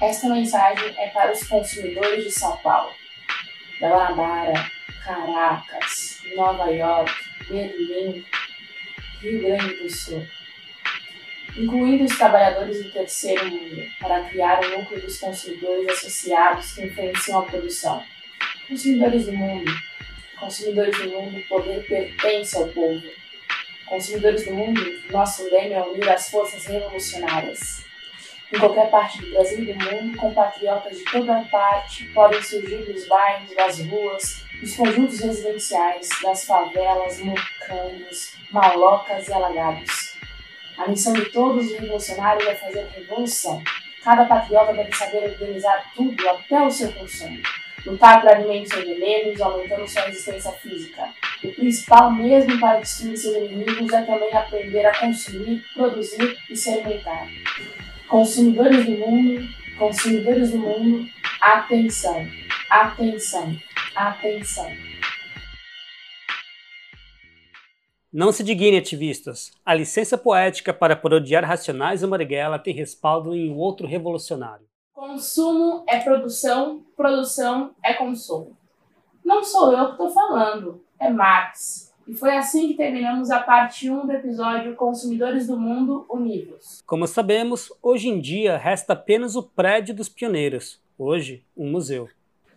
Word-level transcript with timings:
Esta 0.00 0.30
mensagem 0.30 0.94
é 0.96 1.08
para 1.10 1.30
os 1.30 1.46
consumidores 1.46 2.24
de 2.24 2.30
São 2.30 2.56
Paulo, 2.58 2.90
Guanabara, 3.78 4.54
Caracas, 5.04 6.22
Nova 6.34 6.70
York, 6.70 7.12
Berlim, 7.46 8.24
Rio 9.20 9.42
Grande 9.42 9.74
do 9.74 9.90
Sul, 9.90 10.26
incluindo 11.54 12.04
os 12.04 12.16
trabalhadores 12.16 12.82
do 12.82 12.90
terceiro 12.90 13.50
mundo, 13.50 13.82
para 14.00 14.24
criar 14.24 14.64
o 14.64 14.78
núcleo 14.78 15.02
dos 15.02 15.18
consumidores 15.18 15.88
associados 15.90 16.72
que 16.72 16.86
influenciam 16.86 17.40
a 17.40 17.44
produção. 17.44 18.02
Consumidores 18.68 19.26
do 19.26 19.32
mundo. 19.32 19.70
Consumidores 20.38 20.96
do 20.96 21.10
mundo, 21.10 21.38
o 21.38 21.46
poder 21.46 21.86
pertence 21.86 22.56
ao 22.56 22.68
povo. 22.68 23.02
Consumidores 23.90 24.44
do 24.44 24.54
mundo, 24.54 24.80
nosso 25.10 25.50
lema 25.50 25.74
é 25.74 25.82
unir 25.82 26.08
as 26.08 26.30
forças 26.30 26.64
revolucionárias. 26.64 27.84
Em 28.52 28.58
qualquer 28.60 28.88
parte 28.88 29.20
do 29.20 29.32
Brasil 29.32 29.64
e 29.64 29.72
do 29.72 29.84
mundo, 29.84 30.16
compatriotas 30.16 30.96
de 30.96 31.04
toda 31.06 31.44
parte 31.50 32.04
podem 32.10 32.40
surgir 32.40 32.84
dos 32.84 33.08
bairros, 33.08 33.52
das 33.56 33.80
ruas, 33.80 34.44
dos 34.60 34.76
conjuntos 34.76 35.18
residenciais, 35.18 36.08
das 36.22 36.44
favelas, 36.44 37.18
mucambos, 37.18 38.34
malocas 38.52 39.26
e 39.26 39.32
alagados. 39.32 40.14
A 40.78 40.86
missão 40.86 41.12
de 41.12 41.24
todos 41.32 41.66
os 41.66 41.72
revolucionários 41.72 42.48
é 42.48 42.54
fazer 42.54 42.86
revolução. 42.94 43.60
Cada 44.04 44.24
patriota 44.24 44.72
deve 44.72 44.94
saber 44.94 45.24
organizar 45.24 45.90
tudo, 45.96 46.28
até 46.28 46.62
o 46.62 46.70
seu 46.70 46.92
consumo. 46.92 47.42
Por 47.84 47.98
alimentos 48.04 48.72
sem 48.72 48.84
venenos, 48.84 49.40
aumentando 49.40 49.88
sua 49.88 50.02
resistência 50.02 50.52
física. 50.52 51.08
O 51.42 51.52
principal 51.52 52.12
mesmo 52.12 52.60
para 52.60 52.80
destruir 52.80 53.16
seus 53.16 53.36
inimigos 53.36 53.92
é 53.92 54.02
também 54.02 54.32
aprender 54.34 54.84
a 54.84 55.00
consumir, 55.00 55.64
produzir 55.74 56.36
e 56.50 56.56
se 56.56 56.70
alimentar. 56.70 57.26
Consumidores 58.08 58.84
do 58.84 58.92
mundo, 58.92 59.48
consumidores 59.78 60.50
do 60.50 60.58
mundo, 60.58 61.08
atenção, 61.40 62.26
atenção, 62.68 63.56
atenção. 63.96 64.70
Não 68.12 68.32
se 68.32 68.42
dignem, 68.42 68.76
ativistas. 68.76 69.52
A 69.64 69.72
licença 69.72 70.18
poética 70.18 70.74
para 70.74 70.96
parodiar 70.96 71.44
Racionais 71.44 72.02
e 72.02 72.06
Marighella 72.06 72.58
tem 72.58 72.74
respaldo 72.74 73.34
em 73.34 73.54
outro 73.54 73.86
revolucionário. 73.86 74.69
Consumo 75.00 75.82
é 75.88 75.98
produção, 75.98 76.84
produção 76.94 77.70
é 77.82 77.94
consumo. 77.94 78.54
Não 79.24 79.42
sou 79.42 79.72
eu 79.72 79.86
que 79.86 79.92
estou 79.92 80.10
falando, 80.10 80.84
é 80.98 81.08
Marx. 81.08 81.90
E 82.06 82.14
foi 82.14 82.36
assim 82.36 82.68
que 82.68 82.74
terminamos 82.74 83.30
a 83.30 83.38
parte 83.38 83.88
1 83.88 84.04
do 84.04 84.12
episódio 84.12 84.76
Consumidores 84.76 85.46
do 85.46 85.58
Mundo 85.58 86.04
Unidos. 86.06 86.82
Como 86.84 87.06
sabemos, 87.06 87.72
hoje 87.82 88.10
em 88.10 88.20
dia 88.20 88.58
resta 88.58 88.92
apenas 88.92 89.36
o 89.36 89.42
prédio 89.42 89.94
dos 89.94 90.10
pioneiros, 90.10 90.78
hoje 90.98 91.46
um 91.56 91.70
museu. 91.70 92.06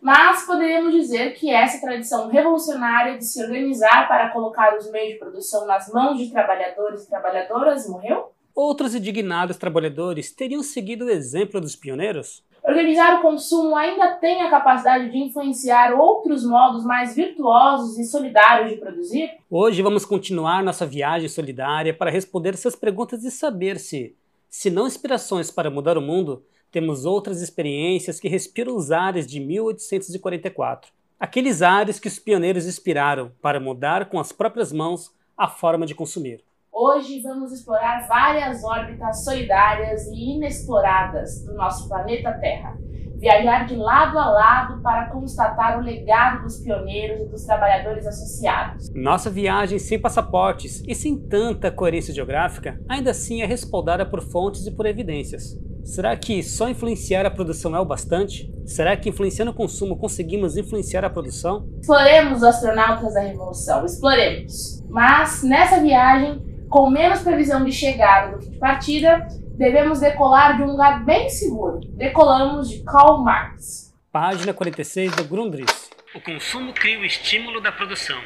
Mas 0.02 0.46
poderíamos 0.46 0.94
dizer 0.94 1.36
que 1.36 1.50
essa 1.50 1.80
tradição 1.80 2.28
revolucionária 2.28 3.18
de 3.18 3.24
se 3.24 3.42
organizar 3.42 4.06
para 4.10 4.32
colocar 4.32 4.76
os 4.76 4.92
meios 4.92 5.14
de 5.14 5.20
produção 5.20 5.66
nas 5.66 5.88
mãos 5.94 6.18
de 6.18 6.30
trabalhadores 6.30 7.06
e 7.06 7.10
trabalhadoras 7.10 7.88
morreu? 7.88 8.34
Outros 8.56 8.94
indignados 8.94 9.58
trabalhadores 9.58 10.32
teriam 10.32 10.62
seguido 10.62 11.06
o 11.06 11.10
exemplo 11.10 11.60
dos 11.60 11.76
pioneiros? 11.76 12.44
Organizar 12.64 13.18
o 13.18 13.22
consumo 13.24 13.76
ainda 13.76 14.14
tem 14.18 14.44
a 14.44 14.50
capacidade 14.50 15.10
de 15.10 15.18
influenciar 15.18 15.92
outros 16.00 16.46
modos 16.46 16.86
mais 16.86 17.16
virtuosos 17.16 17.98
e 17.98 18.06
solidários 18.06 18.70
de 18.70 18.78
produzir? 18.78 19.32
Hoje 19.50 19.82
vamos 19.82 20.06
continuar 20.06 20.64
nossa 20.64 20.86
viagem 20.86 21.28
solidária 21.28 21.96
para 21.96 22.12
responder 22.12 22.54
essas 22.54 22.76
perguntas 22.76 23.24
e 23.24 23.32
saber 23.32 23.80
se, 23.80 24.16
se 24.48 24.70
não 24.70 24.86
inspirações 24.86 25.50
para 25.50 25.72
mudar 25.72 25.98
o 25.98 26.02
mundo, 26.02 26.46
temos 26.72 27.06
outras 27.06 27.42
experiências 27.42 28.20
que 28.20 28.28
respiram 28.28 28.76
os 28.76 28.92
ares 28.92 29.26
de 29.26 29.40
1844. 29.40 30.92
Aqueles 31.20 31.64
ares 31.64 32.00
que 32.00 32.08
os 32.08 32.20
pioneiros 32.20 32.68
inspiraram 32.68 33.32
para 33.42 33.60
mudar 33.60 34.10
com 34.10 34.20
as 34.20 34.32
próprias 34.32 34.72
mãos 34.72 35.12
a 35.36 35.48
forma 35.48 35.88
de 35.88 35.96
consumir. 35.96 36.44
Hoje 36.76 37.22
vamos 37.22 37.52
explorar 37.52 38.08
várias 38.08 38.64
órbitas 38.64 39.24
solidárias 39.24 40.08
e 40.08 40.36
inexploradas 40.36 41.46
do 41.46 41.54
nosso 41.54 41.88
planeta 41.88 42.32
Terra. 42.40 42.76
Viajar 43.20 43.68
de 43.68 43.76
lado 43.76 44.18
a 44.18 44.26
lado 44.26 44.82
para 44.82 45.12
constatar 45.12 45.78
o 45.78 45.84
legado 45.84 46.42
dos 46.42 46.58
pioneiros 46.58 47.22
e 47.22 47.30
dos 47.30 47.46
trabalhadores 47.46 48.08
associados. 48.08 48.90
Nossa 48.96 49.30
viagem 49.30 49.78
sem 49.78 50.02
passaportes 50.02 50.82
e 50.88 50.96
sem 50.96 51.16
tanta 51.16 51.70
coerência 51.70 52.12
geográfica 52.12 52.82
ainda 52.90 53.12
assim 53.12 53.44
é 53.44 53.46
respaldada 53.46 54.04
por 54.04 54.22
fontes 54.22 54.66
e 54.66 54.72
por 54.72 54.88
evidências. 54.88 55.56
Será 55.84 56.18
que 56.18 56.42
só 56.42 56.68
influenciar 56.68 57.24
a 57.24 57.30
produção 57.30 57.76
é 57.76 57.80
o 57.80 57.86
bastante? 57.86 58.52
Será 58.66 58.98
que 58.98 59.10
influenciando 59.10 59.52
o 59.52 59.56
consumo 59.56 59.96
conseguimos 59.96 60.58
influenciar 60.58 61.06
a 61.06 61.10
produção? 61.10 61.70
Exploremos 61.80 62.38
os 62.38 62.44
astronautas 62.44 63.14
da 63.14 63.20
Revolução, 63.20 63.86
exploremos. 63.86 64.82
Mas 64.90 65.44
nessa 65.44 65.80
viagem 65.80 66.53
com 66.74 66.90
menos 66.90 67.22
previsão 67.22 67.64
de 67.64 67.72
chegada 67.72 68.32
do 68.32 68.40
que 68.40 68.50
de 68.50 68.58
partida, 68.58 69.28
devemos 69.56 70.00
decolar 70.00 70.58
de 70.58 70.64
um 70.64 70.72
lugar 70.72 71.06
bem 71.06 71.30
seguro. 71.30 71.82
Decolamos 71.90 72.68
de 72.68 72.84
Karl 72.84 73.24
Marx. 73.24 73.94
Página 74.12 74.56
46 74.56 75.16
do 75.16 75.24
Grundrisse. 75.24 75.92
O 76.16 76.20
consumo 76.20 76.74
cria 76.74 76.98
o 76.98 77.06
estímulo 77.06 77.62
da 77.62 77.72
produção. 77.72 78.20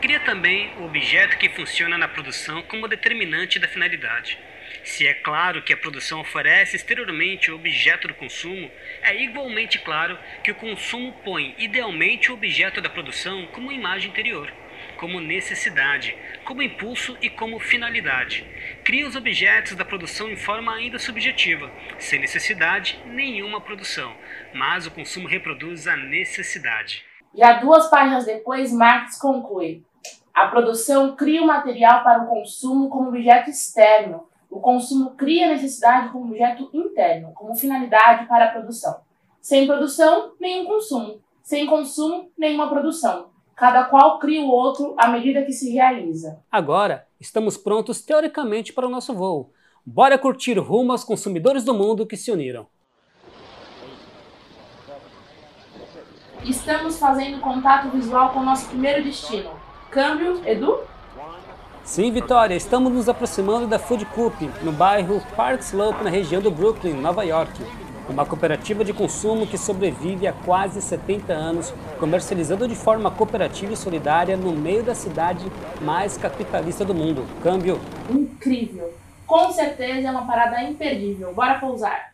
Cria 0.00 0.18
também 0.18 0.72
o 0.80 0.86
objeto 0.86 1.38
que 1.38 1.48
funciona 1.50 1.96
na 1.96 2.08
produção 2.08 2.60
como 2.62 2.88
determinante 2.88 3.60
da 3.60 3.68
finalidade. 3.68 4.36
Se 4.82 5.06
é 5.06 5.14
claro 5.14 5.62
que 5.62 5.72
a 5.72 5.76
produção 5.76 6.20
oferece 6.20 6.74
exteriormente 6.74 7.52
o 7.52 7.54
objeto 7.54 8.08
do 8.08 8.14
consumo, 8.14 8.68
é 9.00 9.14
igualmente 9.22 9.78
claro 9.78 10.18
que 10.42 10.50
o 10.50 10.56
consumo 10.56 11.14
põe 11.24 11.54
idealmente 11.56 12.32
o 12.32 12.34
objeto 12.34 12.80
da 12.80 12.90
produção 12.90 13.46
como 13.52 13.70
imagem 13.70 14.10
interior 14.10 14.52
como 15.02 15.20
necessidade, 15.20 16.16
como 16.44 16.62
impulso 16.62 17.18
e 17.20 17.28
como 17.28 17.58
finalidade. 17.58 18.46
Cria 18.84 19.04
os 19.04 19.16
objetos 19.16 19.74
da 19.74 19.84
produção 19.84 20.30
em 20.30 20.36
forma 20.36 20.72
ainda 20.72 20.96
subjetiva, 20.96 21.68
sem 21.98 22.20
necessidade 22.20 23.02
nenhuma 23.04 23.60
produção, 23.60 24.14
mas 24.54 24.86
o 24.86 24.92
consumo 24.92 25.26
reproduz 25.26 25.88
a 25.88 25.96
necessidade. 25.96 27.02
Já 27.34 27.54
duas 27.54 27.90
páginas 27.90 28.26
depois, 28.26 28.72
Marx 28.72 29.18
conclui: 29.18 29.84
a 30.32 30.46
produção 30.46 31.16
cria 31.16 31.42
o 31.42 31.48
material 31.48 32.04
para 32.04 32.22
o 32.22 32.28
consumo 32.28 32.88
como 32.88 33.08
objeto 33.08 33.50
externo. 33.50 34.28
O 34.48 34.60
consumo 34.60 35.16
cria 35.16 35.48
necessidade 35.48 36.10
como 36.10 36.26
objeto 36.26 36.70
interno, 36.72 37.32
como 37.34 37.56
finalidade 37.56 38.28
para 38.28 38.44
a 38.44 38.52
produção. 38.52 39.00
Sem 39.40 39.66
produção, 39.66 40.34
nenhum 40.38 40.64
consumo. 40.64 41.20
Sem 41.42 41.66
consumo, 41.66 42.30
nenhuma 42.38 42.68
produção. 42.68 43.31
Cada 43.62 43.84
qual 43.84 44.18
cria 44.18 44.42
o 44.42 44.48
outro 44.48 44.92
à 44.98 45.06
medida 45.06 45.44
que 45.44 45.52
se 45.52 45.70
realiza. 45.70 46.40
Agora, 46.50 47.06
estamos 47.20 47.56
prontos 47.56 48.02
teoricamente 48.02 48.72
para 48.72 48.88
o 48.88 48.90
nosso 48.90 49.14
voo. 49.14 49.52
Bora 49.86 50.18
curtir 50.18 50.58
rumo 50.58 50.90
aos 50.90 51.04
consumidores 51.04 51.62
do 51.62 51.72
mundo 51.72 52.04
que 52.04 52.16
se 52.16 52.32
uniram. 52.32 52.66
Estamos 56.42 56.98
fazendo 56.98 57.40
contato 57.40 57.88
visual 57.90 58.30
com 58.30 58.40
o 58.40 58.44
nosso 58.44 58.66
primeiro 58.68 59.04
destino. 59.04 59.52
Câmbio, 59.92 60.42
Edu? 60.44 60.80
Sim, 61.84 62.10
Vitória, 62.10 62.56
estamos 62.56 62.92
nos 62.92 63.08
aproximando 63.08 63.68
da 63.68 63.78
Food 63.78 64.06
Coop, 64.06 64.44
no 64.64 64.72
bairro 64.72 65.22
Park 65.36 65.60
Slope, 65.60 66.02
na 66.02 66.10
região 66.10 66.42
do 66.42 66.50
Brooklyn, 66.50 66.94
Nova 66.94 67.22
York 67.22 67.62
uma 68.08 68.26
cooperativa 68.26 68.84
de 68.84 68.92
consumo 68.92 69.46
que 69.46 69.58
sobrevive 69.58 70.26
há 70.26 70.32
quase 70.32 70.80
70 70.80 71.32
anos, 71.32 71.72
comercializando 71.98 72.68
de 72.68 72.74
forma 72.74 73.10
cooperativa 73.10 73.72
e 73.72 73.76
solidária 73.76 74.36
no 74.36 74.52
meio 74.52 74.82
da 74.82 74.94
cidade 74.94 75.44
mais 75.80 76.16
capitalista 76.16 76.84
do 76.84 76.94
mundo. 76.94 77.24
Câmbio. 77.42 77.80
Incrível! 78.10 78.92
Com 79.26 79.50
certeza 79.50 80.08
é 80.08 80.10
uma 80.10 80.26
parada 80.26 80.62
imperdível. 80.62 81.32
Bora 81.32 81.58
pousar! 81.58 82.11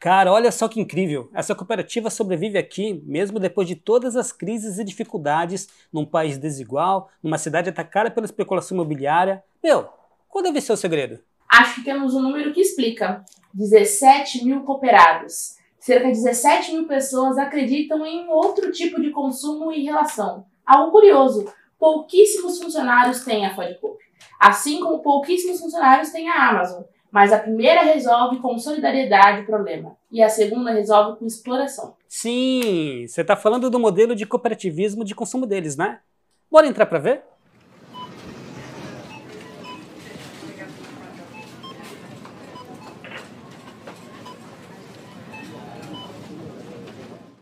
Cara, 0.00 0.32
olha 0.32 0.50
só 0.50 0.66
que 0.66 0.80
incrível! 0.80 1.28
Essa 1.34 1.54
cooperativa 1.54 2.08
sobrevive 2.08 2.56
aqui, 2.56 3.02
mesmo 3.04 3.38
depois 3.38 3.68
de 3.68 3.76
todas 3.76 4.16
as 4.16 4.32
crises 4.32 4.78
e 4.78 4.84
dificuldades, 4.84 5.68
num 5.92 6.06
país 6.06 6.38
desigual, 6.38 7.10
numa 7.22 7.36
cidade 7.36 7.68
atacada 7.68 8.10
pela 8.10 8.24
especulação 8.24 8.74
imobiliária. 8.74 9.44
Meu, 9.62 9.90
qual 10.26 10.42
deve 10.42 10.58
ser 10.62 10.72
o 10.72 10.76
segredo? 10.76 11.20
Acho 11.46 11.74
que 11.74 11.84
temos 11.84 12.14
um 12.14 12.22
número 12.22 12.50
que 12.54 12.62
explica: 12.62 13.22
17 13.52 14.42
mil 14.42 14.62
cooperados. 14.62 15.56
Cerca 15.78 16.06
de 16.06 16.14
17 16.14 16.72
mil 16.72 16.86
pessoas 16.86 17.36
acreditam 17.36 18.06
em 18.06 18.26
outro 18.30 18.72
tipo 18.72 18.98
de 19.02 19.10
consumo 19.10 19.70
e 19.70 19.84
relação. 19.84 20.46
Algo 20.64 20.92
curioso: 20.92 21.44
pouquíssimos 21.78 22.58
funcionários 22.58 23.22
têm 23.22 23.44
a 23.44 23.54
Fodcoop, 23.54 23.98
assim 24.38 24.80
como 24.80 25.02
pouquíssimos 25.02 25.60
funcionários 25.60 26.08
têm 26.08 26.26
a 26.26 26.48
Amazon 26.48 26.84
Mas 27.10 27.32
a 27.32 27.38
primeira 27.38 27.82
resolve 27.82 28.38
com 28.38 28.56
solidariedade 28.56 29.42
o 29.42 29.46
problema 29.46 29.96
e 30.12 30.22
a 30.22 30.28
segunda 30.28 30.70
resolve 30.70 31.18
com 31.18 31.26
exploração. 31.26 31.96
Sim, 32.06 33.04
você 33.08 33.22
está 33.22 33.34
falando 33.34 33.68
do 33.68 33.80
modelo 33.80 34.14
de 34.14 34.24
cooperativismo 34.24 35.04
de 35.04 35.14
consumo 35.14 35.44
deles, 35.44 35.76
né? 35.76 36.00
Bora 36.48 36.68
entrar 36.68 36.86
para 36.86 36.98
ver? 37.00 37.22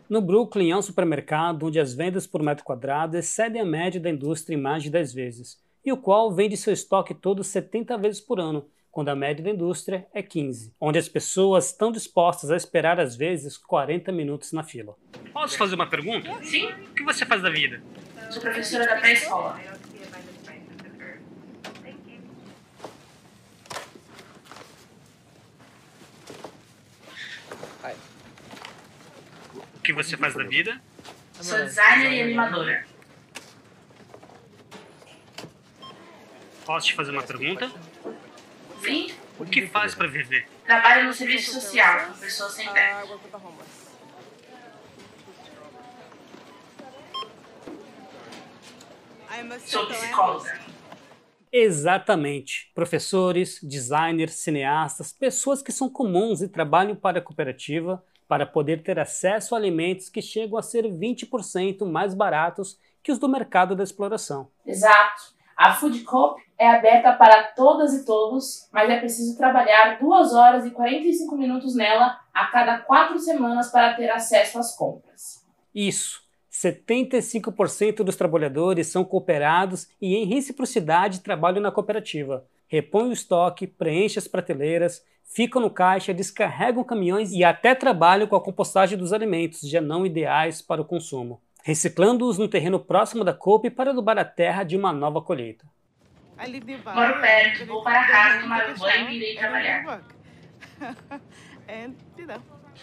No 0.09 0.21
Brooklyn, 0.21 0.71
há 0.71 0.79
um 0.79 0.81
supermercado 0.81 1.67
onde 1.67 1.79
as 1.79 1.93
vendas 1.93 2.25
por 2.25 2.41
metro 2.41 2.65
quadrado 2.65 3.15
excedem 3.15 3.61
a 3.61 3.65
média 3.65 4.01
da 4.01 4.09
indústria 4.09 4.55
em 4.55 4.59
mais 4.59 4.81
de 4.81 4.89
10 4.89 5.13
vezes, 5.13 5.59
e 5.85 5.91
o 5.93 5.97
qual 5.97 6.31
vende 6.33 6.57
seu 6.57 6.73
estoque 6.73 7.13
todo 7.13 7.43
70 7.43 7.95
vezes 7.99 8.19
por 8.19 8.39
ano, 8.39 8.65
quando 8.99 9.07
a 9.07 9.15
média 9.15 9.41
da 9.41 9.51
indústria 9.51 10.05
é 10.13 10.21
15, 10.21 10.75
onde 10.77 10.99
as 10.99 11.07
pessoas 11.07 11.67
estão 11.67 11.89
dispostas 11.89 12.51
a 12.51 12.57
esperar 12.57 12.99
às 12.99 13.15
vezes 13.15 13.57
40 13.57 14.11
minutos 14.11 14.51
na 14.51 14.61
fila. 14.61 14.93
Posso 15.31 15.57
fazer 15.57 15.75
uma 15.75 15.87
pergunta? 15.87 16.29
Sim. 16.43 16.69
O 16.69 16.93
que 16.93 17.03
você 17.05 17.25
faz 17.25 17.41
da 17.41 17.49
vida? 17.49 17.81
Sou 18.29 18.41
professora 18.41 18.85
da 18.85 18.97
pré-escola. 18.97 19.57
O 29.77 29.79
que 29.81 29.93
você 29.93 30.17
faz 30.17 30.33
da 30.33 30.43
vida? 30.43 30.81
Sou 31.39 31.57
designer 31.57 32.11
e 32.11 32.21
animadora. 32.21 32.85
Posso 36.65 36.87
te 36.87 36.95
fazer 36.95 37.11
uma 37.11 37.23
pergunta? 37.23 37.71
Sim. 38.81 39.13
O 39.39 39.45
que 39.45 39.67
faz 39.67 39.95
para 39.95 40.07
viver? 40.07 40.47
Trabalho 40.65 41.07
no 41.07 41.13
serviço 41.13 41.53
social 41.53 42.07
com 42.07 42.19
pessoas 42.19 42.53
sem 42.53 42.67
teto. 42.71 43.19
Sou 49.65 49.87
psicóloga. 49.87 50.59
Exatamente. 51.51 52.71
Professores, 52.75 53.59
designers, 53.63 54.33
cineastas, 54.33 55.13
pessoas 55.13 55.61
que 55.61 55.71
são 55.71 55.89
comuns 55.89 56.41
e 56.41 56.47
trabalham 56.47 56.95
para 56.95 57.19
a 57.19 57.21
cooperativa 57.21 58.03
para 58.27 58.45
poder 58.45 58.83
ter 58.83 58.99
acesso 58.99 59.55
a 59.55 59.57
alimentos 59.57 60.09
que 60.09 60.21
chegam 60.21 60.57
a 60.57 60.61
ser 60.61 60.83
20% 60.83 61.85
mais 61.85 62.13
baratos 62.13 62.79
que 63.01 63.11
os 63.11 63.17
do 63.17 63.27
mercado 63.27 63.75
da 63.75 63.83
exploração. 63.83 64.51
Exato. 64.65 65.33
A 65.59 65.73
Food 65.73 66.05
Coop 66.05 66.41
é 66.57 66.69
aberta 66.69 67.11
para 67.11 67.43
todas 67.51 67.93
e 67.93 68.05
todos, 68.05 68.69
mas 68.71 68.89
é 68.89 68.97
preciso 68.97 69.35
trabalhar 69.35 69.99
2 69.99 70.33
horas 70.33 70.65
e 70.65 70.71
45 70.71 71.35
minutos 71.35 71.75
nela 71.75 72.17
a 72.33 72.45
cada 72.45 72.77
quatro 72.77 73.19
semanas 73.19 73.69
para 73.69 73.93
ter 73.93 74.09
acesso 74.09 74.57
às 74.57 74.73
compras. 74.73 75.45
Isso. 75.75 76.21
75% 76.49 78.05
dos 78.05 78.15
trabalhadores 78.15 78.87
são 78.87 79.03
cooperados 79.03 79.89
e, 80.01 80.15
em 80.15 80.25
reciprocidade, 80.25 81.19
trabalham 81.19 81.59
na 81.61 81.73
cooperativa. 81.73 82.45
Repõem 82.65 83.09
o 83.09 83.13
estoque, 83.13 83.67
preenchem 83.67 84.19
as 84.19 84.29
prateleiras, 84.29 85.03
ficam 85.25 85.61
no 85.61 85.69
caixa, 85.69 86.13
descarregam 86.13 86.85
caminhões 86.85 87.33
e 87.33 87.43
até 87.43 87.75
trabalham 87.75 88.27
com 88.27 88.35
a 88.37 88.41
compostagem 88.41 88.97
dos 88.97 89.11
alimentos 89.11 89.59
já 89.59 89.81
não 89.81 90.05
ideais 90.05 90.61
para 90.61 90.81
o 90.81 90.85
consumo, 90.85 91.41
reciclando-os 91.63 92.37
no 92.37 92.47
terreno 92.47 92.79
próximo 92.79 93.23
da 93.23 93.33
coupe 93.33 93.69
para 93.69 93.91
adubar 93.91 94.17
a 94.17 94.25
terra 94.25 94.63
de 94.63 94.75
uma 94.75 94.91
nova 94.91 95.21
colheita. 95.21 95.65
Moro 96.95 97.21
perto, 97.21 97.65
vou 97.65 97.83
para 97.83 98.07
casa 98.07 98.41
tomar 98.41 98.69
um 98.69 98.77
banho 98.77 99.09
e 99.09 99.15
irei 99.17 99.35
trabalhar. 99.35 100.01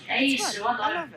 É 0.06 0.22
isso, 0.22 0.58
eu 0.58 0.68
adoro. 0.68 1.10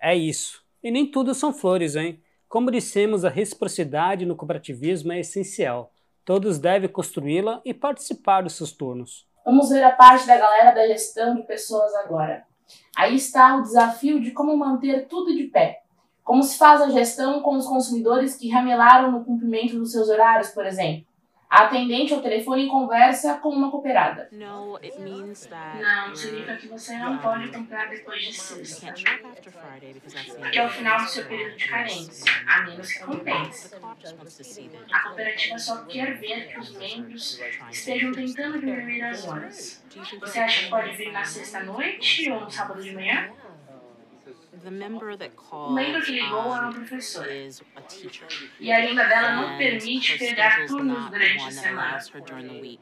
É 0.00 0.14
isso. 0.14 0.62
E 0.82 0.90
nem 0.90 1.10
tudo 1.10 1.34
são 1.34 1.52
flores, 1.52 1.96
hein? 1.96 2.22
Como 2.48 2.70
dissemos, 2.70 3.24
a 3.24 3.28
reciprocidade 3.28 4.24
no 4.24 4.36
cooperativismo 4.36 5.12
é 5.12 5.20
essencial. 5.20 5.92
Todos 6.24 6.58
devem 6.58 6.88
construí-la 6.88 7.60
e 7.64 7.74
participar 7.74 8.42
dos 8.42 8.54
seus 8.54 8.70
turnos. 8.70 9.26
Vamos 9.44 9.70
ver 9.70 9.82
a 9.82 9.92
parte 9.92 10.26
da 10.26 10.36
galera 10.36 10.70
da 10.72 10.86
gestão 10.86 11.34
de 11.34 11.42
pessoas 11.42 11.92
agora. 11.96 12.44
Aí 12.96 13.16
está 13.16 13.56
o 13.56 13.62
desafio 13.62 14.20
de 14.20 14.30
como 14.30 14.56
manter 14.56 15.06
tudo 15.06 15.34
de 15.34 15.44
pé. 15.44 15.82
Como 16.26 16.42
se 16.42 16.58
faz 16.58 16.82
a 16.82 16.90
gestão 16.90 17.40
com 17.40 17.56
os 17.56 17.68
consumidores 17.68 18.34
que 18.34 18.50
ramelaram 18.50 19.12
no 19.12 19.24
cumprimento 19.24 19.78
dos 19.78 19.92
seus 19.92 20.08
horários, 20.08 20.48
por 20.48 20.66
exemplo? 20.66 21.06
A 21.48 21.66
atendente 21.66 22.12
ao 22.12 22.20
telefone 22.20 22.66
conversa 22.66 23.34
com 23.34 23.50
uma 23.50 23.70
cooperada. 23.70 24.28
No, 24.32 24.74
it 24.82 25.00
means 25.00 25.46
that 25.46 25.80
Não, 25.80 26.12
significa 26.12 26.56
que 26.56 26.66
você 26.66 26.98
não 26.98 27.18
pode 27.18 27.48
comprar 27.52 27.88
depois 27.88 28.20
de 28.22 28.26
you 28.26 28.66
sexta. 28.66 29.08
Porque 30.40 30.58
é 30.58 30.66
o 30.66 30.68
final 30.68 30.98
do 30.98 31.08
seu 31.08 31.24
período 31.26 31.56
de 31.56 31.68
carência, 31.68 32.32
a 32.48 32.62
menos 32.62 32.92
que 32.92 33.04
compense. 33.04 33.74
A 34.92 35.00
cooperativa 35.02 35.58
só 35.60 35.84
quer 35.84 36.18
ver 36.18 36.48
que 36.48 36.58
os 36.58 36.76
membros 36.76 37.40
estejam 37.70 38.10
tentando 38.10 38.58
diminuir 38.58 39.02
as 39.02 39.28
horas. 39.28 39.84
Você 40.20 40.40
acha 40.40 40.64
que 40.64 40.70
pode 40.70 40.96
vir 40.96 41.12
na 41.12 41.22
sexta-noite 41.22 42.28
ou 42.32 42.40
no 42.40 42.50
sábado 42.50 42.82
de 42.82 42.92
manhã? 42.92 43.30
The 44.64 44.70
member 44.70 45.16
that 45.16 45.32
membro 45.70 46.02
que 46.02 46.12
ligou 46.12 46.40
uma 46.46 46.68
um, 46.68 46.72
professora. 46.72 47.32
is 47.32 47.62
a 47.76 47.80
teacher 47.82 48.26
E 48.60 48.72
a 48.72 48.78
agenda 48.78 49.04
dela 49.04 49.32
não 49.36 49.48
and 49.50 49.58
permite 49.58 50.12
her 50.12 50.18
pegar 50.18 50.66
turnos 50.66 50.98
not 50.98 51.10
durante 51.10 51.38
a 51.38 51.42
one 51.42 51.54
that 51.54 51.62
semana. 51.68 51.90
allows 51.90 52.08
her 52.08 52.20
during 52.20 52.48
the 52.48 52.60
week 52.60 52.80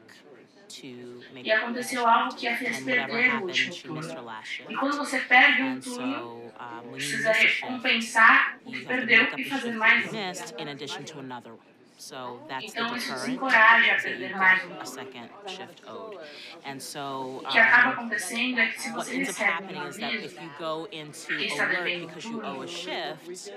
to 0.67 1.21
make 1.33 1.45
E 1.47 1.51
aconteceu 1.51 2.05
algo 2.07 2.35
que 2.35 2.47
a 2.47 2.57
fez 2.57 2.77
and 2.79 2.85
whatever 2.85 3.11
perder 3.11 3.27
o 3.27 3.31
happened 3.31 3.49
último 3.51 3.73
she 3.73 3.87
missed 3.89 4.09
her 4.11 4.15
turno. 4.17 4.25
last 4.25 4.47
shift 4.47 4.71
E 4.71 4.75
quando 4.75 4.97
você 4.97 5.19
perde 5.19 5.61
um 5.61 5.65
and 5.73 5.81
so 5.83 5.91
turno, 5.99 6.15
um, 6.15 6.51
when 6.51 6.85
you 6.85 6.91
precisa 6.91 7.29
miss 7.29 7.37
a 7.37 7.41
shift 7.41 7.61
recompensar 7.61 8.59
o 8.65 8.69
you 8.71 8.71
que 8.71 8.77
have 8.77 9.01
to 9.01 9.07
perdeu 9.07 9.23
up 9.23 9.39
e 9.39 9.43
the 9.43 9.49
fazer 9.49 9.61
shift 9.61 9.77
mais 9.77 10.05
um. 10.07 10.11
missed 10.13 10.55
in 10.59 10.67
addition 10.69 11.03
to 11.05 11.19
another 11.19 11.51
one 11.51 11.74
so 11.97 12.39
that's 12.47 12.73
the 12.73 12.81
Então 12.81 12.95
isso 12.95 13.13
deterrent 13.13 13.13
a 13.13 13.99
so 13.99 14.09
you 14.09 14.37
mais 14.37 14.63
um 14.63 14.69
get 14.69 14.81
a 14.81 14.85
second 14.85 15.29
shift 15.47 15.81
owed 15.87 16.17
and 16.65 16.79
so 16.79 17.41
O 17.43 17.47
que 17.47 17.57
acaba 17.57 17.89
um, 17.89 17.93
acontecendo 17.93 18.59
é 18.59 18.67
que 18.67 18.81
se 18.81 18.89
what 18.91 19.05
você 19.05 19.15
ends 19.15 19.29
up 19.29 19.39
recebe 19.39 19.73
um 19.73 19.81
happening 19.81 19.87
is 19.89 19.97
that 19.97 20.13
if 20.15 20.41
you 20.41 20.49
go 20.59 20.87
into 20.91 21.27
que 21.27 21.45
está 21.45 21.63
alert 21.63 21.83
devendo 21.83 22.07
because 22.07 22.27
you 22.27 22.41
owe 22.43 22.63
a 22.63 22.67
shift, 22.67 23.51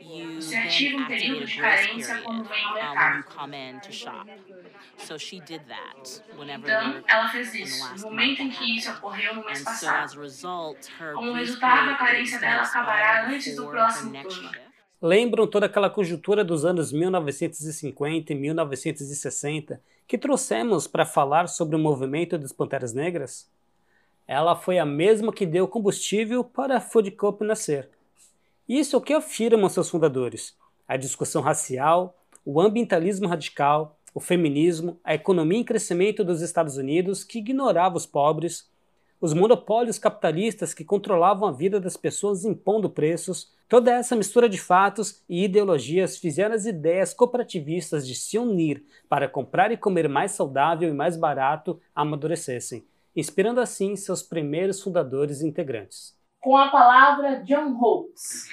you 0.00 0.40
Você 0.40 0.50
then 0.50 0.66
ativa 0.66 0.96
um 0.96 1.02
activate 1.02 1.22
período 1.22 1.42
a 1.42 1.46
de 1.46 1.56
grace 1.56 1.86
carência 1.86 2.06
period 2.06 2.24
quando 2.24 2.44
vem 2.48 2.64
ao 2.64 2.72
uh, 2.72 2.96
when 2.98 3.12
you 3.12 3.14
mercado. 3.16 3.34
come 3.36 3.54
in 3.54 3.80
to 3.80 3.92
shop. 3.92 4.28
So 4.98 5.18
she 5.18 5.40
did 5.40 5.62
that 5.68 6.22
whenever 6.36 6.66
Então, 6.66 7.02
ela 7.06 7.28
fez 7.28 7.54
in 7.54 7.58
the 7.58 7.62
isso 7.64 7.80
last 7.84 8.02
no 8.04 8.10
month 8.10 8.12
momento 8.12 8.42
em 8.42 8.50
que 8.50 8.76
isso 8.76 8.90
happened. 8.90 8.98
ocorreu 9.06 9.34
no 9.36 9.44
mês 9.44 9.58
And 9.60 9.64
so 9.64 9.64
passado. 9.70 10.04
as 10.04 10.16
a 10.16 10.20
result, 10.20 10.90
her 10.98 11.14
Como 11.14 11.32
grace 11.32 11.46
resultado, 11.46 11.90
a 11.90 11.94
period 11.96 11.98
carência 11.98 12.38
dela 12.40 12.62
acabará 12.62 13.26
antes 13.26 13.56
do 13.56 13.62
before 13.62 13.70
próximo 13.70 14.10
next 14.12 14.34
turno. 14.36 14.52
shift. 14.52 14.73
Lembram 15.06 15.46
toda 15.46 15.66
aquela 15.66 15.90
conjuntura 15.90 16.42
dos 16.42 16.64
anos 16.64 16.90
1950 16.90 18.32
e 18.32 18.34
1960 18.34 19.78
que 20.08 20.16
trouxemos 20.16 20.86
para 20.86 21.04
falar 21.04 21.46
sobre 21.46 21.76
o 21.76 21.78
movimento 21.78 22.38
das 22.38 22.52
Panteras 22.52 22.94
Negras? 22.94 23.46
Ela 24.26 24.56
foi 24.56 24.78
a 24.78 24.86
mesma 24.86 25.30
que 25.30 25.44
deu 25.44 25.68
combustível 25.68 26.42
para 26.42 26.78
a 26.78 26.80
Food 26.80 27.10
Cup 27.10 27.42
nascer. 27.42 27.90
Isso 28.66 28.96
é 28.96 28.98
o 28.98 29.02
que 29.02 29.12
afirmam 29.12 29.68
seus 29.68 29.90
fundadores: 29.90 30.56
a 30.88 30.96
discussão 30.96 31.42
racial, 31.42 32.16
o 32.42 32.58
ambientalismo 32.58 33.28
radical, 33.28 33.98
o 34.14 34.20
feminismo, 34.20 34.98
a 35.04 35.14
economia 35.14 35.58
em 35.58 35.64
crescimento 35.64 36.24
dos 36.24 36.40
Estados 36.40 36.78
Unidos 36.78 37.22
que 37.22 37.40
ignorava 37.40 37.98
os 37.98 38.06
pobres, 38.06 38.70
os 39.20 39.32
monopólios 39.32 39.98
capitalistas 39.98 40.74
que 40.74 40.84
controlavam 40.84 41.48
a 41.48 41.52
vida 41.52 41.80
das 41.80 41.96
pessoas 41.96 42.44
impondo 42.44 42.90
preços, 42.90 43.52
toda 43.68 43.92
essa 43.92 44.16
mistura 44.16 44.48
de 44.48 44.58
fatos 44.58 45.22
e 45.28 45.44
ideologias 45.44 46.18
fizeram 46.18 46.54
as 46.54 46.66
ideias 46.66 47.14
cooperativistas 47.14 48.06
de 48.06 48.14
se 48.14 48.38
unir 48.38 48.84
para 49.08 49.28
comprar 49.28 49.72
e 49.72 49.76
comer 49.76 50.08
mais 50.08 50.32
saudável 50.32 50.88
e 50.88 50.94
mais 50.94 51.16
barato 51.16 51.80
amadurecessem, 51.94 52.84
inspirando 53.16 53.60
assim 53.60 53.96
seus 53.96 54.22
primeiros 54.22 54.82
fundadores 54.82 55.40
e 55.40 55.46
integrantes. 55.46 56.14
Com 56.44 56.58
a 56.58 56.68
palavra 56.68 57.42
John 57.46 57.72
Holtz. 57.72 58.50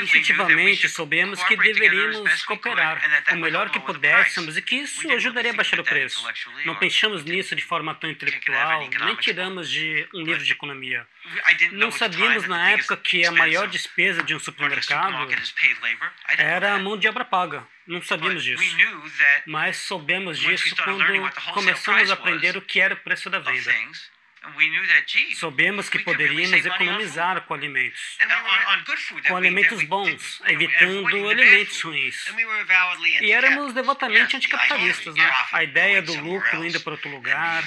Instintivamente 0.00 0.88
soubemos 0.88 1.44
que 1.44 1.54
deveríamos 1.54 2.42
cooperar 2.46 2.98
o 3.30 3.36
melhor 3.36 3.68
que 3.68 3.78
pudéssemos 3.78 4.56
e 4.56 4.62
que 4.62 4.76
isso 4.76 5.12
ajudaria 5.12 5.50
a 5.50 5.54
baixar 5.54 5.78
o 5.78 5.84
preço. 5.84 6.26
Não 6.64 6.74
pensamos 6.76 7.22
nisso 7.22 7.54
de 7.54 7.62
forma 7.62 7.94
tão 7.94 8.08
intelectual, 8.08 8.88
nem 9.04 9.16
tiramos 9.16 9.68
de 9.68 10.08
um 10.14 10.22
livro 10.22 10.42
de 10.42 10.52
economia. 10.52 11.06
Não 11.72 11.90
sabíamos 11.90 12.48
na 12.48 12.70
época 12.70 12.96
que 12.96 13.26
a 13.26 13.30
maior 13.30 13.68
despesa 13.68 14.22
de 14.22 14.34
um 14.34 14.38
supermercado 14.38 15.28
era 16.38 16.72
a 16.72 16.78
mão 16.78 16.96
de 16.96 17.06
obra 17.06 17.26
paga. 17.26 17.68
Não 17.86 18.00
sabíamos 18.00 18.42
disso. 18.42 18.64
Mas 19.46 19.76
soubemos 19.76 20.38
disso 20.38 20.74
quando 20.82 21.04
começamos 21.52 22.10
a 22.10 22.14
aprender 22.14 22.56
o 22.56 22.62
que 22.62 22.80
era 22.80 22.94
o 22.94 22.96
preço 22.96 23.28
da 23.28 23.40
venda. 23.40 23.74
Soubemos 25.34 25.88
que 25.88 25.98
poderíamos 26.00 26.64
economizar 26.64 27.40
com 27.42 27.54
alimentos, 27.54 28.18
com 29.26 29.36
alimentos 29.36 29.82
bons, 29.84 30.42
evitando 30.46 31.28
alimentos 31.28 31.80
ruins. 31.80 32.24
E 33.20 33.32
éramos 33.32 33.72
devotamente 33.72 34.36
anticapitalistas, 34.36 35.14
né? 35.14 35.30
A 35.52 35.64
ideia 35.64 36.02
do 36.02 36.14
lucro 36.20 36.64
indo 36.64 36.80
para 36.80 36.92
outro 36.92 37.10
lugar 37.10 37.64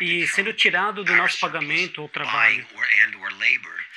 e 0.00 0.26
sendo 0.28 0.52
tirado 0.52 1.02
do 1.04 1.14
nosso 1.16 1.38
pagamento 1.40 2.02
ou 2.02 2.08
trabalho. 2.08 2.66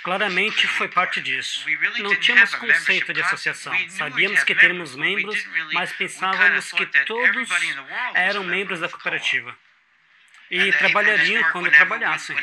Claramente 0.04 0.68
foi 0.68 0.88
parte 0.88 1.22
disso. 1.22 1.66
Não 2.00 2.16
tínhamos 2.16 2.56
conceito 2.56 3.14
de 3.14 3.22
associação. 3.22 3.74
Sabíamos 3.90 4.44
que 4.44 4.56
teríamos 4.56 4.96
membros, 4.96 5.46
mas 5.74 5.92
pensávamos 5.94 6.72
que 6.72 6.86
todos 7.06 7.50
eram 8.14 8.44
membros 8.44 8.80
da 8.80 8.90
cooperativa 8.90 9.58
e 10.50 10.72
trabalhariam 10.74 11.44
quando 11.52 11.70
trabalhassem. 11.72 12.36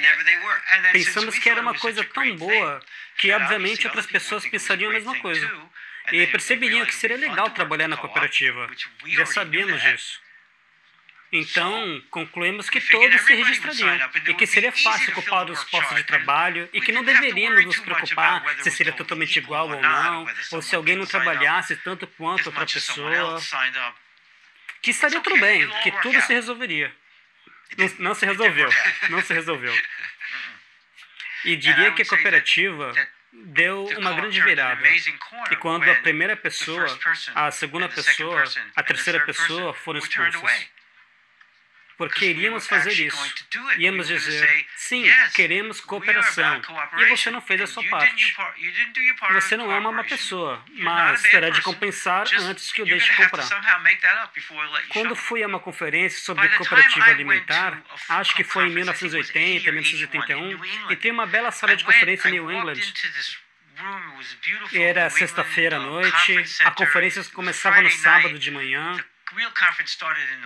Pensamos 0.92 1.38
que 1.38 1.48
era 1.48 1.60
uma 1.60 1.74
coisa 1.74 2.04
tão 2.04 2.36
boa 2.36 2.82
que, 3.16 3.32
obviamente, 3.32 3.86
outras 3.86 4.06
pessoas 4.06 4.46
pensariam 4.46 4.90
a 4.90 4.94
mesma 4.94 5.18
coisa. 5.20 5.50
E 6.12 6.26
perceberiam 6.26 6.84
que 6.84 6.94
seria 6.94 7.16
legal 7.16 7.50
trabalhar 7.50 7.88
na 7.88 7.96
cooperativa. 7.96 8.70
Já 9.06 9.26
sabíamos 9.26 9.80
disso. 9.82 10.22
Então, 11.32 12.00
concluímos 12.10 12.70
que 12.70 12.80
todos 12.80 13.20
se 13.22 13.34
registrariam 13.34 14.10
e 14.28 14.34
que 14.34 14.46
seria 14.46 14.70
fácil 14.70 15.10
ocupar 15.10 15.50
os 15.50 15.64
postos 15.64 15.96
de 15.96 16.04
trabalho 16.04 16.68
e 16.72 16.80
que 16.80 16.92
não 16.92 17.02
deveríamos 17.02 17.64
nos 17.64 17.80
preocupar 17.80 18.44
se 18.62 18.70
seria 18.70 18.92
totalmente 18.92 19.36
igual 19.36 19.68
ou 19.68 19.80
não, 19.80 20.28
ou 20.52 20.62
se 20.62 20.76
alguém 20.76 20.94
não 20.94 21.06
trabalhasse 21.06 21.74
tanto 21.76 22.06
quanto 22.06 22.46
outra 22.46 22.64
pessoa. 22.64 23.40
Que 24.80 24.92
estaria 24.92 25.20
tudo 25.20 25.40
bem, 25.40 25.68
que 25.82 25.90
tudo 26.02 26.20
se 26.20 26.32
resolveria. 26.32 26.94
Não, 27.76 27.90
não 27.98 28.14
se 28.14 28.26
resolveu. 28.26 28.70
Não 29.10 29.22
se 29.22 29.32
resolveu. 29.32 29.74
E 31.44 31.56
diria 31.56 31.92
que 31.92 32.02
a 32.02 32.06
cooperativa 32.06 32.92
deu 33.32 33.84
uma 33.98 34.12
grande 34.12 34.40
virada. 34.40 34.82
E 35.50 35.56
quando 35.56 35.90
a 35.90 35.94
primeira 35.96 36.36
pessoa, 36.36 36.86
a 37.34 37.50
segunda 37.50 37.88
pessoa, 37.88 38.44
a 38.76 38.82
terceira 38.82 39.20
pessoa 39.20 39.74
foram 39.74 39.98
expulsas 39.98 40.68
porque 41.96 42.26
iríamos 42.26 42.66
fazer 42.66 42.92
isso. 42.92 43.34
Íamos 43.78 44.08
dizer, 44.08 44.66
sim, 44.76 45.04
queremos 45.34 45.80
cooperação. 45.80 46.60
E 46.98 47.04
você 47.06 47.30
não 47.30 47.40
fez 47.40 47.60
a 47.62 47.66
sua 47.66 47.84
parte. 47.84 48.36
Você 49.32 49.56
não 49.56 49.72
é 49.72 49.78
uma 49.78 49.92
má 49.92 50.04
pessoa, 50.04 50.64
mas 50.70 51.22
terá 51.22 51.50
de 51.50 51.60
compensar 51.62 52.26
antes 52.40 52.72
que 52.72 52.82
o 52.82 52.84
deixe 52.84 53.14
comprar. 53.14 53.46
Quando 54.88 55.14
fui 55.14 55.42
a 55.42 55.46
uma 55.46 55.60
conferência 55.60 56.20
sobre 56.20 56.48
cooperativa 56.50 57.06
alimentar, 57.06 57.82
acho 58.08 58.34
que 58.34 58.44
foi 58.44 58.66
em 58.66 58.70
1980, 58.70 59.70
1981, 59.70 60.90
e 60.90 60.96
tem 60.96 61.10
uma 61.10 61.26
bela 61.26 61.50
sala 61.50 61.76
de 61.76 61.84
conferência 61.84 62.28
em 62.28 62.32
New 62.32 62.50
England. 62.50 62.80
Era 64.72 65.10
sexta-feira 65.10 65.76
à 65.76 65.80
noite, 65.80 66.44
a 66.64 66.70
conferência 66.70 67.24
começava 67.32 67.80
no 67.82 67.90
sábado 67.90 68.38
de 68.38 68.50
manhã. 68.50 69.04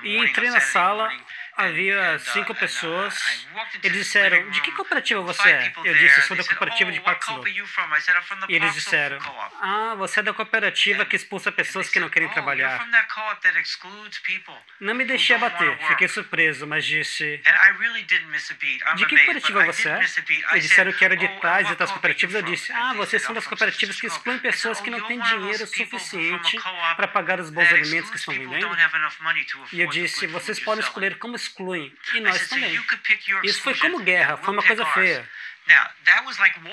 E 0.04 0.16
entrei 0.30 0.50
na 0.50 0.60
sala, 0.60 1.12
havia 1.58 2.18
cinco 2.20 2.54
pessoas. 2.54 3.46
Eles 3.82 3.98
disseram: 3.98 4.48
De 4.50 4.60
que 4.62 4.70
cooperativa 4.72 5.20
você 5.20 5.48
é? 5.48 5.72
Eu 5.84 5.94
disse: 5.94 6.22
Sou 6.22 6.36
da 6.36 6.44
cooperativa 6.44 6.92
de 6.92 7.00
Park 7.00 7.22
Slope. 7.22 7.50
E 8.48 8.54
eles 8.54 8.74
disseram: 8.74 9.18
Ah, 9.60 9.94
você 9.96 10.20
é 10.20 10.22
da 10.22 10.32
cooperativa 10.32 11.04
que 11.04 11.16
expulsa 11.16 11.50
pessoas 11.50 11.88
que 11.90 11.98
não 11.98 12.08
querem 12.08 12.28
trabalhar. 12.28 12.86
Não 14.80 14.94
me 14.94 15.04
deixei 15.04 15.34
abater, 15.36 15.76
fiquei 15.88 16.08
surpreso, 16.08 16.66
mas 16.66 16.84
disse: 16.84 17.42
De 18.94 19.06
que 19.06 19.16
cooperativa 19.16 19.64
você 19.64 19.88
é? 19.88 19.98
Eles 20.52 20.62
disseram 20.68 20.92
que 20.92 21.04
era 21.04 21.16
de 21.16 21.28
tais 21.40 21.70
e 21.70 21.74
tais 21.74 21.90
cooperativas. 21.90 22.34
Eu 22.36 22.42
disse: 22.42 22.72
Ah, 22.72 22.94
vocês 22.94 23.20
são 23.22 23.34
das 23.34 23.46
cooperativas 23.46 24.00
que 24.00 24.06
excluem 24.06 24.38
pessoas 24.38 24.80
que 24.80 24.90
não 24.90 25.00
têm 25.08 25.18
dinheiro 25.20 25.66
suficiente 25.66 26.56
para 26.96 27.08
pagar 27.08 27.40
os 27.40 27.50
bons 27.50 27.68
alimentos 27.72 28.10
que 28.10 28.16
estão 28.16 28.32
vendendo. 28.34 28.68
E 29.72 29.80
eu 29.80 29.88
disse: 29.88 30.26
Vocês 30.28 30.60
podem 30.60 30.84
escolher 30.84 31.18
como 31.18 31.36
excluem. 31.48 31.92
E 32.14 32.20
nós 32.20 32.48
também. 32.48 32.80
Isso 33.42 33.62
foi 33.62 33.74
como 33.74 33.98
guerra, 34.00 34.36
foi 34.36 34.52
uma 34.52 34.62
coisa 34.62 34.84
feia. 34.86 35.28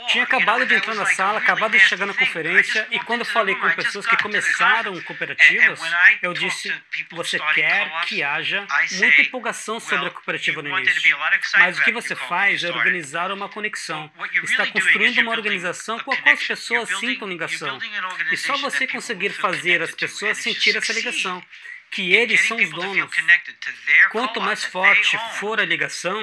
Tinha 0.08 0.24
acabado 0.24 0.66
de 0.66 0.74
entrar 0.74 0.96
na 0.96 1.06
sala, 1.06 1.40
acabado 1.40 1.74
de 1.74 1.80
chegar 1.82 2.06
na 2.06 2.14
conferência, 2.14 2.88
e 2.90 3.00
quando 3.02 3.26
falei 3.26 3.54
com 3.56 3.70
pessoas 3.72 4.06
que 4.06 4.16
começaram 4.16 5.02
cooperativas, 5.02 5.82
eu 6.22 6.34
disse: 6.34 6.74
você 7.12 7.38
quer 7.54 7.92
que 8.08 8.24
haja 8.24 8.66
muita 8.94 9.22
empolgação 9.22 9.82
sobre 9.82 10.08
a 10.08 10.12
cooperativa 10.12 10.62
no 10.62 10.80
início. 10.80 11.18
Mas 11.58 11.78
o 11.78 11.84
que 11.84 11.92
você 11.92 12.16
faz 12.16 12.64
é 12.64 12.70
organizar 12.70 13.32
uma 13.32 13.50
conexão. 13.50 14.10
Está 14.44 14.66
construindo 14.68 15.20
uma 15.20 15.32
organização 15.32 16.00
com 16.00 16.14
a 16.14 16.18
qual 16.18 16.34
as 16.34 16.44
pessoas 16.44 16.98
sintam 16.98 17.28
ligação. 17.28 17.78
E 18.32 18.38
só 18.38 18.56
você 18.58 18.88
conseguir 18.88 19.32
fazer 19.32 19.82
as 19.82 19.92
pessoas 19.92 20.38
sentir 20.38 20.78
essa 20.78 20.94
ligação 20.94 21.44
que 21.92 22.14
eles 22.14 22.48
são 22.48 22.58
os 22.58 22.70
donos. 22.70 23.10
Quanto 24.12 24.42
mais 24.42 24.64
forte 24.66 25.18
for 25.40 25.60
a 25.60 25.66
ligação, 25.66 26.20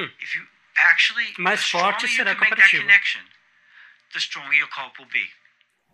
mais 1.39 1.69
forte 1.69 2.09
será 2.09 2.33
a 2.33 2.37
cooperativa. 2.37 2.85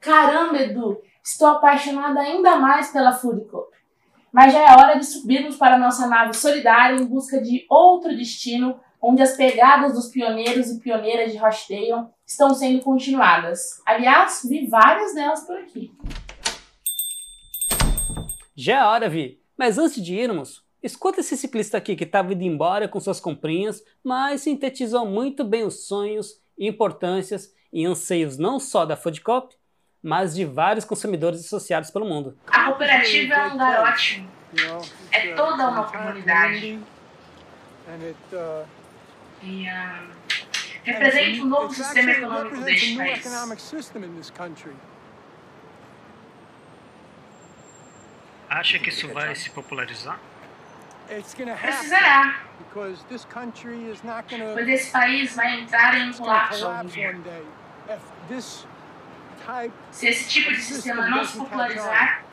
Caramba, 0.00 0.58
Edu, 0.58 1.02
estou 1.24 1.48
apaixonada 1.48 2.20
ainda 2.20 2.56
mais 2.56 2.90
pela 2.90 3.12
Food 3.12 3.48
Corp. 3.48 3.72
Mas 4.32 4.52
já 4.52 4.60
é 4.60 4.76
hora 4.76 4.98
de 4.98 5.06
subirmos 5.06 5.56
para 5.56 5.78
nossa 5.78 6.06
nave 6.06 6.34
solidária 6.34 6.96
em 6.96 7.06
busca 7.06 7.40
de 7.40 7.64
outro 7.68 8.14
destino, 8.16 8.80
onde 9.00 9.22
as 9.22 9.36
pegadas 9.36 9.94
dos 9.94 10.08
pioneiros 10.08 10.68
e 10.70 10.80
pioneiras 10.80 11.32
de 11.32 11.38
Rochdale 11.38 12.08
estão 12.26 12.54
sendo 12.54 12.82
continuadas. 12.82 13.80
Aliás, 13.86 14.42
vi 14.48 14.66
várias 14.68 15.14
delas 15.14 15.46
por 15.46 15.56
aqui. 15.56 15.90
Já 18.56 18.78
é 18.78 18.84
hora, 18.84 19.08
Vi. 19.08 19.40
Mas 19.58 19.76
antes 19.76 20.00
de 20.00 20.14
irmos, 20.14 20.64
escuta 20.80 21.18
esse 21.18 21.36
ciclista 21.36 21.76
aqui 21.76 21.96
que 21.96 22.04
estava 22.04 22.32
indo 22.32 22.44
embora 22.44 22.86
com 22.86 23.00
suas 23.00 23.18
comprinhas, 23.18 23.82
mas 24.04 24.42
sintetizou 24.42 25.04
muito 25.04 25.42
bem 25.42 25.64
os 25.64 25.88
sonhos, 25.88 26.40
importâncias 26.56 27.52
e 27.72 27.84
anseios 27.84 28.38
não 28.38 28.60
só 28.60 28.86
da 28.86 28.96
Foodcop, 28.96 29.56
mas 30.00 30.36
de 30.36 30.44
vários 30.44 30.84
consumidores 30.84 31.40
associados 31.44 31.90
pelo 31.90 32.06
mundo. 32.06 32.38
A 32.46 32.66
cooperativa 32.66 33.34
é 33.34 33.46
um 33.48 33.52
lugar 33.52 33.92
ótimo. 33.92 34.30
É 35.10 35.34
toda 35.34 35.68
uma 35.68 35.84
comunidade. 35.90 36.78
E 39.42 39.66
uh, 39.66 40.08
representa 40.84 41.42
um 41.42 41.46
novo 41.46 41.74
sistema 41.74 42.10
econômico 42.12 42.60
deste 42.62 42.96
país. 42.96 43.26
Acha 48.58 48.76
que 48.80 48.88
isso 48.88 49.06
vai 49.12 49.36
se 49.36 49.50
popularizar? 49.50 50.18
Precisará. 51.06 52.42
Pois 52.74 54.68
esse 54.68 54.90
país 54.90 55.36
vai 55.36 55.60
entrar 55.60 55.96
em 55.96 56.12
colapso 56.12 56.66
algum 56.66 56.88
dia. 56.88 57.16
Se 59.92 60.08
esse 60.08 60.28
tipo 60.28 60.50
de 60.50 60.60
sistema 60.60 61.08
não 61.08 61.24
se 61.24 61.38
popularizar, 61.38 62.24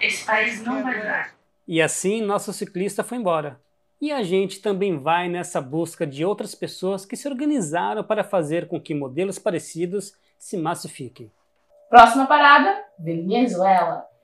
esse 0.00 0.24
país 0.24 0.62
não 0.62 0.82
vai 0.82 0.98
durar. 0.98 1.34
E 1.68 1.82
assim 1.82 2.22
nosso 2.22 2.54
ciclista 2.54 3.04
foi 3.04 3.18
embora. 3.18 3.60
E 4.00 4.10
a 4.10 4.22
gente 4.22 4.62
também 4.62 4.98
vai 4.98 5.28
nessa 5.28 5.60
busca 5.60 6.06
de 6.06 6.24
outras 6.24 6.54
pessoas 6.54 7.04
que 7.04 7.16
se 7.16 7.28
organizaram 7.28 8.02
para 8.02 8.24
fazer 8.24 8.66
com 8.66 8.80
que 8.80 8.94
modelos 8.94 9.38
parecidos 9.38 10.14
se 10.38 10.56
massifiquem. 10.56 11.30
Próxima 11.90 12.26
parada: 12.26 12.82
Venezuela. 12.98 14.15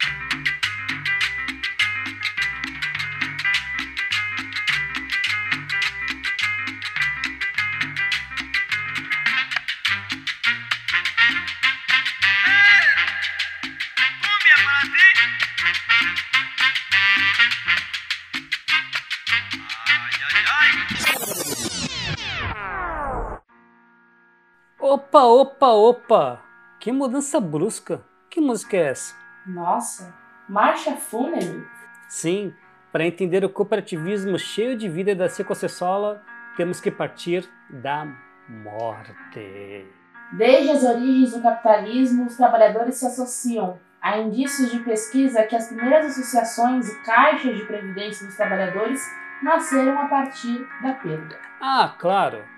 Opa, 25.13 25.25
opa, 25.25 25.67
opa! 25.67 26.43
Que 26.81 26.91
mudança 26.91 27.39
brusca! 27.39 28.03
Que 28.31 28.41
música 28.41 28.79
é 28.79 28.89
essa? 28.89 29.15
Nossa, 29.47 30.15
marcha 30.49 30.93
fúnebre! 30.93 31.67
Sim, 32.09 32.55
para 32.91 33.05
entender 33.05 33.45
o 33.45 33.51
cooperativismo 33.51 34.39
cheio 34.39 34.75
de 34.75 34.89
vida 34.89 35.15
da 35.15 35.29
Secocessola, 35.29 36.23
temos 36.57 36.81
que 36.81 36.91
partir 36.91 37.47
da 37.69 38.07
morte. 38.49 39.87
Desde 40.33 40.71
as 40.71 40.83
origens 40.83 41.33
do 41.33 41.43
capitalismo, 41.43 42.25
os 42.25 42.35
trabalhadores 42.35 42.95
se 42.95 43.05
associam. 43.05 43.79
Há 44.01 44.17
indícios 44.17 44.71
de 44.71 44.79
pesquisa 44.79 45.43
que 45.43 45.55
as 45.55 45.69
primeiras 45.69 46.07
associações 46.07 46.89
e 46.89 47.03
caixas 47.03 47.55
de 47.55 47.67
previdência 47.67 48.27
dos 48.27 48.35
trabalhadores 48.35 49.03
nasceram 49.43 50.01
a 50.01 50.07
partir 50.07 50.67
da 50.83 50.95
perda. 50.95 51.39
Ah, 51.61 51.95
claro! 51.99 52.52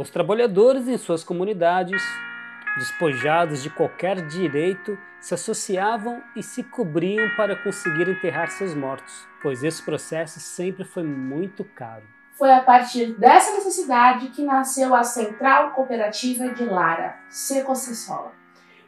Os 0.00 0.08
trabalhadores 0.08 0.88
em 0.88 0.96
suas 0.96 1.22
comunidades, 1.22 2.02
despojados 2.78 3.62
de 3.62 3.68
qualquer 3.68 4.26
direito, 4.26 4.98
se 5.20 5.34
associavam 5.34 6.22
e 6.34 6.42
se 6.42 6.62
cobriam 6.62 7.28
para 7.36 7.54
conseguir 7.54 8.08
enterrar 8.08 8.48
seus 8.48 8.74
mortos, 8.74 9.28
pois 9.42 9.62
esse 9.62 9.82
processo 9.82 10.40
sempre 10.40 10.84
foi 10.84 11.02
muito 11.02 11.64
caro. 11.64 12.04
Foi 12.32 12.50
a 12.50 12.62
partir 12.62 13.12
dessa 13.18 13.52
necessidade 13.52 14.28
que 14.28 14.42
nasceu 14.42 14.94
a 14.94 15.04
Central 15.04 15.72
Cooperativa 15.72 16.48
de 16.48 16.64
Lara, 16.64 17.16
Secocessola, 17.28 18.32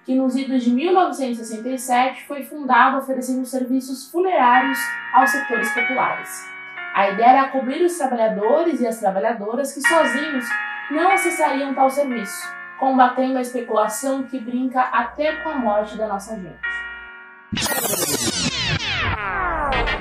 que 0.06 0.14
nos 0.14 0.34
idos 0.34 0.64
de 0.64 0.70
1967 0.70 2.24
foi 2.26 2.42
fundada 2.42 2.96
oferecendo 2.96 3.44
serviços 3.44 4.10
funerários 4.10 4.78
aos 5.12 5.28
setores 5.30 5.70
populares. 5.74 6.50
A 6.94 7.10
ideia 7.10 7.28
era 7.28 7.48
cobrir 7.48 7.84
os 7.84 7.98
trabalhadores 7.98 8.80
e 8.80 8.86
as 8.86 8.98
trabalhadoras 8.98 9.74
que 9.74 9.86
sozinhos 9.86 10.46
não 10.92 11.10
acessariam 11.10 11.74
tal 11.74 11.88
serviço, 11.88 12.46
combatendo 12.78 13.38
a 13.38 13.40
especulação 13.40 14.24
que 14.24 14.38
brinca 14.38 14.80
até 14.80 15.36
com 15.36 15.48
a 15.48 15.54
morte 15.54 15.96
da 15.96 16.06
nossa 16.06 16.36
gente. 16.36 16.60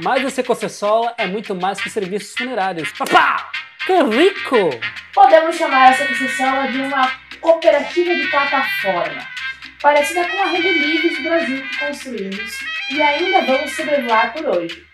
Mas 0.04 0.26
a 0.26 0.30
Secocessola 0.30 1.14
é 1.18 1.26
muito 1.26 1.56
mais 1.56 1.80
que 1.80 1.90
serviços 1.90 2.34
funerários. 2.36 2.92
Papá! 2.92 3.50
Que 3.86 3.94
rico! 4.04 4.70
Podemos 5.14 5.56
chamar 5.56 5.92
essa 5.92 6.04
Secocessola 6.04 6.68
de 6.68 6.82
uma 6.82 7.10
cooperativa 7.40 8.14
de 8.14 8.28
plataforma, 8.28 9.22
parecida 9.82 10.28
com 10.28 10.44
a 10.44 10.48
Rede 10.48 10.74
Livres 10.74 11.18
do 11.18 11.24
Brasil 11.24 11.62
que 11.64 11.80
construímos 11.80 12.60
e 12.92 13.02
ainda 13.02 13.46
vamos 13.46 13.72
sobrevoar 13.76 14.34
por 14.34 14.46
hoje. 14.46 14.91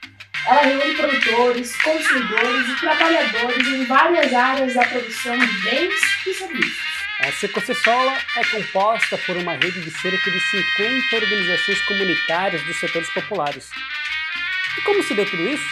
Ela 0.48 0.62
reúne 0.62 0.96
produtores, 0.96 1.76
consumidores 1.82 2.70
e 2.70 2.80
trabalhadores 2.80 3.68
em 3.68 3.84
várias 3.86 4.34
áreas 4.34 4.76
da 4.76 4.86
produção 4.86 5.38
de 5.38 5.46
bens 5.62 5.94
e 6.26 6.34
serviços. 6.34 6.88
A 7.20 7.30
Secocessola 7.34 8.18
é 8.38 8.46
composta 8.46 9.18
por 9.18 9.36
uma 9.36 9.56
rede 9.56 9.82
de 9.82 9.92
cerca 9.92 10.32
de 10.32 10.40
50 10.40 11.18
organizações 11.18 11.82
comunitárias 11.82 12.64
dos 12.64 12.80
setores 12.80 13.10
populares. 13.10 13.70
E 14.78 14.82
como 14.84 15.04
se 15.04 15.14
deu 15.16 15.30
tudo 15.30 15.50
isso? 15.50 15.68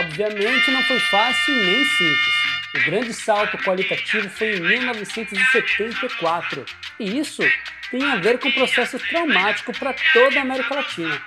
Obviamente 0.00 0.70
não 0.70 0.82
foi 0.82 1.00
fácil 1.00 1.54
nem 1.54 1.82
simples. 1.86 2.36
O 2.74 2.80
grande 2.84 3.14
salto 3.14 3.56
qualitativo 3.56 4.28
foi 4.28 4.56
em 4.56 4.60
1974, 4.60 6.66
e 7.00 7.18
isso 7.18 7.42
tem 7.90 8.04
a 8.04 8.16
ver 8.16 8.38
com 8.38 8.48
um 8.48 8.52
processo 8.52 8.98
traumático 8.98 9.72
para 9.78 9.94
toda 10.12 10.38
a 10.38 10.42
América 10.42 10.74
Latina 10.74 11.18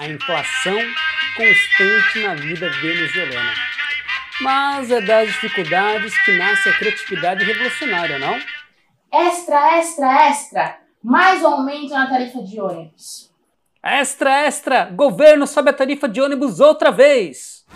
a 0.00 0.08
inflação 0.08 0.78
constante 1.36 2.22
na 2.22 2.34
vida 2.34 2.70
venezuelana. 2.70 3.52
Mas 4.40 4.90
é 4.90 4.98
das 5.02 5.28
dificuldades 5.28 6.16
que 6.24 6.38
nasce 6.38 6.70
a 6.70 6.78
criatividade 6.78 7.44
revolucionária, 7.44 8.18
não? 8.18 8.40
Extra, 9.12 9.76
extra, 9.76 10.26
extra! 10.26 10.78
Mais 11.04 11.42
um 11.42 11.48
aumento 11.48 11.90
na 11.90 12.08
tarifa 12.08 12.42
de 12.42 12.58
ônibus. 12.58 13.30
Extra, 13.84 14.46
extra! 14.46 14.86
Governo 14.86 15.46
sobe 15.46 15.68
a 15.68 15.74
tarifa 15.74 16.08
de 16.08 16.22
ônibus 16.22 16.60
outra 16.60 16.90
vez! 16.90 17.66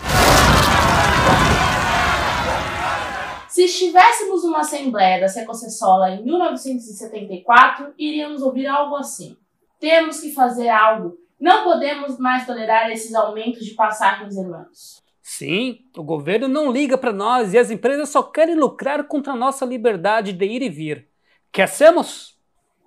Se 3.47 3.65
estivéssemos 3.65 4.43
numa 4.43 4.61
assembleia 4.61 5.21
da 5.21 5.27
Secocessola 5.27 6.09
em 6.09 6.23
1974, 6.23 7.93
iríamos 7.99 8.41
ouvir 8.41 8.65
algo 8.65 8.95
assim. 8.95 9.37
Temos 9.79 10.19
que 10.19 10.33
fazer 10.33 10.69
algo 10.69 11.23
não 11.39 11.63
podemos 11.63 12.17
mais 12.17 12.45
tolerar 12.45 12.89
esses 12.91 13.13
aumentos 13.13 13.65
de 13.65 13.73
passagens 13.73 14.35
irmãos. 14.35 15.03
Sim, 15.21 15.79
o 15.97 16.03
governo 16.03 16.47
não 16.47 16.71
liga 16.71 16.97
para 16.97 17.11
nós 17.11 17.53
e 17.53 17.57
as 17.57 17.71
empresas 17.71 18.09
só 18.09 18.21
querem 18.21 18.55
lucrar 18.55 19.03
contra 19.05 19.33
a 19.33 19.35
nossa 19.35 19.65
liberdade 19.65 20.31
de 20.31 20.45
ir 20.45 20.61
e 20.61 20.69
vir. 20.69 21.09
Que 21.51 21.61
hacemos? 21.61 22.37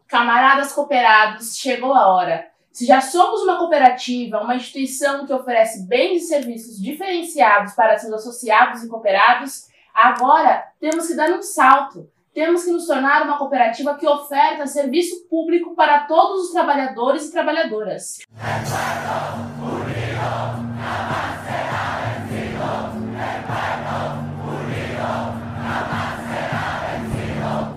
Camaradas 0.06 0.72
cooperados, 0.72 1.56
chegou 1.56 1.92
a 1.92 2.06
hora. 2.06 2.48
Se 2.70 2.86
já 2.86 3.00
somos 3.00 3.42
uma 3.42 3.58
cooperativa, 3.58 4.40
uma 4.40 4.54
instituição 4.54 5.26
que 5.26 5.32
oferece 5.32 5.86
bens 5.88 6.22
e 6.22 6.26
serviços 6.28 6.80
diferenciados 6.80 7.72
para 7.74 7.98
seus 7.98 8.12
associados 8.12 8.84
e 8.84 8.88
cooperados, 8.88 9.66
agora 9.92 10.64
temos 10.78 11.08
que 11.08 11.16
dar 11.16 11.30
um 11.32 11.42
salto 11.42 12.08
temos 12.38 12.62
que 12.62 12.70
nos 12.70 12.86
tornar 12.86 13.24
uma 13.24 13.36
cooperativa 13.36 13.96
que 13.96 14.06
oferta 14.06 14.64
serviço 14.64 15.26
público 15.28 15.74
para 15.74 16.06
todos 16.06 16.44
os 16.44 16.52
trabalhadores 16.52 17.26
e 17.26 17.32
trabalhadoras. 17.32 18.18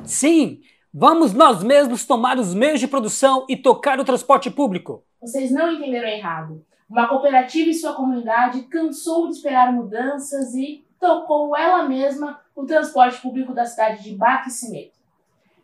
Sim, 0.05 0.61
vamos 0.93 1.33
nós 1.33 1.63
mesmos 1.63 2.05
tomar 2.05 2.37
os 2.37 2.53
meios 2.53 2.79
de 2.79 2.87
produção 2.87 3.47
e 3.49 3.57
tocar 3.57 3.99
o 3.99 4.05
transporte 4.05 4.51
público. 4.51 5.03
Vocês 5.19 5.49
não 5.49 5.71
entenderam 5.71 6.07
errado. 6.07 6.63
Uma 6.87 7.07
cooperativa 7.07 7.71
e 7.71 7.73
sua 7.73 7.93
comunidade 7.93 8.61
cansou 8.69 9.27
de 9.27 9.37
esperar 9.37 9.73
mudanças 9.73 10.53
e 10.53 10.85
tocou 11.01 11.57
ela 11.57 11.83
mesma 11.89 12.39
o 12.55 12.63
transporte 12.63 13.19
público 13.19 13.53
da 13.53 13.65
cidade 13.65 14.03
de 14.03 14.15
Barquisimeto. 14.15 15.01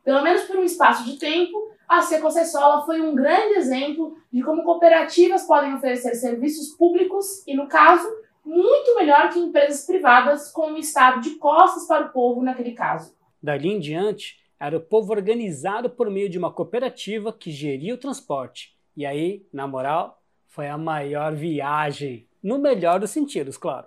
Pelo 0.04 0.24
menos 0.24 0.42
por 0.44 0.58
um 0.58 0.64
espaço 0.64 1.06
de 1.06 1.18
tempo, 1.18 1.72
a 1.88 2.02
Secocessola 2.02 2.86
foi 2.86 3.00
um 3.00 3.14
grande 3.14 3.60
exemplo 3.60 4.18
de 4.34 4.42
como 4.42 4.64
cooperativas 4.64 5.44
podem 5.44 5.76
oferecer 5.76 6.16
serviços 6.16 6.76
públicos 6.76 7.46
e, 7.46 7.54
no 7.54 7.68
caso, 7.68 8.08
muito 8.44 8.96
melhor 8.96 9.30
que 9.30 9.40
empresas 9.40 9.86
privadas 9.86 10.52
com 10.52 10.72
um 10.72 10.78
estado 10.78 11.22
de 11.22 11.36
costas 11.36 11.86
para 11.86 12.08
o 12.08 12.10
povo 12.10 12.42
naquele 12.42 12.72
caso. 12.72 13.16
Dali 13.42 13.70
em 13.70 13.80
diante, 13.80 14.40
era 14.60 14.76
o 14.76 14.82
povo 14.82 15.14
organizado 15.14 15.90
por 15.90 16.10
meio 16.10 16.30
de 16.30 16.38
uma 16.38 16.52
cooperativa 16.52 17.32
que 17.32 17.52
geria 17.52 17.94
o 17.94 17.98
transporte. 17.98 18.76
E 18.96 19.06
aí, 19.06 19.46
na 19.54 19.68
moral, 19.68 20.20
foi 20.48 20.68
a 20.68 20.78
maior 20.78 21.36
viagem, 21.36 22.28
no 22.42 22.58
melhor 22.58 23.00
dos 23.00 23.12
sentidos, 23.12 23.58
claro. 23.58 23.86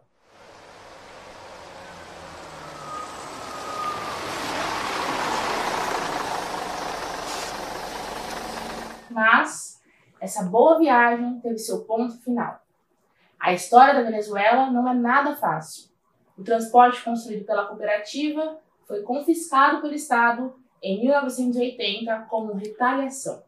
Mas 9.11 9.81
essa 10.21 10.45
boa 10.45 10.79
viagem 10.79 11.41
teve 11.41 11.59
seu 11.59 11.85
ponto 11.85 12.19
final. 12.19 12.61
A 13.39 13.53
história 13.53 13.95
da 13.95 14.03
Venezuela 14.03 14.71
não 14.71 14.89
é 14.89 14.95
nada 14.95 15.35
fácil. 15.35 15.91
O 16.37 16.43
transporte 16.43 17.03
construído 17.03 17.45
pela 17.45 17.67
cooperativa 17.67 18.59
foi 18.87 19.03
confiscado 19.03 19.81
pelo 19.81 19.95
Estado 19.95 20.55
em 20.83 21.01
1980 21.01 22.27
como 22.29 22.55
retaliação. 22.55 23.43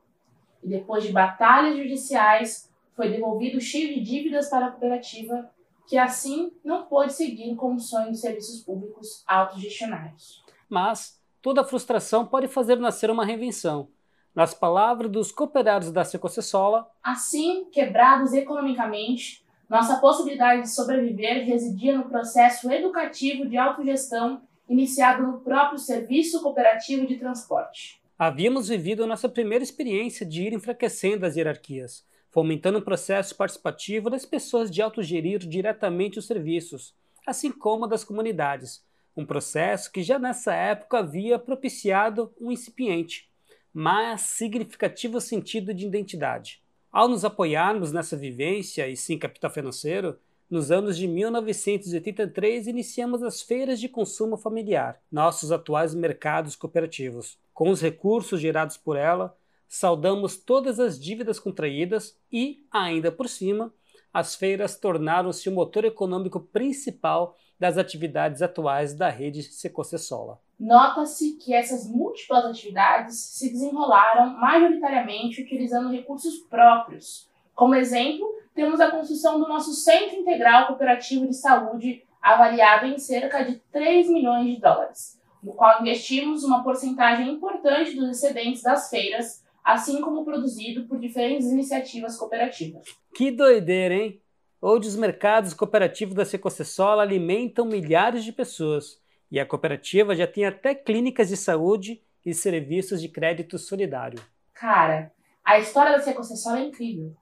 E 0.62 0.68
depois 0.68 1.04
de 1.04 1.12
batalhas 1.12 1.76
judiciais, 1.76 2.70
foi 2.94 3.10
devolvido 3.10 3.60
cheio 3.60 3.94
de 3.94 4.00
dívidas 4.00 4.48
para 4.48 4.66
a 4.66 4.70
cooperativa, 4.70 5.50
que 5.86 5.98
assim 5.98 6.52
não 6.64 6.84
pôde 6.84 7.12
seguir 7.12 7.54
com 7.56 7.74
o 7.74 7.80
sonho 7.80 8.12
de 8.12 8.18
serviços 8.18 8.62
públicos 8.62 9.24
autogestionários. 9.26 10.42
Mas 10.68 11.20
toda 11.40 11.64
frustração 11.64 12.26
pode 12.26 12.48
fazer 12.48 12.78
nascer 12.78 13.10
uma 13.10 13.24
reinvenção. 13.24 13.88
Nas 14.34 14.54
palavras 14.54 15.10
dos 15.10 15.30
cooperados 15.30 15.92
da 15.92 16.04
Secocessola, 16.04 16.90
assim, 17.02 17.66
quebrados 17.70 18.32
economicamente, 18.32 19.44
nossa 19.68 19.98
possibilidade 19.98 20.62
de 20.62 20.70
sobreviver 20.70 21.44
residia 21.44 21.96
no 21.96 22.08
processo 22.08 22.70
educativo 22.70 23.46
de 23.46 23.58
autogestão 23.58 24.42
iniciado 24.66 25.22
no 25.22 25.40
próprio 25.40 25.78
Serviço 25.78 26.42
Cooperativo 26.42 27.06
de 27.06 27.16
Transporte. 27.16 28.00
Havíamos 28.18 28.68
vivido 28.68 29.06
nossa 29.06 29.28
primeira 29.28 29.62
experiência 29.62 30.24
de 30.24 30.44
ir 30.44 30.54
enfraquecendo 30.54 31.26
as 31.26 31.36
hierarquias, 31.36 32.06
fomentando 32.30 32.78
um 32.78 32.82
processo 32.82 33.36
participativo 33.36 34.08
das 34.08 34.24
pessoas 34.24 34.70
de 34.70 34.80
autogerir 34.80 35.40
diretamente 35.40 36.18
os 36.18 36.26
serviços, 36.26 36.94
assim 37.26 37.50
como 37.50 37.86
das 37.86 38.02
comunidades, 38.02 38.82
um 39.14 39.26
processo 39.26 39.92
que 39.92 40.02
já 40.02 40.18
nessa 40.18 40.54
época 40.54 41.00
havia 41.00 41.38
propiciado 41.38 42.32
um 42.40 42.50
incipiente, 42.50 43.30
mas 43.72 44.22
significativo 44.22 45.20
sentido 45.20 45.72
de 45.72 45.86
identidade. 45.86 46.62
Ao 46.90 47.08
nos 47.08 47.24
apoiarmos 47.24 47.90
nessa 47.90 48.16
vivência 48.16 48.86
e 48.88 48.96
sim 48.96 49.18
capital 49.18 49.50
financeiro, 49.50 50.18
nos 50.50 50.70
anos 50.70 50.98
de 50.98 51.08
1983 51.08 52.66
iniciamos 52.66 53.22
as 53.22 53.40
feiras 53.40 53.80
de 53.80 53.88
consumo 53.88 54.36
familiar, 54.36 55.00
nossos 55.10 55.50
atuais 55.50 55.94
mercados 55.94 56.54
cooperativos. 56.54 57.38
Com 57.54 57.70
os 57.70 57.80
recursos 57.80 58.38
gerados 58.38 58.76
por 58.76 58.96
ela, 58.96 59.34
saldamos 59.66 60.36
todas 60.36 60.78
as 60.78 61.00
dívidas 61.00 61.38
contraídas 61.38 62.14
e, 62.30 62.66
ainda 62.70 63.10
por 63.10 63.26
cima, 63.26 63.72
as 64.12 64.34
feiras 64.34 64.76
tornaram-se 64.76 65.48
o 65.48 65.52
motor 65.52 65.86
econômico 65.86 66.38
principal 66.38 67.34
das 67.58 67.78
atividades 67.78 68.42
atuais 68.42 68.92
da 68.92 69.08
rede 69.08 69.42
Secocessola. 69.42 70.38
Nota-se 70.62 71.32
que 71.38 71.52
essas 71.52 71.88
múltiplas 71.90 72.44
atividades 72.44 73.18
se 73.18 73.50
desenrolaram 73.50 74.38
majoritariamente 74.38 75.42
utilizando 75.42 75.90
recursos 75.90 76.38
próprios. 76.48 77.28
Como 77.52 77.74
exemplo, 77.74 78.24
temos 78.54 78.78
a 78.78 78.88
construção 78.88 79.40
do 79.40 79.48
nosso 79.48 79.72
Centro 79.72 80.14
Integral 80.14 80.68
Cooperativo 80.68 81.26
de 81.26 81.34
Saúde, 81.34 82.04
avaliado 82.22 82.86
em 82.86 82.96
cerca 82.96 83.42
de 83.42 83.56
3 83.72 84.08
milhões 84.08 84.54
de 84.54 84.60
dólares. 84.60 85.20
no 85.42 85.52
qual 85.52 85.80
investimos 85.80 86.44
uma 86.44 86.62
porcentagem 86.62 87.28
importante 87.28 87.96
dos 87.96 88.10
excedentes 88.10 88.62
das 88.62 88.88
feiras, 88.88 89.44
assim 89.64 90.00
como 90.00 90.24
produzido 90.24 90.84
por 90.84 91.00
diferentes 91.00 91.50
iniciativas 91.50 92.16
cooperativas. 92.16 92.86
Que 93.12 93.32
doideira, 93.32 93.96
hein? 93.96 94.22
Onde 94.62 94.86
os 94.86 94.94
mercados 94.94 95.54
cooperativos 95.54 96.14
da 96.14 96.24
Secocessola 96.24 97.02
alimentam 97.02 97.66
milhares 97.66 98.22
de 98.22 98.30
pessoas. 98.30 99.01
E 99.32 99.40
a 99.40 99.46
cooperativa 99.46 100.14
já 100.14 100.26
tem 100.26 100.44
até 100.44 100.74
clínicas 100.74 101.28
de 101.30 101.38
saúde 101.38 102.02
e 102.22 102.34
serviços 102.34 103.00
de 103.00 103.08
crédito 103.08 103.58
solidário. 103.58 104.22
Cara, 104.52 105.10
a 105.42 105.58
história 105.58 105.92
da 105.92 106.00
Secocessola 106.00 106.58
é 106.58 106.66
incrível. 106.66 107.16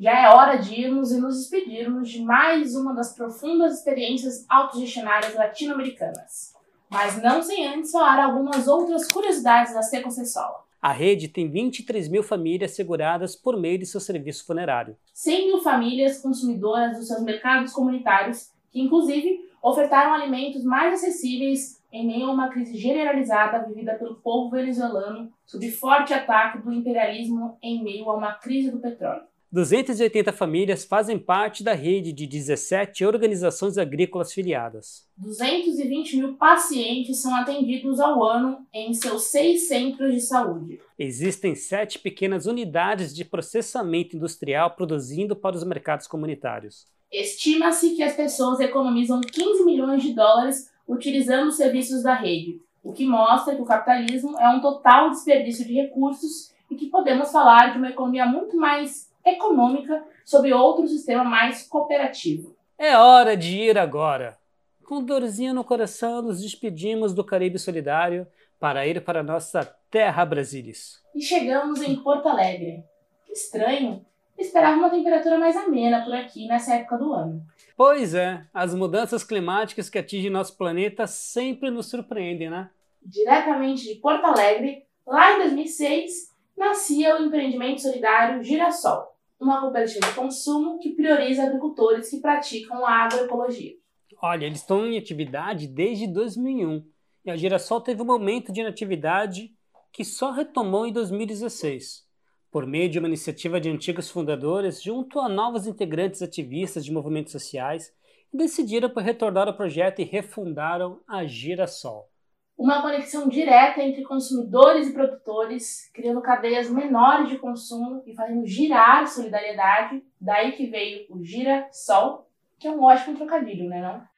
Já 0.00 0.18
é 0.18 0.30
hora 0.30 0.56
de 0.56 0.80
irmos 0.80 1.12
e 1.12 1.20
nos 1.20 1.36
despedirmos 1.36 2.08
de 2.08 2.22
mais 2.22 2.74
uma 2.74 2.94
das 2.94 3.14
profundas 3.14 3.74
experiências 3.74 4.46
autogestionárias 4.48 5.34
latino-americanas. 5.34 6.54
Mas 6.90 7.22
não 7.22 7.42
sem 7.42 7.66
antes 7.66 7.90
falar 7.90 8.24
algumas 8.24 8.66
outras 8.66 9.12
curiosidades 9.12 9.74
da 9.74 9.82
Secocessola. 9.82 10.64
A 10.80 10.90
rede 10.90 11.28
tem 11.28 11.50
23 11.50 12.08
mil 12.08 12.22
famílias 12.22 12.70
seguradas 12.70 13.36
por 13.36 13.60
meio 13.60 13.78
de 13.78 13.84
seu 13.84 14.00
serviço 14.00 14.46
funerário. 14.46 14.96
100 15.12 15.48
mil 15.48 15.60
famílias 15.60 16.18
consumidoras 16.18 16.96
dos 16.96 17.08
seus 17.08 17.22
mercados 17.22 17.74
comunitários, 17.74 18.51
que 18.72 18.80
inclusive 18.80 19.40
ofertaram 19.62 20.14
alimentos 20.14 20.64
mais 20.64 20.94
acessíveis 20.94 21.80
em 21.92 22.06
meio 22.06 22.26
a 22.26 22.32
uma 22.32 22.48
crise 22.48 22.76
generalizada 22.76 23.64
vivida 23.66 23.94
pelo 23.94 24.16
povo 24.16 24.50
venezuelano 24.50 25.30
sob 25.46 25.70
forte 25.70 26.14
ataque 26.14 26.58
do 26.58 26.72
imperialismo 26.72 27.58
em 27.62 27.82
meio 27.84 28.08
a 28.10 28.16
uma 28.16 28.32
crise 28.32 28.70
do 28.70 28.80
petróleo. 28.80 29.22
280 29.52 30.32
famílias 30.32 30.82
fazem 30.82 31.18
parte 31.18 31.62
da 31.62 31.74
rede 31.74 32.10
de 32.10 32.26
17 32.26 33.04
organizações 33.04 33.76
agrícolas 33.76 34.32
filiadas. 34.32 35.06
220 35.18 36.16
mil 36.16 36.34
pacientes 36.36 37.20
são 37.20 37.34
atendidos 37.34 38.00
ao 38.00 38.24
ano 38.24 38.66
em 38.72 38.94
seus 38.94 39.24
seis 39.24 39.68
centros 39.68 40.14
de 40.14 40.22
saúde. 40.22 40.80
Existem 40.98 41.54
sete 41.54 41.98
pequenas 41.98 42.46
unidades 42.46 43.14
de 43.14 43.26
processamento 43.26 44.16
industrial 44.16 44.70
produzindo 44.70 45.36
para 45.36 45.54
os 45.54 45.64
mercados 45.64 46.06
comunitários. 46.06 46.86
Estima-se 47.12 47.94
que 47.94 48.02
as 48.02 48.16
pessoas 48.16 48.58
economizam 48.58 49.20
15 49.20 49.64
milhões 49.64 50.02
de 50.02 50.14
dólares 50.14 50.72
utilizando 50.88 51.48
os 51.48 51.56
serviços 51.56 52.02
da 52.02 52.14
rede, 52.14 52.60
o 52.82 52.92
que 52.92 53.06
mostra 53.06 53.54
que 53.54 53.60
o 53.60 53.66
capitalismo 53.66 54.38
é 54.38 54.48
um 54.48 54.60
total 54.60 55.10
desperdício 55.10 55.66
de 55.66 55.74
recursos 55.74 56.52
e 56.70 56.74
que 56.74 56.86
podemos 56.86 57.30
falar 57.30 57.72
de 57.72 57.78
uma 57.78 57.90
economia 57.90 58.24
muito 58.24 58.56
mais 58.56 59.12
econômica 59.24 60.02
sobre 60.24 60.54
outro 60.54 60.88
sistema 60.88 61.22
mais 61.22 61.68
cooperativo. 61.68 62.56
É 62.78 62.96
hora 62.96 63.36
de 63.36 63.58
ir 63.58 63.78
agora. 63.78 64.38
Com 64.84 65.04
dorzinha 65.04 65.52
no 65.52 65.62
coração, 65.62 66.22
nos 66.22 66.40
despedimos 66.40 67.14
do 67.14 67.22
Caribe 67.22 67.58
Solidário 67.58 68.26
para 68.58 68.86
ir 68.86 69.04
para 69.04 69.22
nossa 69.22 69.64
terra 69.90 70.24
Brasilis. 70.24 71.02
E 71.14 71.20
chegamos 71.20 71.82
em 71.82 71.96
Porto 71.96 72.28
Alegre. 72.28 72.84
Que 73.26 73.32
estranho! 73.32 74.04
Esperava 74.38 74.76
uma 74.76 74.90
temperatura 74.90 75.38
mais 75.38 75.56
amena 75.56 76.04
por 76.04 76.14
aqui 76.14 76.46
nessa 76.46 76.74
época 76.74 76.98
do 76.98 77.12
ano. 77.12 77.46
Pois 77.76 78.14
é, 78.14 78.44
as 78.52 78.74
mudanças 78.74 79.22
climáticas 79.22 79.88
que 79.88 79.98
atingem 79.98 80.30
nosso 80.30 80.56
planeta 80.56 81.06
sempre 81.06 81.70
nos 81.70 81.88
surpreendem, 81.88 82.50
né? 82.50 82.70
Diretamente 83.04 83.84
de 83.84 83.96
Porto 83.96 84.24
Alegre, 84.24 84.84
lá 85.06 85.34
em 85.34 85.38
2006, 85.38 86.32
nascia 86.56 87.16
o 87.16 87.24
empreendimento 87.24 87.82
solidário 87.82 88.42
Girassol, 88.42 89.16
uma 89.40 89.60
cooperativa 89.60 90.06
de 90.06 90.14
consumo 90.14 90.78
que 90.78 90.94
prioriza 90.94 91.44
agricultores 91.44 92.08
que 92.08 92.20
praticam 92.20 92.86
a 92.86 93.04
agroecologia. 93.04 93.74
Olha, 94.20 94.46
eles 94.46 94.58
estão 94.58 94.86
em 94.86 94.96
atividade 94.96 95.66
desde 95.66 96.06
2001 96.06 96.84
e 97.24 97.30
a 97.30 97.36
Girassol 97.36 97.80
teve 97.80 98.02
um 98.02 98.06
momento 98.06 98.52
de 98.52 98.60
inatividade 98.60 99.52
que 99.92 100.04
só 100.04 100.30
retomou 100.30 100.86
em 100.86 100.92
2016, 100.92 102.06
por 102.52 102.66
meio 102.66 102.88
de 102.88 103.00
uma 103.00 103.08
iniciativa 103.08 103.60
de 103.60 103.68
antigos 103.68 104.08
fundadores 104.08 104.80
junto 104.80 105.18
a 105.18 105.28
novos 105.28 105.66
integrantes 105.66 106.22
ativistas 106.22 106.84
de 106.84 106.92
movimentos 106.92 107.32
sociais, 107.32 107.92
decidiram 108.32 108.88
por 108.90 109.02
retornar 109.02 109.48
ao 109.48 109.56
projeto 109.56 110.00
e 110.00 110.04
refundaram 110.04 111.00
a 111.08 111.24
Girassol 111.24 112.12
uma 112.56 112.80
conexão 112.80 113.28
direta 113.28 113.82
entre 113.82 114.02
consumidores 114.02 114.88
e 114.88 114.92
produtores, 114.92 115.90
criando 115.92 116.20
cadeias 116.20 116.70
menores 116.70 117.28
de 117.28 117.38
consumo 117.38 118.02
e 118.06 118.14
fazendo 118.14 118.46
girar 118.46 119.06
solidariedade. 119.08 120.00
Daí 120.20 120.52
que 120.52 120.66
veio 120.66 121.06
o 121.10 121.24
Gira 121.24 121.68
Sol, 121.72 122.28
que 122.60 122.68
é 122.68 122.70
um 122.70 122.82
ótimo 122.82 123.16
trocadilho, 123.16 123.68
né 123.68 123.80
não? 123.82 124.11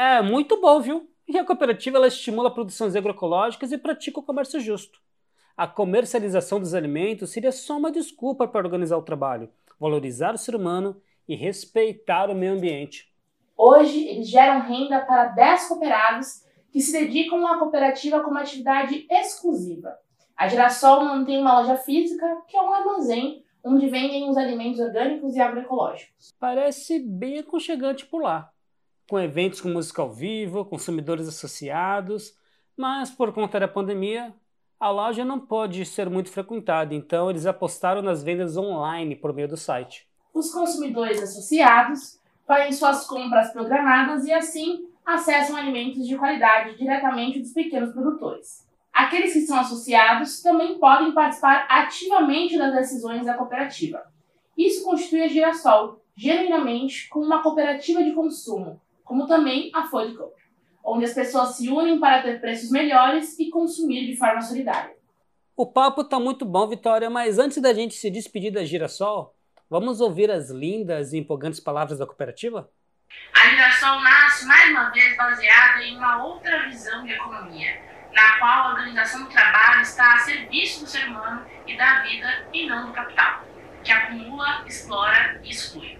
É 0.00 0.22
muito 0.22 0.60
bom, 0.60 0.78
viu? 0.78 1.10
E 1.26 1.36
a 1.36 1.44
cooperativa 1.44 1.96
ela 1.96 2.06
estimula 2.06 2.54
produções 2.54 2.94
agroecológicas 2.94 3.72
e 3.72 3.78
pratica 3.78 4.20
o 4.20 4.22
comércio 4.22 4.60
justo. 4.60 5.00
A 5.56 5.66
comercialização 5.66 6.60
dos 6.60 6.72
alimentos 6.72 7.30
seria 7.30 7.50
só 7.50 7.76
uma 7.76 7.90
desculpa 7.90 8.46
para 8.46 8.64
organizar 8.64 8.96
o 8.96 9.02
trabalho, 9.02 9.50
valorizar 9.76 10.36
o 10.36 10.38
ser 10.38 10.54
humano 10.54 11.02
e 11.26 11.34
respeitar 11.34 12.30
o 12.30 12.34
meio 12.36 12.52
ambiente. 12.52 13.12
Hoje, 13.56 14.06
eles 14.06 14.28
geram 14.28 14.60
renda 14.60 15.00
para 15.00 15.24
10 15.30 15.66
cooperados 15.66 16.44
que 16.70 16.80
se 16.80 16.92
dedicam 16.92 17.44
à 17.44 17.58
cooperativa 17.58 18.20
como 18.20 18.38
atividade 18.38 19.04
exclusiva. 19.10 19.98
A 20.36 20.46
Girassol 20.46 21.06
mantém 21.06 21.40
uma 21.40 21.58
loja 21.58 21.76
física, 21.76 22.40
que 22.46 22.56
é 22.56 22.62
um 22.62 22.72
armazém, 22.72 23.42
onde 23.64 23.88
vendem 23.88 24.30
os 24.30 24.36
alimentos 24.36 24.78
orgânicos 24.78 25.34
e 25.34 25.40
agroecológicos. 25.40 26.32
Parece 26.38 27.00
bem 27.00 27.40
aconchegante 27.40 28.06
por 28.06 28.22
lá 28.22 28.52
com 29.08 29.18
eventos 29.18 29.60
com 29.60 29.70
música 29.70 30.02
ao 30.02 30.12
vivo, 30.12 30.64
consumidores 30.64 31.26
associados, 31.26 32.36
mas 32.76 33.10
por 33.10 33.32
conta 33.32 33.58
da 33.58 33.66
pandemia, 33.66 34.34
a 34.78 34.90
loja 34.90 35.24
não 35.24 35.40
pode 35.40 35.84
ser 35.86 36.08
muito 36.08 36.30
frequentada, 36.30 36.94
então 36.94 37.30
eles 37.30 37.46
apostaram 37.46 38.02
nas 38.02 38.22
vendas 38.22 38.56
online 38.56 39.16
por 39.16 39.32
meio 39.32 39.48
do 39.48 39.56
site. 39.56 40.06
Os 40.32 40.52
consumidores 40.52 41.22
associados 41.22 42.20
fazem 42.46 42.70
suas 42.70 43.06
compras 43.06 43.50
programadas 43.50 44.24
e 44.26 44.32
assim 44.32 44.86
acessam 45.04 45.56
alimentos 45.56 46.06
de 46.06 46.16
qualidade 46.16 46.76
diretamente 46.76 47.40
dos 47.40 47.52
pequenos 47.52 47.92
produtores. 47.92 48.66
Aqueles 48.92 49.32
que 49.32 49.40
são 49.40 49.58
associados 49.58 50.42
também 50.42 50.78
podem 50.78 51.12
participar 51.12 51.66
ativamente 51.68 52.58
das 52.58 52.74
decisões 52.74 53.24
da 53.24 53.34
cooperativa. 53.34 54.02
Isso 54.56 54.84
constitui 54.84 55.22
a 55.22 55.28
Girassol, 55.28 56.02
genuinamente, 56.14 57.08
como 57.08 57.24
uma 57.24 57.42
cooperativa 57.42 58.02
de 58.02 58.12
consumo, 58.12 58.80
como 59.08 59.26
também 59.26 59.70
a 59.74 59.84
Food 59.84 60.14
Co, 60.14 60.34
onde 60.84 61.06
as 61.06 61.14
pessoas 61.14 61.56
se 61.56 61.70
unem 61.70 61.98
para 61.98 62.22
ter 62.22 62.38
preços 62.42 62.70
melhores 62.70 63.38
e 63.38 63.48
consumir 63.48 64.06
de 64.06 64.16
forma 64.18 64.42
solidária. 64.42 64.94
O 65.56 65.66
papo 65.66 66.02
está 66.02 66.20
muito 66.20 66.44
bom, 66.44 66.68
Vitória, 66.68 67.08
mas 67.08 67.38
antes 67.38 67.60
da 67.60 67.72
gente 67.72 67.94
se 67.94 68.10
despedir 68.10 68.52
da 68.52 68.64
Girassol, 68.64 69.34
vamos 69.68 70.02
ouvir 70.02 70.30
as 70.30 70.50
lindas 70.50 71.14
e 71.14 71.18
empolgantes 71.18 71.58
palavras 71.58 71.98
da 71.98 72.06
cooperativa? 72.06 72.70
A 73.34 73.48
Girassol 73.48 73.98
nasce 74.00 74.46
mais 74.46 74.70
uma 74.70 74.90
vez 74.90 75.16
baseada 75.16 75.82
em 75.82 75.96
uma 75.96 76.24
outra 76.24 76.68
visão 76.68 77.02
de 77.02 77.12
economia, 77.14 77.80
na 78.12 78.38
qual 78.38 78.50
a 78.50 78.70
organização 78.72 79.24
do 79.24 79.30
trabalho 79.30 79.80
está 79.80 80.16
a 80.16 80.18
serviço 80.18 80.84
do 80.84 80.86
ser 80.86 81.08
humano 81.08 81.46
e 81.66 81.74
da 81.78 82.02
vida 82.02 82.46
e 82.52 82.66
não 82.66 82.88
do 82.88 82.92
capital, 82.92 83.42
que 83.82 83.90
acumula, 83.90 84.64
explora 84.66 85.40
e 85.42 85.50
exclui. 85.50 85.98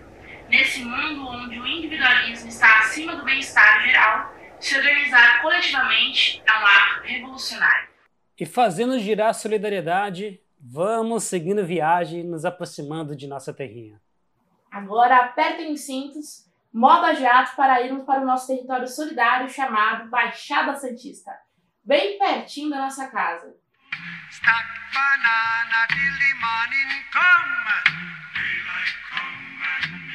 Nesse 0.48 0.82
mundo 0.82 1.28
onde 1.28 1.60
o 1.60 1.66
individualismo 1.66 2.48
está 2.48 2.78
acima 2.78 3.14
do 3.14 3.24
bem-estar 3.24 3.84
geral, 3.84 4.34
se 4.58 4.76
organizar 4.76 5.42
coletivamente 5.42 6.42
é 6.46 6.52
um 6.52 6.66
ato 6.66 7.02
revolucionário. 7.02 7.88
E 8.38 8.46
fazendo 8.46 8.98
girar 8.98 9.28
a 9.28 9.34
solidariedade, 9.34 10.40
vamos 10.58 11.24
seguindo 11.24 11.66
viagem, 11.66 12.24
nos 12.24 12.46
aproximando 12.46 13.14
de 13.14 13.26
nossa 13.26 13.52
terrinha. 13.52 14.00
Agora 14.70 15.18
apertem 15.18 15.70
os 15.72 15.82
cintos, 15.82 16.46
modo 16.72 17.14
jato 17.14 17.54
para 17.54 17.82
irmos 17.82 18.04
para 18.04 18.22
o 18.22 18.26
nosso 18.26 18.46
território 18.46 18.88
solidário 18.88 19.50
chamado 19.50 20.08
Baixada 20.08 20.74
Santista, 20.76 21.32
bem 21.84 22.18
pertinho 22.18 22.70
da 22.70 22.78
nossa 22.78 23.08
casa. 23.08 23.54
Stack 24.30 24.68
banana 24.94 25.88
morning 26.40 26.92
come. 27.12 27.98
Daylight 28.34 28.94
come 29.10 29.62
and 29.72 30.07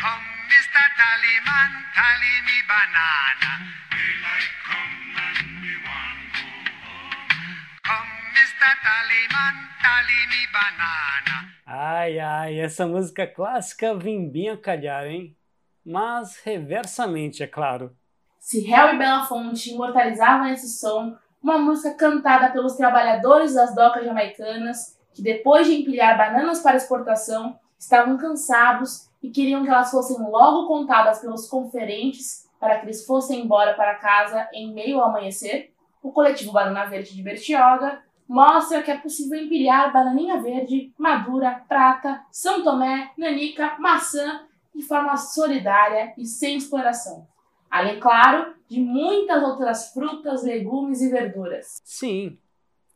Come, 0.00 0.28
Mr. 0.48 0.84
Tallyman, 0.96 1.70
tally 1.92 2.34
me 2.46 2.58
banana. 2.70 3.50
Daylight 3.92 4.54
come 4.64 4.96
and 5.28 5.60
me 5.60 5.74
want 5.84 6.20
go 6.32 6.48
home. 6.80 7.52
Come, 7.84 8.12
Mr. 8.32 8.70
Tallyman, 8.84 9.54
tally 9.84 10.20
me 10.32 10.42
banana. 10.56 11.36
Ai, 11.66 12.18
ai, 12.18 12.60
essa 12.60 12.86
música 12.86 13.26
clássica 13.26 13.94
vem 13.94 14.30
bem 14.30 14.48
a 14.48 14.56
calhar, 14.56 15.04
hein? 15.04 15.36
mas 15.84 16.40
reversamente, 16.44 17.42
é 17.42 17.46
claro. 17.46 17.94
Se 18.38 18.62
Harry 18.70 18.96
Belafonte 18.96 19.70
imortalizava 19.70 20.44
nesse 20.44 20.68
som 20.78 21.14
uma 21.42 21.58
música 21.58 21.94
cantada 21.94 22.50
pelos 22.50 22.74
trabalhadores 22.74 23.54
das 23.54 23.74
docas 23.74 24.04
jamaicanas 24.04 24.98
que, 25.12 25.22
depois 25.22 25.66
de 25.66 25.74
empilhar 25.74 26.16
bananas 26.16 26.60
para 26.60 26.76
exportação, 26.76 27.58
estavam 27.78 28.16
cansados 28.16 29.09
e 29.22 29.30
queriam 29.30 29.62
que 29.62 29.70
elas 29.70 29.90
fossem 29.90 30.18
logo 30.18 30.66
contadas 30.66 31.20
pelos 31.20 31.48
conferentes 31.48 32.48
para 32.58 32.78
que 32.78 32.86
eles 32.86 33.06
fossem 33.06 33.40
embora 33.40 33.74
para 33.74 33.96
casa 33.96 34.48
em 34.52 34.72
meio 34.72 35.00
ao 35.00 35.08
amanhecer, 35.08 35.72
o 36.02 36.12
coletivo 36.12 36.52
Banana 36.52 36.86
Verde 36.86 37.14
de 37.14 37.22
Bertioga 37.22 38.02
mostra 38.28 38.82
que 38.82 38.90
é 38.90 38.96
possível 38.96 39.42
empilhar 39.42 39.92
bananinha 39.92 40.40
verde, 40.40 40.92
madura, 40.96 41.64
prata, 41.68 42.24
São 42.30 42.62
Tomé, 42.62 43.10
nanica, 43.18 43.76
maçã 43.78 44.42
de 44.74 44.82
forma 44.82 45.16
solidária 45.16 46.14
e 46.16 46.24
sem 46.24 46.56
exploração. 46.56 47.26
Além, 47.70 47.98
claro, 47.98 48.54
de 48.68 48.80
muitas 48.80 49.42
outras 49.42 49.92
frutas, 49.92 50.44
legumes 50.44 51.00
e 51.00 51.08
verduras. 51.08 51.80
Sim, 51.84 52.38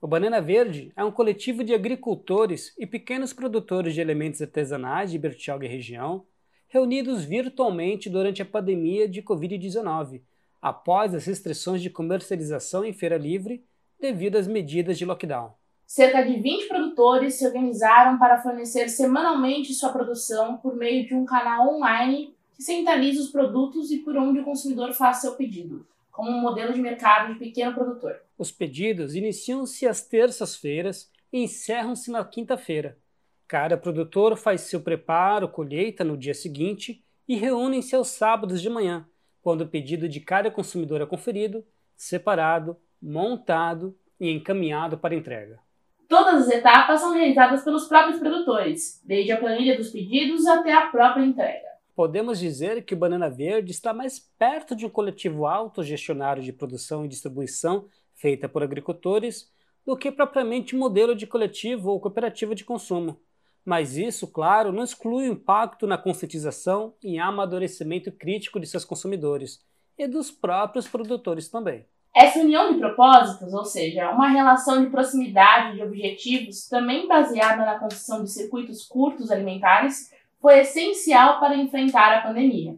o 0.04 0.06
Banana 0.06 0.38
Verde 0.38 0.92
é 0.94 1.02
um 1.02 1.10
coletivo 1.10 1.64
de 1.64 1.72
agricultores 1.72 2.74
e 2.78 2.86
pequenos 2.86 3.32
produtores 3.32 3.94
de 3.94 4.02
elementos 4.02 4.42
artesanais 4.42 5.10
de 5.10 5.18
Bertioga 5.18 5.64
e 5.64 5.68
região, 5.68 6.26
reunidos 6.68 7.24
virtualmente 7.24 8.10
durante 8.10 8.42
a 8.42 8.44
pandemia 8.44 9.08
de 9.08 9.22
Covid-19, 9.22 10.20
após 10.60 11.14
as 11.14 11.24
restrições 11.24 11.80
de 11.80 11.88
comercialização 11.88 12.84
em 12.84 12.92
feira 12.92 13.16
livre 13.16 13.64
devido 13.98 14.36
às 14.36 14.46
medidas 14.46 14.98
de 14.98 15.06
lockdown. 15.06 15.54
Cerca 15.86 16.20
de 16.20 16.38
20 16.38 16.68
produtores 16.68 17.36
se 17.36 17.46
organizaram 17.46 18.18
para 18.18 18.42
fornecer 18.42 18.90
semanalmente 18.90 19.72
sua 19.72 19.90
produção 19.90 20.58
por 20.58 20.76
meio 20.76 21.06
de 21.06 21.14
um 21.14 21.24
canal 21.24 21.76
online 21.76 22.34
que 22.52 22.62
centraliza 22.62 23.22
os 23.22 23.30
produtos 23.30 23.90
e 23.90 24.00
por 24.00 24.18
onde 24.18 24.40
o 24.40 24.44
consumidor 24.44 24.92
faz 24.92 25.22
seu 25.22 25.32
pedido, 25.32 25.86
como 26.12 26.30
um 26.30 26.42
modelo 26.42 26.74
de 26.74 26.82
mercado 26.82 27.32
de 27.32 27.38
pequeno 27.38 27.72
produtor. 27.72 28.20
Os 28.36 28.50
pedidos 28.50 29.14
iniciam-se 29.14 29.86
às 29.86 30.06
terças-feiras 30.06 31.10
e 31.32 31.42
encerram-se 31.44 32.10
na 32.10 32.24
quinta-feira. 32.24 32.98
Cada 33.46 33.76
produtor 33.76 34.36
faz 34.36 34.62
seu 34.62 34.80
preparo, 34.80 35.48
colheita 35.48 36.02
no 36.02 36.16
dia 36.16 36.34
seguinte 36.34 37.04
e 37.28 37.36
reúnem-se 37.36 37.94
aos 37.94 38.08
sábados 38.08 38.60
de 38.60 38.68
manhã, 38.68 39.06
quando 39.40 39.60
o 39.60 39.68
pedido 39.68 40.08
de 40.08 40.20
cada 40.20 40.50
consumidor 40.50 41.00
é 41.00 41.06
conferido, 41.06 41.64
separado, 41.96 42.76
montado 43.00 43.96
e 44.18 44.30
encaminhado 44.30 44.98
para 44.98 45.14
entrega. 45.14 45.60
Todas 46.08 46.46
as 46.46 46.50
etapas 46.50 47.00
são 47.00 47.12
realizadas 47.12 47.62
pelos 47.62 47.86
próprios 47.86 48.18
produtores, 48.18 49.00
desde 49.04 49.32
a 49.32 49.38
planilha 49.38 49.76
dos 49.76 49.90
pedidos 49.90 50.46
até 50.46 50.72
a 50.72 50.88
própria 50.88 51.24
entrega. 51.24 51.74
Podemos 51.94 52.40
dizer 52.40 52.84
que 52.84 52.94
o 52.94 52.96
Banana 52.96 53.30
Verde 53.30 53.70
está 53.70 53.94
mais 53.94 54.18
perto 54.18 54.74
de 54.74 54.84
um 54.84 54.90
coletivo 54.90 55.46
autogestionário 55.46 56.42
de 56.42 56.52
produção 56.52 57.04
e 57.04 57.08
distribuição 57.08 57.86
feita 58.14 58.48
por 58.48 58.62
agricultores 58.62 59.52
do 59.84 59.96
que 59.96 60.10
propriamente 60.10 60.74
modelo 60.74 61.14
de 61.14 61.26
coletivo 61.26 61.90
ou 61.90 62.00
cooperativa 62.00 62.54
de 62.54 62.64
consumo. 62.64 63.20
Mas 63.64 63.96
isso, 63.96 64.26
claro, 64.28 64.72
não 64.72 64.84
exclui 64.84 65.28
o 65.28 65.32
impacto 65.32 65.86
na 65.86 65.96
conscientização 65.96 66.94
e 67.02 67.18
amadurecimento 67.18 68.12
crítico 68.12 68.60
de 68.60 68.66
seus 68.66 68.84
consumidores 68.84 69.64
e 69.98 70.06
dos 70.06 70.30
próprios 70.30 70.86
produtores 70.86 71.48
também. 71.48 71.86
Essa 72.14 72.38
união 72.38 72.72
de 72.72 72.78
propósitos, 72.78 73.52
ou 73.52 73.64
seja, 73.64 74.10
uma 74.10 74.28
relação 74.28 74.84
de 74.84 74.90
proximidade 74.90 75.76
de 75.76 75.82
objetivos, 75.82 76.68
também 76.68 77.08
baseada 77.08 77.64
na 77.64 77.78
construção 77.78 78.22
de 78.22 78.30
circuitos 78.30 78.84
curtos 78.84 79.30
alimentares, 79.30 80.12
foi 80.40 80.60
essencial 80.60 81.40
para 81.40 81.56
enfrentar 81.56 82.18
a 82.18 82.22
pandemia. 82.22 82.76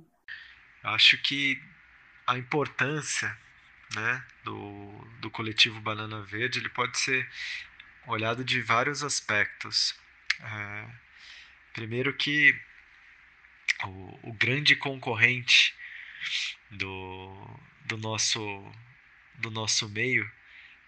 Acho 0.85 1.21
que 1.23 1.57
a 2.27 2.39
importância 2.39 3.29
né, 3.95 4.23
do, 4.47 5.09
do 5.19 5.29
coletivo 5.29 5.81
Banana 5.81 6.23
Verde 6.23 6.61
ele 6.61 6.69
pode 6.69 6.97
ser 6.99 7.29
olhado 8.07 8.45
de 8.45 8.63
vários 8.63 9.03
aspectos. 9.03 9.99
É, 10.41 10.87
primeiro 11.75 12.15
que 12.15 12.57
o, 13.85 14.31
o 14.31 14.33
grande 14.33 14.77
concorrente 14.77 15.75
do, 16.71 17.61
do 17.85 17.97
nosso 17.99 18.41
do 19.35 19.51
nosso 19.51 19.87
meio 19.89 20.31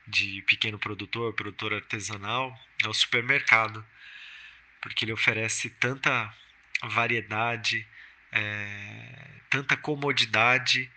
de 0.07 0.41
pequeno 0.43 0.79
produtor, 0.79 1.35
produtor 1.35 1.75
artesanal, 1.75 2.59
é 2.83 2.89
o 2.89 2.95
supermercado, 2.95 3.85
porque 4.81 5.05
ele 5.05 5.13
oferece 5.13 5.69
tanta 5.69 6.35
variedade, 6.83 7.87
é, 8.33 9.31
tanta 9.51 9.77
comodidade 9.77 10.91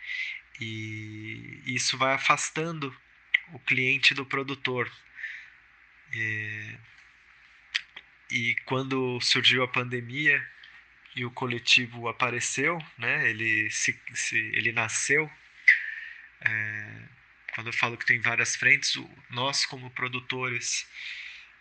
e 0.62 1.63
isso 1.65 1.97
vai 1.97 2.13
afastando 2.13 2.95
o 3.52 3.60
cliente 3.60 4.13
do 4.13 4.24
produtor. 4.24 4.91
E, 6.13 6.78
e 8.30 8.56
quando 8.65 9.19
surgiu 9.21 9.63
a 9.63 9.67
pandemia 9.67 10.47
e 11.15 11.26
o 11.26 11.32
coletivo 11.32 12.08
apareceu, 12.08 12.78
né, 12.97 13.28
ele, 13.30 13.71
se, 13.71 14.00
se 14.13 14.38
ele 14.38 14.71
nasceu, 14.71 15.30
é, 16.41 17.02
quando 17.56 17.67
eu 17.67 17.74
falo 17.74 17.97
que 17.97 18.06
tem 18.06 18.19
várias 18.21 18.56
frentes, 18.56 18.93
nós 19.32 19.65
como 19.65 19.89
produtores 19.89 20.88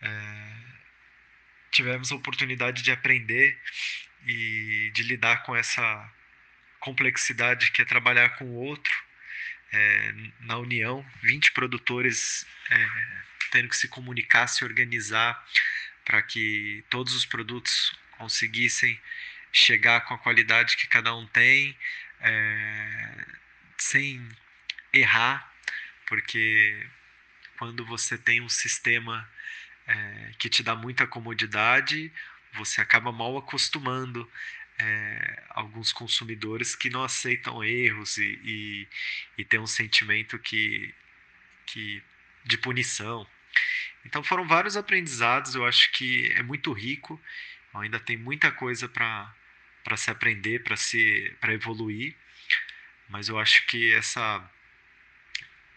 é, 0.02 0.52
tivemos 1.70 2.12
a 2.12 2.16
oportunidade 2.16 2.82
de 2.82 2.92
aprender 2.92 3.58
e 4.26 4.90
de 4.92 5.02
lidar 5.04 5.42
com 5.44 5.56
essa 5.56 6.12
complexidade 6.80 7.70
que 7.70 7.82
é 7.82 7.84
trabalhar 7.84 8.30
com 8.30 8.44
o 8.46 8.54
outro 8.56 8.92
é, 9.72 10.14
na 10.40 10.58
união, 10.58 11.06
20 11.22 11.52
produtores 11.52 12.46
é, 12.70 12.88
tendo 13.50 13.68
que 13.68 13.76
se 13.76 13.88
comunicar, 13.88 14.46
se 14.48 14.64
organizar 14.64 15.46
para 16.04 16.22
que 16.22 16.84
todos 16.90 17.14
os 17.14 17.24
produtos 17.24 17.96
conseguissem 18.18 19.00
chegar 19.52 20.02
com 20.02 20.14
a 20.14 20.18
qualidade 20.18 20.76
que 20.76 20.86
cada 20.86 21.14
um 21.14 21.26
tem, 21.26 21.76
é, 22.20 23.26
sem 23.78 24.26
errar, 24.92 25.52
porque 26.06 26.86
quando 27.58 27.84
você 27.84 28.16
tem 28.16 28.40
um 28.40 28.48
sistema 28.48 29.28
é, 29.86 30.32
que 30.38 30.48
te 30.48 30.62
dá 30.62 30.74
muita 30.74 31.06
comodidade, 31.06 32.12
você 32.54 32.80
acaba 32.80 33.12
mal 33.12 33.36
acostumando 33.36 34.30
é, 34.80 35.42
alguns 35.50 35.92
consumidores 35.92 36.74
que 36.74 36.88
não 36.88 37.04
aceitam 37.04 37.62
erros 37.62 38.16
e, 38.16 38.40
e, 38.42 38.88
e 39.38 39.44
tem 39.44 39.60
um 39.60 39.66
sentimento 39.66 40.38
que, 40.38 40.94
que 41.66 42.02
de 42.44 42.56
punição. 42.56 43.26
Então 44.04 44.22
foram 44.22 44.48
vários 44.48 44.76
aprendizados, 44.76 45.54
eu 45.54 45.66
acho 45.66 45.92
que 45.92 46.32
é 46.32 46.42
muito 46.42 46.72
rico, 46.72 47.20
ainda 47.74 48.00
tem 48.00 48.16
muita 48.16 48.50
coisa 48.50 48.88
para 48.88 49.96
se 49.96 50.10
aprender, 50.10 50.62
para 50.62 50.76
se 50.76 51.36
para 51.40 51.52
evoluir, 51.52 52.16
mas 53.08 53.28
eu 53.28 53.38
acho 53.38 53.66
que 53.66 53.92
essa 53.92 54.50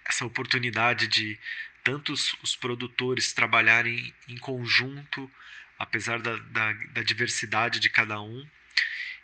essa 0.06 0.26
oportunidade 0.26 1.08
de 1.08 1.38
tantos 1.84 2.36
os 2.42 2.56
produtores 2.56 3.34
trabalharem 3.34 4.14
em 4.28 4.38
conjunto, 4.38 5.30
apesar 5.78 6.22
da, 6.22 6.38
da, 6.38 6.74
da 6.74 7.04
diversidade 7.04 7.80
de 7.80 7.90
cada 7.90 8.22
um, 8.22 8.48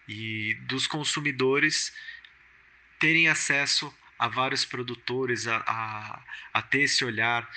e 0.10 0.56
dos 0.62 0.88
consumidores 0.88 1.94
terem 3.00 3.28
acesso 3.28 3.94
a 4.18 4.28
vários 4.28 4.66
produtores, 4.66 5.48
a, 5.48 5.58
a, 5.58 6.24
a, 6.52 6.62
ter 6.64 6.82
esse 6.82 7.06
olhar 7.06 7.48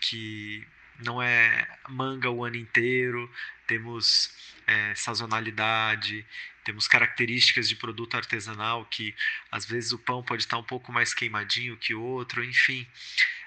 que 0.00 0.66
não 0.98 1.22
é 1.22 1.66
manga 1.88 2.28
o 2.28 2.44
ano 2.44 2.56
inteiro, 2.56 3.32
temos 3.68 4.30
é, 4.66 4.94
sazonalidade, 4.96 6.26
temos 6.64 6.88
características 6.88 7.68
de 7.68 7.76
produto 7.76 8.16
artesanal 8.16 8.84
que 8.86 9.14
às 9.50 9.64
vezes 9.64 9.92
o 9.92 9.98
pão 9.98 10.24
pode 10.24 10.42
estar 10.42 10.58
um 10.58 10.64
pouco 10.64 10.92
mais 10.92 11.14
queimadinho 11.14 11.76
que 11.76 11.94
o 11.94 12.02
outro, 12.02 12.44
enfim. 12.44 12.86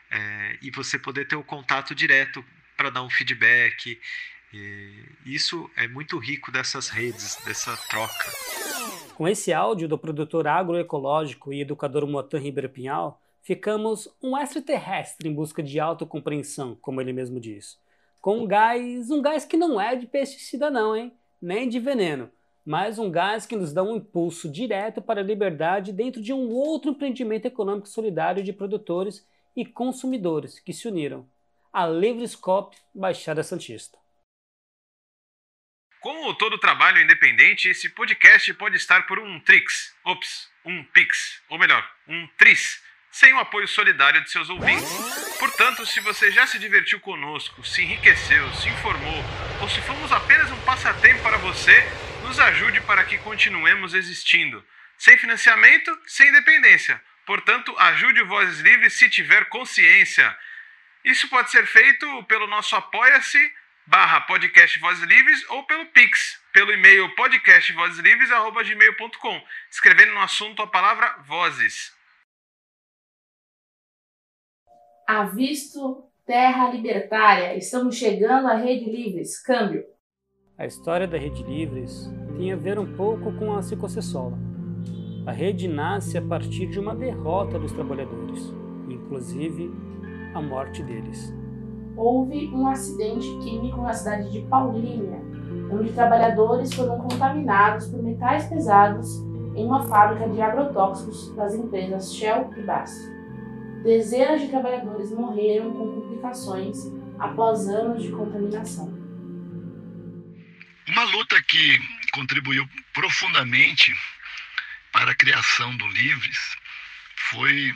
É, 0.09 0.57
e 0.61 0.71
você 0.71 0.97
poder 0.97 1.27
ter 1.27 1.35
o 1.35 1.43
contato 1.43 1.93
direto 1.93 2.43
para 2.77 2.89
dar 2.89 3.03
um 3.03 3.09
feedback. 3.09 3.99
Isso 5.25 5.69
é 5.75 5.87
muito 5.87 6.17
rico 6.17 6.51
dessas 6.51 6.87
redes, 6.89 7.37
dessa 7.45 7.75
troca. 7.89 8.31
Com 9.15 9.27
esse 9.27 9.53
áudio 9.53 9.87
do 9.87 9.97
produtor 9.97 10.47
agroecológico 10.47 11.53
e 11.53 11.61
educador 11.61 12.05
Motan 12.05 12.39
Ribeiro 12.39 12.69
Pinhal, 12.69 13.21
ficamos 13.41 14.09
um 14.21 14.37
extraterrestre 14.37 15.29
em 15.29 15.33
busca 15.33 15.63
de 15.63 15.79
autocompreensão, 15.79 16.77
como 16.81 16.99
ele 16.99 17.13
mesmo 17.13 17.39
diz. 17.39 17.79
Com 18.19 18.39
um 18.39 18.47
gás, 18.47 19.11
um 19.11 19.21
gás 19.21 19.45
que 19.45 19.55
não 19.55 19.79
é 19.79 19.95
de 19.95 20.07
pesticida 20.07 20.69
não, 20.69 20.95
hein? 20.95 21.13
Nem 21.41 21.69
de 21.69 21.79
veneno, 21.79 22.29
mas 22.65 22.97
um 22.97 23.11
gás 23.11 23.45
que 23.45 23.55
nos 23.55 23.71
dá 23.71 23.83
um 23.83 23.97
impulso 23.97 24.49
direto 24.49 25.01
para 25.01 25.21
a 25.21 25.23
liberdade 25.23 25.93
dentro 25.93 26.21
de 26.21 26.33
um 26.33 26.49
outro 26.49 26.91
empreendimento 26.91 27.45
econômico 27.45 27.87
solidário 27.87 28.43
de 28.43 28.51
produtores 28.51 29.25
e 29.55 29.63
consumidores 29.63 30.59
que 30.59 30.73
se 30.73 30.87
uniram, 30.87 31.25
a 31.71 31.87
Livrescope 31.87 32.75
Baixada 32.93 33.43
Santista. 33.43 33.97
Como 36.05 36.35
todo 36.35 36.59
trabalho 36.59 37.01
independente, 37.01 37.67
esse 37.67 37.89
podcast 37.89 38.53
pode 38.53 38.77
estar 38.77 39.07
por 39.07 39.17
um 39.17 39.39
Trix, 39.39 39.91
ops, 40.03 40.51
um 40.63 40.83
Pix, 40.83 41.41
ou 41.49 41.57
melhor, 41.57 41.83
um 42.07 42.27
Tris, 42.37 42.79
sem 43.09 43.33
o 43.33 43.39
apoio 43.39 43.67
solidário 43.67 44.23
de 44.23 44.29
seus 44.29 44.47
ouvintes. 44.47 44.87
Portanto, 45.39 45.83
se 45.83 45.99
você 46.01 46.29
já 46.29 46.45
se 46.45 46.59
divertiu 46.59 46.99
conosco, 46.99 47.65
se 47.65 47.81
enriqueceu, 47.81 48.53
se 48.53 48.69
informou, 48.69 49.25
ou 49.59 49.67
se 49.67 49.81
fomos 49.81 50.11
apenas 50.11 50.51
um 50.51 50.61
passatempo 50.61 51.23
para 51.23 51.39
você, 51.39 51.83
nos 52.21 52.39
ajude 52.39 52.81
para 52.81 53.03
que 53.03 53.17
continuemos 53.17 53.95
existindo. 53.95 54.63
Sem 54.99 55.17
financiamento, 55.17 55.91
sem 56.05 56.29
independência. 56.29 57.01
Portanto, 57.25 57.75
ajude 57.79 58.21
o 58.21 58.27
Vozes 58.27 58.59
Livres 58.59 58.93
se 58.93 59.09
tiver 59.09 59.45
consciência. 59.45 60.37
Isso 61.03 61.27
pode 61.29 61.49
ser 61.49 61.65
feito 61.65 62.23
pelo 62.25 62.45
nosso 62.45 62.75
apoia-se 62.75 63.51
barra 63.87 64.21
podcast 64.21 64.79
Vozes 64.79 65.03
Livres 65.03 65.47
ou 65.49 65.63
pelo 65.63 65.85
Pix, 65.87 66.39
pelo 66.51 66.71
e-mail 66.71 67.13
podcastvozeslivres.gmail.com, 67.15 69.41
escrevendo 69.69 70.13
no 70.13 70.21
assunto 70.21 70.61
a 70.61 70.67
palavra 70.67 71.17
Vozes. 71.27 71.93
Avisto 75.07 76.09
Terra 76.25 76.71
Libertária, 76.71 77.55
estamos 77.55 77.95
chegando 77.95 78.47
à 78.47 78.55
Rede 78.55 78.89
Livres, 78.89 79.39
câmbio. 79.39 79.85
A 80.57 80.65
história 80.65 81.07
da 81.07 81.17
Rede 81.17 81.43
Livres 81.43 82.09
tem 82.35 82.51
a 82.51 82.55
ver 82.55 82.79
um 82.79 82.95
pouco 82.95 83.31
com 83.37 83.55
a 83.55 83.61
Cicocessola. 83.61 84.35
A 85.27 85.31
rede 85.31 85.67
nasce 85.67 86.17
a 86.17 86.21
partir 86.21 86.67
de 86.67 86.79
uma 86.79 86.95
derrota 86.95 87.59
dos 87.59 87.71
trabalhadores, 87.71 88.41
inclusive 88.89 89.71
a 90.33 90.41
morte 90.41 90.81
deles. 90.81 91.31
Houve 91.95 92.47
um 92.47 92.67
acidente 92.67 93.27
químico 93.39 93.81
na 93.81 93.93
cidade 93.93 94.31
de 94.31 94.41
Paulínia, 94.41 95.21
onde 95.71 95.93
trabalhadores 95.93 96.73
foram 96.73 96.99
contaminados 96.99 97.87
por 97.87 98.03
metais 98.03 98.47
pesados 98.47 99.23
em 99.55 99.65
uma 99.65 99.83
fábrica 99.83 100.27
de 100.29 100.41
agrotóxicos 100.41 101.33
das 101.35 101.53
empresas 101.53 102.13
Shell 102.13 102.53
e 102.57 102.61
Basf. 102.63 102.93
Dezenas 103.83 104.41
de 104.41 104.49
trabalhadores 104.49 105.11
morreram 105.11 105.71
com 105.71 106.01
complicações 106.01 106.77
após 107.19 107.67
anos 107.69 108.03
de 108.03 108.11
contaminação. 108.11 108.93
Uma 110.87 111.03
luta 111.03 111.41
que 111.43 111.79
contribuiu 112.13 112.67
profundamente 112.93 113.93
para 114.91 115.11
a 115.11 115.15
criação 115.15 115.75
do 115.77 115.87
Livres 115.87 116.57
foi 117.29 117.73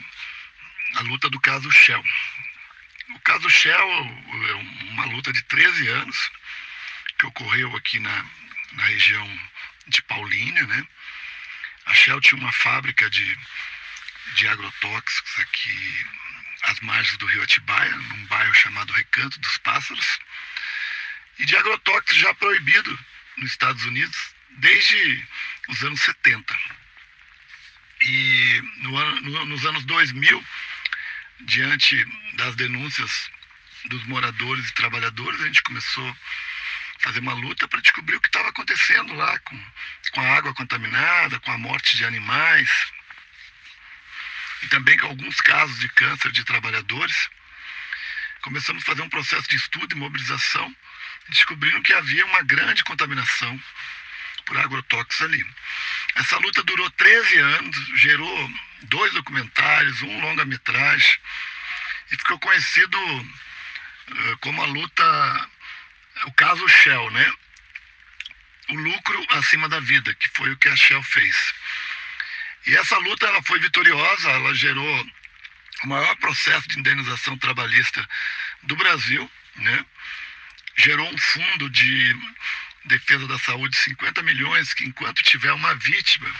a 0.96 1.02
luta 1.02 1.28
do 1.30 1.40
caso 1.40 1.70
Shell. 1.70 2.02
O 3.14 3.20
caso 3.20 3.48
Shell 3.50 3.90
é 4.48 4.54
uma 4.90 5.04
luta 5.06 5.32
de 5.32 5.42
13 5.42 5.88
anos 5.88 6.30
que 7.18 7.26
ocorreu 7.26 7.74
aqui 7.76 7.98
na, 7.98 8.26
na 8.72 8.84
região 8.84 9.40
de 9.88 10.02
Paulínia, 10.02 10.66
né? 10.66 10.86
A 11.86 11.94
Shell 11.94 12.20
tinha 12.20 12.40
uma 12.40 12.52
fábrica 12.52 13.08
de 13.10 13.38
de 14.34 14.48
agrotóxicos 14.48 15.38
aqui 15.38 16.06
às 16.62 16.80
margens 16.80 17.16
do 17.18 17.26
rio 17.26 17.42
Atibaia, 17.42 17.90
num 17.90 18.26
bairro 18.26 18.54
chamado 18.54 18.92
Recanto 18.92 19.40
dos 19.40 19.58
Pássaros, 19.58 20.18
e 21.38 21.44
de 21.44 21.56
agrotóxicos 21.56 22.16
já 22.16 22.34
proibido 22.34 22.98
nos 23.38 23.50
Estados 23.50 23.84
Unidos 23.84 24.34
desde 24.58 25.26
os 25.68 25.82
anos 25.82 26.00
70. 26.02 26.58
E 28.02 28.62
no 28.78 29.20
no, 29.20 29.44
nos 29.46 29.66
anos 29.66 29.84
2000, 29.84 30.44
diante 31.42 32.04
das 32.34 32.54
denúncias 32.56 33.30
dos 33.86 34.04
moradores 34.06 34.68
e 34.68 34.74
trabalhadores, 34.74 35.40
a 35.40 35.46
gente 35.46 35.62
começou 35.62 36.08
a 36.08 36.16
fazer 37.02 37.20
uma 37.20 37.32
luta 37.32 37.66
para 37.66 37.80
descobrir 37.80 38.16
o 38.16 38.20
que 38.20 38.28
estava 38.28 38.48
acontecendo 38.48 39.14
lá 39.14 39.38
com, 39.40 39.58
com 40.12 40.20
a 40.20 40.36
água 40.36 40.54
contaminada, 40.54 41.40
com 41.40 41.50
a 41.50 41.58
morte 41.58 41.96
de 41.96 42.04
animais, 42.04 42.70
e 44.62 44.68
também 44.68 44.98
com 44.98 45.06
alguns 45.06 45.40
casos 45.40 45.78
de 45.78 45.88
câncer 45.88 46.30
de 46.32 46.44
trabalhadores. 46.44 47.30
Começamos 48.42 48.82
a 48.82 48.86
fazer 48.86 49.02
um 49.02 49.08
processo 49.08 49.48
de 49.48 49.56
estudo 49.56 49.94
e 49.94 49.98
mobilização, 49.98 50.74
descobrindo 51.28 51.82
que 51.82 51.92
havia 51.92 52.26
uma 52.26 52.42
grande 52.42 52.84
contaminação 52.84 53.60
por 54.50 54.58
agrotóxicos 54.58 55.22
ali. 55.22 55.46
Essa 56.16 56.36
luta 56.38 56.60
durou 56.64 56.90
13 56.90 57.38
anos, 57.38 57.76
gerou 58.00 58.50
dois 58.82 59.12
documentários, 59.12 60.02
um 60.02 60.20
longa-metragem, 60.20 61.18
e 62.10 62.16
ficou 62.16 62.36
conhecido 62.40 62.98
uh, 62.98 64.38
como 64.40 64.60
a 64.60 64.66
luta, 64.66 65.48
o 66.26 66.32
caso 66.32 66.66
Shell, 66.66 67.10
né? 67.12 67.32
O 68.70 68.74
lucro 68.74 69.26
acima 69.30 69.68
da 69.68 69.78
vida, 69.78 70.12
que 70.14 70.28
foi 70.30 70.50
o 70.50 70.56
que 70.56 70.68
a 70.68 70.74
Shell 70.74 71.02
fez. 71.04 71.54
E 72.66 72.76
essa 72.76 72.98
luta 72.98 73.26
ela 73.26 73.42
foi 73.44 73.60
vitoriosa, 73.60 74.30
ela 74.30 74.52
gerou 74.54 75.06
o 75.84 75.88
maior 75.88 76.16
processo 76.16 76.68
de 76.68 76.80
indenização 76.80 77.38
trabalhista 77.38 78.06
do 78.64 78.74
Brasil, 78.74 79.30
né? 79.56 79.86
gerou 80.76 81.08
um 81.08 81.18
fundo 81.18 81.70
de 81.70 82.16
defesa 82.84 83.26
da 83.26 83.38
saúde 83.38 83.76
50 83.76 84.22
milhões, 84.22 84.72
que 84.74 84.84
enquanto 84.84 85.22
tiver 85.22 85.52
uma 85.52 85.74
vítima 85.74 86.32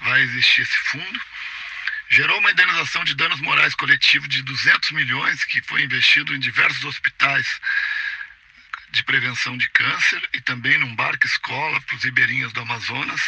vai 0.00 0.22
existir 0.22 0.62
esse 0.62 0.76
fundo. 0.90 1.20
Gerou 2.10 2.38
uma 2.38 2.50
indenização 2.50 3.04
de 3.04 3.14
danos 3.14 3.40
morais 3.40 3.74
coletivos 3.74 4.28
de 4.28 4.42
200 4.42 4.92
milhões, 4.92 5.44
que 5.44 5.60
foi 5.62 5.82
investido 5.82 6.34
em 6.34 6.38
diversos 6.38 6.84
hospitais 6.84 7.60
de 8.90 9.02
prevenção 9.04 9.56
de 9.56 9.68
câncer 9.70 10.28
e 10.32 10.40
também 10.40 10.78
num 10.78 10.94
barco 10.94 11.26
escola 11.26 11.80
para 11.82 11.96
os 11.96 12.04
ribeirinhos 12.04 12.52
do 12.52 12.60
Amazonas 12.60 13.20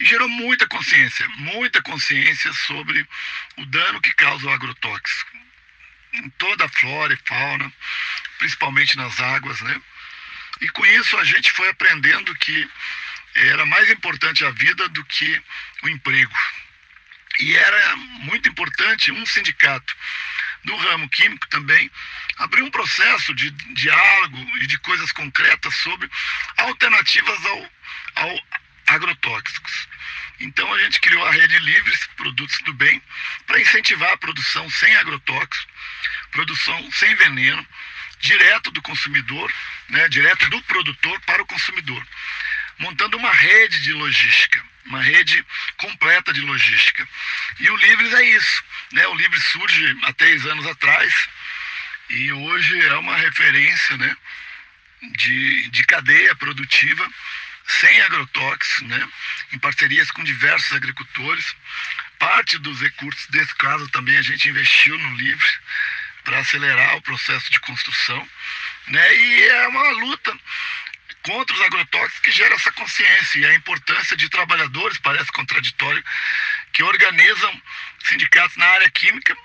e 0.00 0.04
gerou 0.04 0.28
muita 0.28 0.66
consciência, 0.66 1.28
muita 1.36 1.82
consciência 1.82 2.52
sobre 2.52 3.06
o 3.56 3.66
dano 3.66 4.00
que 4.00 4.14
causa 4.14 4.46
o 4.46 4.50
agrotóxico 4.50 5.38
em 6.12 6.30
toda 6.30 6.64
a 6.64 6.68
flora 6.68 7.12
e 7.12 7.28
fauna, 7.28 7.72
principalmente 8.38 8.96
nas 8.96 9.20
águas, 9.20 9.60
né? 9.60 9.80
E 10.60 10.68
com 10.70 10.84
isso 10.86 11.16
a 11.16 11.24
gente 11.24 11.50
foi 11.52 11.68
aprendendo 11.68 12.34
que 12.36 12.68
era 13.34 13.64
mais 13.66 13.88
importante 13.90 14.44
a 14.44 14.50
vida 14.50 14.88
do 14.88 15.04
que 15.04 15.42
o 15.82 15.88
emprego. 15.88 16.34
E 17.40 17.56
era 17.56 17.96
muito 17.96 18.48
importante 18.48 19.12
um 19.12 19.24
sindicato 19.24 19.94
do 20.64 20.76
ramo 20.76 21.08
químico 21.08 21.48
também 21.48 21.90
abrir 22.38 22.62
um 22.62 22.70
processo 22.70 23.34
de 23.34 23.50
diálogo 23.50 24.38
e 24.60 24.66
de 24.66 24.78
coisas 24.78 25.10
concretas 25.12 25.74
sobre 25.76 26.10
alternativas 26.56 27.46
ao, 27.46 27.70
ao 28.16 28.42
agrotóxicos. 28.88 29.88
Então 30.40 30.72
a 30.72 30.78
gente 30.78 31.00
criou 31.00 31.24
a 31.24 31.32
rede 31.32 31.58
Livres 31.58 32.06
Produtos 32.16 32.58
do 32.62 32.72
Bem 32.72 33.02
para 33.46 33.60
incentivar 33.60 34.12
a 34.12 34.16
produção 34.16 34.68
sem 34.70 34.94
agrotóxicos, 34.96 35.66
produção 36.30 36.92
sem 36.92 37.14
veneno, 37.16 37.66
direto 38.20 38.70
do 38.70 38.82
consumidor, 38.82 39.52
né, 39.88 40.08
direto 40.08 40.48
do 40.50 40.62
produtor 40.62 41.20
para 41.20 41.42
o 41.42 41.46
consumidor, 41.46 42.06
montando 42.78 43.16
uma 43.16 43.32
rede 43.32 43.82
de 43.82 43.92
logística, 43.92 44.62
uma 44.86 45.02
rede 45.02 45.44
completa 45.76 46.32
de 46.32 46.40
logística. 46.40 47.06
E 47.60 47.70
o 47.70 47.76
Livres 47.76 48.12
é 48.14 48.24
isso. 48.24 48.64
Né? 48.92 49.06
O 49.08 49.14
Livres 49.14 49.44
surge 49.44 49.98
há 50.04 50.12
três 50.12 50.44
anos 50.46 50.66
atrás 50.66 51.28
e 52.10 52.32
hoje 52.32 52.80
é 52.86 52.94
uma 52.94 53.16
referência 53.16 53.96
né, 53.96 54.16
de, 55.16 55.68
de 55.70 55.84
cadeia 55.84 56.34
produtiva 56.36 57.08
sem 57.66 58.00
agrotóxicos, 58.00 58.88
né, 58.88 59.08
em 59.52 59.58
parcerias 59.58 60.10
com 60.10 60.24
diversos 60.24 60.72
agricultores. 60.72 61.54
Parte 62.18 62.58
dos 62.58 62.80
recursos 62.80 63.26
desse 63.28 63.54
caso 63.56 63.86
também 63.90 64.16
a 64.16 64.22
gente 64.22 64.48
investiu 64.48 64.98
no 64.98 65.16
LIVRE 65.16 65.52
para 66.28 66.40
acelerar 66.40 66.98
o 66.98 67.02
processo 67.02 67.50
de 67.50 67.58
construção. 67.60 68.28
Né, 68.88 69.16
e 69.16 69.44
é 69.44 69.68
uma 69.68 69.90
luta 69.92 70.38
contra 71.22 71.56
os 71.56 71.62
agrotóxicos 71.62 72.20
que 72.20 72.30
gera 72.30 72.54
essa 72.54 72.70
consciência 72.72 73.38
e 73.38 73.46
a 73.46 73.54
importância 73.54 74.14
de 74.14 74.28
trabalhadores, 74.28 74.98
parece 74.98 75.32
contraditório, 75.32 76.04
que 76.72 76.82
organizam 76.82 77.62
sindicatos 78.04 78.56
na 78.58 78.66
área 78.66 78.90
química 78.90 79.36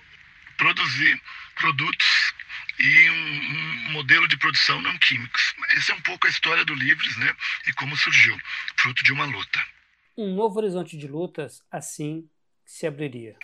produzir 0.58 1.22
produtos 1.56 2.34
e 2.80 3.10
um, 3.10 3.88
um, 3.88 3.91
modelo 3.91 4.28
de 4.28 4.38
produção 4.38 4.82
não 4.82 4.98
químicos. 4.98 5.54
Essa 5.78 5.93
é 5.93 5.96
um 5.96 6.02
pouco 6.02 6.28
a 6.28 6.30
história 6.30 6.65
do 6.65 6.74
Livres, 6.74 7.15
né? 7.17 7.34
E 7.65 7.74
como 7.74 7.96
surgiu, 7.96 8.38
fruto 8.76 9.04
de 9.04 9.13
uma 9.13 9.26
luta. 9.26 9.65
Um 10.17 10.36
novo 10.36 10.60
horizonte 10.60 10.98
de 10.98 11.08
lutas 11.08 11.62
assim 11.71 12.29
se 12.65 12.86
abriria. 12.86 13.38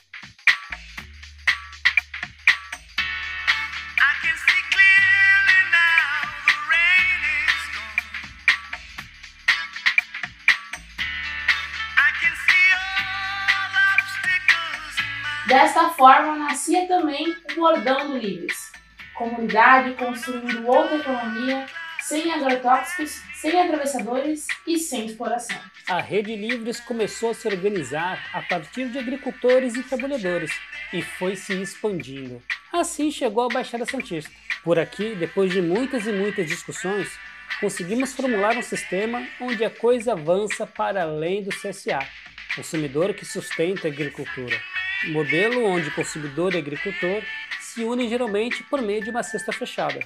Desta 15.60 15.89
forma, 15.89 16.38
nascia 16.38 16.88
também 16.88 17.28
o 17.28 17.53
Bordão 17.53 18.07
do 18.07 18.18
Livres, 18.18 18.72
comunidade 19.14 19.93
construindo 19.95 20.66
outra 20.66 20.95
economia 20.95 21.66
sem 21.99 22.32
agrotóxicos, 22.32 23.22
sem 23.34 23.60
atravessadores 23.60 24.47
e 24.66 24.80
sem 24.80 25.05
exploração. 25.05 25.57
A 25.89 25.99
Rede 25.99 26.34
Livres 26.34 26.80
começou 26.80 27.32
a 27.32 27.34
se 27.34 27.45
organizar 27.45 28.26
a 28.32 28.41
partir 28.41 28.88
de 28.88 28.99
agricultores 28.99 29.76
e 29.76 29.84
trabalhadores 29.84 30.57
e 30.93 31.01
foi 31.01 31.36
se 31.36 31.62
expandindo. 31.62 32.41
Assim 32.72 33.12
chegou 33.12 33.43
a 33.43 33.53
Baixada 33.53 33.86
Santista. 33.86 34.32
Por 34.64 34.80
aqui, 34.80 35.14
depois 35.14 35.51
de 35.51 35.62
muitas 35.62 36.07
e 36.07 36.14
muitas 36.14 36.47
discussões, 36.47 37.12
conseguimos 37.60 38.14
formular 38.14 38.55
um 38.55 38.64
sistema 38.64 39.28
onde 39.41 39.66
a 39.66 39.70
coisa 39.70 40.14
avança 40.14 40.66
para 40.66 41.03
além 41.03 41.43
do 41.43 41.49
CSA, 41.49 41.99
consumidor 42.55 43.14
que 43.14 43.26
sustenta 43.26 43.89
a 43.89 43.91
agricultura. 43.91 44.57
Modelo 45.08 45.66
onde 45.66 45.89
consumidor 45.91 46.54
e 46.54 46.58
agricultor 46.58 47.24
se 47.62 47.84
unem 47.86 48.10
geralmente 48.10 48.62
por 48.64 48.82
meio 48.82 49.02
de 49.02 49.10
uma 49.10 49.24
cesta 49.24 49.54
fechada. 49.54 49.97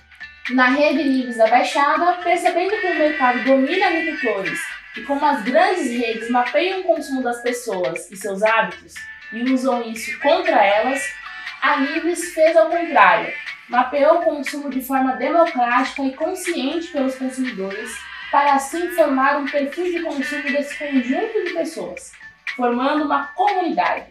Na 0.52 0.68
rede 0.68 1.02
Livres 1.02 1.38
da 1.38 1.48
Baixada, 1.48 2.22
percebendo 2.24 2.78
que 2.80 2.86
o 2.86 2.96
mercado 2.96 3.44
domina 3.44 3.88
agricultores 3.88 4.60
e 4.96 5.02
como 5.02 5.26
as 5.26 5.42
grandes 5.42 5.90
redes 5.90 6.30
mapeiam 6.30 6.82
o 6.82 6.84
consumo 6.84 7.24
das 7.24 7.42
pessoas 7.42 8.12
e 8.12 8.16
seus 8.16 8.44
hábitos 8.44 8.94
e 9.32 9.42
usam 9.52 9.82
isso 9.90 10.20
contra 10.20 10.64
elas, 10.64 11.02
a 11.60 11.78
Livres 11.78 12.32
fez 12.36 12.56
ao 12.56 12.70
contrário, 12.70 13.34
mapeou 13.70 14.20
o 14.20 14.24
consumo 14.24 14.70
de 14.70 14.82
forma 14.82 15.14
democrática 15.14 16.04
e 16.04 16.14
consciente 16.14 16.90
pelos 16.90 17.16
consumidores 17.16 17.90
para 18.32 18.54
assim 18.54 18.90
formar 18.92 19.38
um 19.38 19.46
perfil 19.46 19.86
de 19.86 20.04
consumo 20.04 20.44
desse 20.44 20.78
conjunto 20.78 21.44
de 21.46 21.54
pessoas, 21.54 22.12
formando 22.56 23.06
uma 23.06 23.26
comunidade 23.28 24.06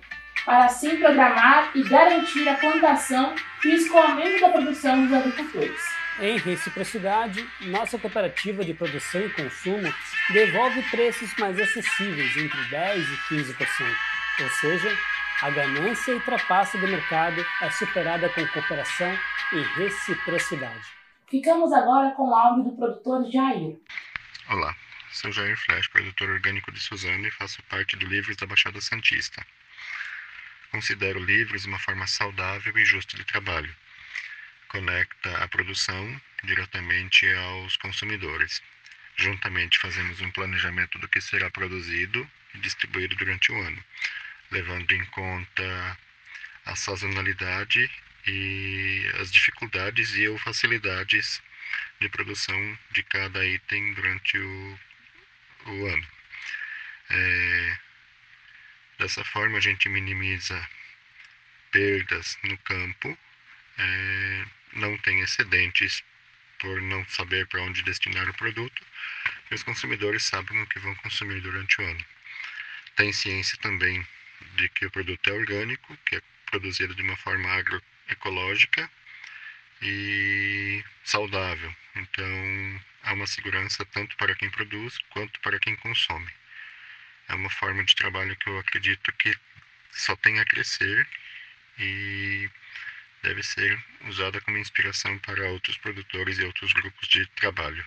para 0.44 0.66
assim 0.66 0.96
programar 0.98 1.70
e 1.74 1.82
garantir 1.82 2.48
a 2.48 2.54
plantação 2.54 3.34
e 3.64 3.68
o 3.68 3.74
escoamento 3.74 4.40
da 4.40 4.48
produção 4.48 5.04
dos 5.04 5.12
agricultores. 5.12 5.80
Em 6.20 6.36
reciprocidade, 6.36 7.48
nossa 7.62 7.98
cooperativa 7.98 8.64
de 8.64 8.74
produção 8.74 9.20
e 9.20 9.30
consumo 9.30 9.92
devolve 10.30 10.82
preços 10.90 11.34
mais 11.38 11.58
acessíveis, 11.58 12.36
entre 12.36 12.58
10% 12.68 12.98
e 13.30 13.34
15%. 13.34 13.96
Ou 14.42 14.50
seja, 14.50 14.96
a 15.42 15.50
ganância 15.50 16.12
e 16.12 16.20
trapaça 16.20 16.76
do 16.78 16.86
mercado 16.86 17.44
é 17.62 17.70
superada 17.70 18.28
com 18.28 18.46
cooperação 18.48 19.18
e 19.52 19.62
reciprocidade. 19.80 20.84
Ficamos 21.28 21.72
agora 21.72 22.10
com 22.10 22.28
o 22.28 22.34
áudio 22.34 22.64
do 22.64 22.76
produtor 22.76 23.24
Jair. 23.30 23.76
Olá, 24.50 24.74
sou 25.10 25.32
Jair 25.32 25.56
Flash, 25.56 25.88
produtor 25.88 26.28
orgânico 26.28 26.70
de 26.70 26.78
Suzano 26.78 27.26
e 27.26 27.30
faço 27.30 27.62
parte 27.64 27.96
do 27.96 28.06
Livros 28.06 28.36
da 28.36 28.46
Baixada 28.46 28.80
Santista. 28.80 29.42
Considero 30.72 31.22
livres 31.22 31.66
uma 31.66 31.78
forma 31.78 32.06
saudável 32.06 32.76
e 32.78 32.84
justa 32.86 33.14
de 33.14 33.24
trabalho. 33.24 33.76
Conecta 34.68 35.36
a 35.44 35.46
produção 35.46 36.18
diretamente 36.42 37.30
aos 37.34 37.76
consumidores. 37.76 38.62
Juntamente 39.14 39.78
fazemos 39.78 40.22
um 40.22 40.30
planejamento 40.30 40.98
do 40.98 41.06
que 41.06 41.20
será 41.20 41.50
produzido 41.50 42.26
e 42.54 42.58
distribuído 42.58 43.14
durante 43.16 43.52
o 43.52 43.60
ano, 43.60 43.84
levando 44.50 44.90
em 44.92 45.04
conta 45.06 45.98
a 46.64 46.74
sazonalidade 46.74 47.90
e 48.26 49.12
as 49.20 49.30
dificuldades 49.30 50.14
e 50.16 50.26
ou 50.26 50.38
facilidades 50.38 51.42
de 52.00 52.08
produção 52.08 52.78
de 52.92 53.02
cada 53.02 53.44
item 53.44 53.92
durante 53.92 54.38
o, 54.38 54.78
o 55.66 55.86
ano. 55.86 56.06
É, 57.10 57.78
Dessa 59.02 59.24
forma, 59.24 59.58
a 59.58 59.60
gente 59.60 59.88
minimiza 59.88 60.56
perdas 61.72 62.38
no 62.44 62.56
campo, 62.58 63.18
é, 63.76 64.44
não 64.74 64.96
tem 64.98 65.18
excedentes 65.18 66.04
por 66.60 66.80
não 66.80 67.04
saber 67.08 67.48
para 67.48 67.62
onde 67.62 67.82
destinar 67.82 68.28
o 68.28 68.34
produto, 68.34 68.80
e 69.50 69.54
os 69.56 69.64
consumidores 69.64 70.22
sabem 70.22 70.62
o 70.62 70.66
que 70.68 70.78
vão 70.78 70.94
consumir 70.94 71.40
durante 71.40 71.80
o 71.80 71.84
ano. 71.84 72.06
Tem 72.94 73.12
ciência 73.12 73.58
também 73.58 74.06
de 74.54 74.68
que 74.68 74.86
o 74.86 74.90
produto 74.92 75.30
é 75.30 75.32
orgânico, 75.32 75.98
que 76.06 76.14
é 76.14 76.22
produzido 76.46 76.94
de 76.94 77.02
uma 77.02 77.16
forma 77.16 77.48
agroecológica 77.50 78.88
e 79.82 80.84
saudável. 81.02 81.74
Então, 81.96 82.80
há 83.02 83.14
uma 83.14 83.26
segurança 83.26 83.84
tanto 83.84 84.16
para 84.16 84.36
quem 84.36 84.48
produz 84.48 84.96
quanto 85.10 85.40
para 85.40 85.58
quem 85.58 85.74
consome 85.74 86.30
é 87.28 87.34
uma 87.34 87.50
forma 87.50 87.84
de 87.84 87.94
trabalho 87.94 88.36
que 88.36 88.48
eu 88.48 88.58
acredito 88.58 89.12
que 89.12 89.34
só 89.92 90.16
tem 90.16 90.38
a 90.38 90.44
crescer 90.44 91.06
e 91.78 92.48
deve 93.22 93.42
ser 93.42 93.78
usada 94.08 94.40
como 94.40 94.58
inspiração 94.58 95.18
para 95.18 95.50
outros 95.50 95.76
produtores 95.78 96.38
e 96.38 96.44
outros 96.44 96.72
grupos 96.72 97.08
de 97.08 97.26
trabalho. 97.36 97.84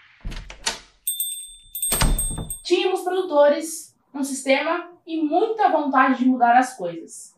Tínhamos 2.64 3.02
produtores, 3.02 3.96
um 4.14 4.24
sistema 4.24 4.92
e 5.06 5.22
muita 5.22 5.70
vontade 5.70 6.20
de 6.20 6.26
mudar 6.26 6.58
as 6.58 6.76
coisas. 6.76 7.36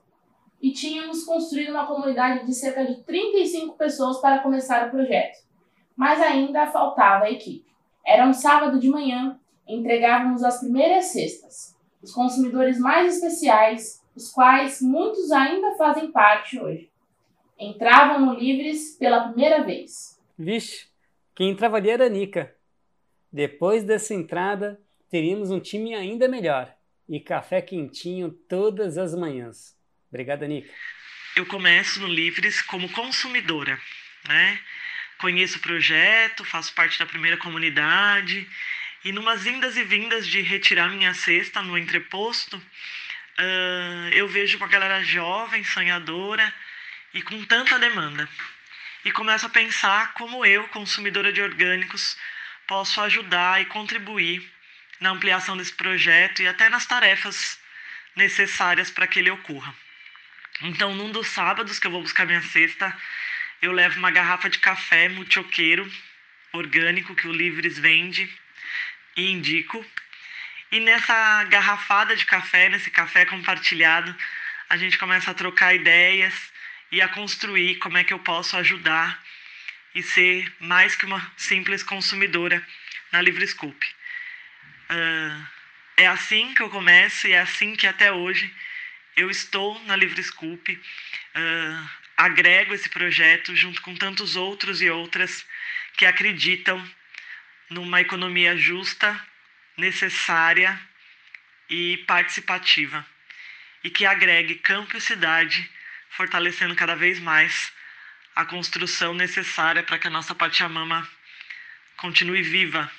E 0.62 0.72
tínhamos 0.72 1.24
construído 1.24 1.72
uma 1.72 1.86
comunidade 1.86 2.46
de 2.46 2.54
cerca 2.54 2.86
de 2.86 3.04
35 3.04 3.78
pessoas 3.78 4.20
para 4.20 4.40
começar 4.40 4.88
o 4.88 4.92
projeto. 4.92 5.38
Mas 5.96 6.22
ainda 6.22 6.68
faltava 6.68 7.26
a 7.26 7.32
equipe. 7.32 7.68
Era 8.06 8.26
um 8.26 8.34
sábado 8.34 8.80
de 8.80 8.90
manhã, 8.90 9.40
entregávamos 9.68 10.44
as 10.44 10.60
primeiras 10.60 11.06
cestas 11.08 11.77
os 12.08 12.14
consumidores 12.14 12.80
mais 12.80 13.16
especiais, 13.16 14.02
os 14.16 14.32
quais 14.32 14.82
muitos 14.82 15.30
ainda 15.32 15.76
fazem 15.76 16.10
parte 16.10 16.58
hoje. 16.58 16.90
Entravam 17.60 18.26
no 18.26 18.40
Livres 18.40 18.96
pela 18.98 19.28
primeira 19.28 19.64
vez. 19.64 20.18
Vixe, 20.38 20.88
quem 21.36 21.50
entrava 21.50 21.76
ali 21.76 21.90
era 21.90 22.06
a 22.06 22.10
Nica. 22.10 22.56
Depois 23.32 23.84
dessa 23.84 24.14
entrada, 24.14 24.80
teríamos 25.10 25.52
um 25.52 25.60
time 25.60 25.94
ainda 25.94 26.30
melhor 26.30 26.74
e 27.10 27.20
café 27.20 27.62
quentinho 27.62 28.32
todas 28.32 28.98
as 28.98 29.14
manhãs. 29.14 29.76
Obrigada, 30.10 30.48
Nica. 30.48 30.72
Eu 31.36 31.46
começo 31.46 32.00
no 32.00 32.08
Livres 32.08 32.62
como 32.62 32.90
consumidora, 32.94 33.78
né? 34.28 34.60
Conheço 35.20 35.58
o 35.58 35.62
projeto, 35.62 36.46
faço 36.46 36.74
parte 36.74 36.98
da 37.00 37.06
primeira 37.06 37.36
comunidade 37.36 38.48
e 39.08 39.12
numas 39.14 39.46
indas 39.46 39.78
e 39.78 39.86
vindas 39.86 40.28
de 40.28 40.42
retirar 40.42 40.90
minha 40.90 41.14
cesta 41.14 41.62
no 41.62 41.78
entreposto, 41.78 42.58
uh, 42.58 44.10
eu 44.12 44.28
vejo 44.28 44.58
uma 44.58 44.68
galera 44.68 45.02
jovem, 45.02 45.64
sonhadora 45.64 46.54
e 47.14 47.22
com 47.22 47.42
tanta 47.46 47.80
demanda. 47.80 48.28
E 49.06 49.12
começo 49.14 49.46
a 49.46 49.50
pensar 49.50 50.14
como 50.14 50.46
eu, 50.46 50.68
consumidora 50.68 51.32
de 51.32 51.42
orgânicos, 51.42 52.18
posso 52.68 53.00
ajudar 53.00 53.62
e 53.62 53.66
contribuir 53.68 54.46
na 55.00 55.12
ampliação 55.12 55.56
desse 55.56 55.74
projeto 55.74 56.42
e 56.42 56.48
até 56.50 56.68
nas 56.68 56.86
tarefas 56.86 57.58
necessárias 58.14 58.92
para 58.92 59.08
que 59.08 59.20
ele 59.20 59.32
ocorra. 59.32 59.74
Então, 60.64 60.94
num 60.94 61.14
dos 61.14 61.28
sábados 61.28 61.80
que 61.80 61.88
eu 61.88 61.92
vou 61.92 62.02
buscar 62.02 62.26
minha 62.26 62.42
cesta, 62.42 62.94
eu 63.62 63.72
levo 63.72 64.00
uma 64.00 64.12
garrafa 64.12 64.50
de 64.50 64.60
café 64.60 65.08
muchoqueiro 65.08 65.90
orgânico 66.52 67.16
que 67.16 67.30
o 67.30 67.32
Livres 67.32 67.80
vende 67.80 68.30
e 69.18 69.32
indico. 69.32 69.84
E 70.72 70.80
nessa 70.80 71.44
garrafada 71.46 72.16
de 72.16 72.26
café, 72.26 72.70
nesse 72.70 72.92
café 72.92 73.26
compartilhado, 73.26 74.16
a 74.70 74.78
gente 74.78 74.98
começa 74.98 75.32
a 75.32 75.34
trocar 75.34 75.74
ideias 75.74 76.34
e 76.92 77.02
a 77.02 77.08
construir 77.08 77.76
como 77.78 77.98
é 77.98 78.04
que 78.04 78.14
eu 78.14 78.20
posso 78.20 78.56
ajudar 78.56 79.22
e 79.96 80.04
ser 80.04 80.54
mais 80.60 80.96
que 80.96 81.06
uma 81.06 81.32
simples 81.36 81.82
consumidora 81.82 82.66
na 83.12 83.22
Livre 83.22 83.46
Scoop. 83.48 83.86
Uh, 84.90 85.48
é 85.98 86.08
assim 86.08 86.54
que 86.54 86.62
eu 86.62 86.70
começo 86.70 87.28
e 87.28 87.32
é 87.32 87.40
assim 87.40 87.76
que 87.76 87.88
até 87.88 88.12
hoje 88.12 88.54
eu 89.16 89.32
estou 89.32 89.82
na 89.86 89.96
Livre 89.96 90.22
Scoop, 90.22 90.72
uh, 90.72 91.90
agrego 92.16 92.74
esse 92.74 92.88
projeto 92.90 93.56
junto 93.56 93.82
com 93.82 93.96
tantos 93.96 94.36
outros 94.36 94.82
e 94.82 94.90
outras 94.90 95.46
que 95.98 96.06
acreditam 96.06 96.78
numa 97.70 98.02
economia 98.02 98.56
justa, 98.56 99.20
necessária 99.78 100.80
e 101.70 101.98
participativa, 102.08 103.06
e 103.84 103.90
que 103.90 104.06
agregue 104.06 104.56
campo 104.56 104.96
e 104.98 105.02
cidade, 105.02 105.70
fortalecendo 106.10 106.76
cada 106.76 106.96
vez 106.96 107.20
mais 107.20 107.72
a 108.36 108.46
construção 108.46 109.14
necessária 109.14 109.84
para 109.84 109.98
que 109.98 110.08
a 110.08 110.12
nossa 110.12 110.34
Pachamama 110.34 111.08
continue 111.98 112.42
viva. 112.42 112.90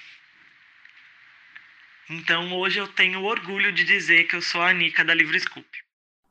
Então 2.11 2.53
hoje 2.55 2.79
eu 2.79 2.89
tenho 2.89 3.23
orgulho 3.25 3.73
de 3.73 3.85
dizer 3.85 4.25
que 4.25 4.35
eu 4.35 4.43
sou 4.43 4.61
a 4.61 4.71
Anica 4.71 5.05
da 5.05 5.15
Livre 5.15 5.39
Scoop. 5.39 5.69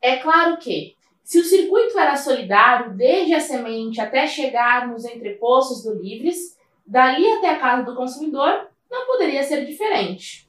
É 0.01 0.17
claro 0.17 0.57
que, 0.57 0.95
se 1.23 1.39
o 1.39 1.43
circuito 1.43 1.97
era 1.97 2.15
solidário 2.15 2.95
desde 2.95 3.33
a 3.33 3.39
semente 3.39 4.01
até 4.01 4.27
chegar 4.27 4.88
nos 4.88 5.05
entrepostos 5.05 5.83
do 5.83 6.01
Livres, 6.01 6.57
dali 6.88 7.27
até 7.33 7.51
a 7.51 7.59
casa 7.59 7.83
do 7.83 7.95
consumidor, 7.95 8.67
não 8.89 9.05
poderia 9.05 9.43
ser 9.43 9.65
diferente. 9.65 10.47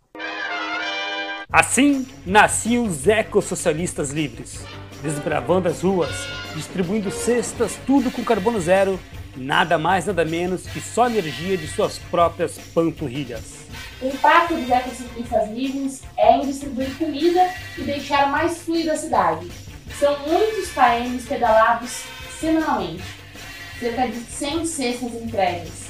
Assim 1.50 2.06
nasciam 2.24 2.84
os 2.84 3.08
ecossocialistas 3.08 4.10
livres, 4.10 4.64
desbravando 5.02 5.68
as 5.68 5.82
ruas, 5.82 6.14
distribuindo 6.54 7.10
cestas, 7.10 7.78
tudo 7.86 8.10
com 8.10 8.24
carbono 8.24 8.60
zero 8.60 8.98
Nada 9.38 9.78
mais, 9.78 10.06
nada 10.06 10.24
menos 10.24 10.66
que 10.66 10.80
só 10.80 11.06
energia 11.06 11.56
de 11.56 11.68
suas 11.68 11.96
próprias 11.96 12.58
panturrilhas. 12.74 13.68
O 14.02 14.06
impacto 14.06 14.54
dos 14.54 14.68
ecociclistas 14.68 15.50
livres 15.50 16.02
é 16.16 16.36
em 16.36 16.40
distribuir 16.40 16.96
comida 16.98 17.48
e 17.76 17.82
deixar 17.82 18.30
mais 18.30 18.58
fluida 18.58 18.92
a 18.92 18.96
cidade. 18.96 19.48
São 19.98 20.18
muitos 20.26 20.72
KMs 20.72 21.26
pedalados 21.28 22.02
semanalmente, 22.40 23.04
cerca 23.78 24.08
de 24.08 24.18
100 24.18 24.66
cestas 24.66 25.14
entregues. 25.14 25.88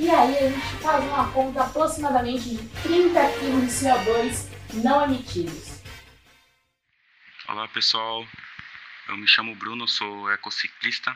E 0.00 0.08
aí 0.08 0.34
a 0.34 0.48
gente 0.48 0.82
faz 0.82 1.04
uma 1.04 1.30
conta 1.30 1.62
aproximadamente 1.62 2.48
de 2.48 2.68
30 2.82 3.20
kg 3.20 3.60
de 3.60 3.70
CO2 3.70 4.50
não 4.82 5.04
emitidos. 5.04 5.82
Olá 7.46 7.68
pessoal, 7.68 8.26
eu 9.08 9.18
me 9.18 9.28
chamo 9.28 9.54
Bruno, 9.54 9.86
sou 9.86 10.32
ecociclista. 10.32 11.14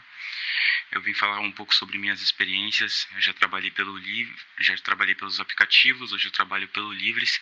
Eu 0.93 1.01
vim 1.01 1.15
falar 1.15 1.41
um 1.41 1.51
pouco 1.51 1.75
sobre 1.75 1.97
minhas 1.97 2.21
experiências. 2.21 3.09
Eu 3.15 3.23
já 3.23 3.33
trabalhei 3.33 3.71
pelo 3.71 3.97
Livre, 3.97 4.37
já 4.61 4.77
trabalhei 4.77 5.15
pelos 5.15 5.41
aplicativos, 5.41 6.13
hoje 6.13 6.29
eu 6.29 6.33
trabalho 6.33 6.69
pelo 6.69 6.93
Livres. 6.93 7.41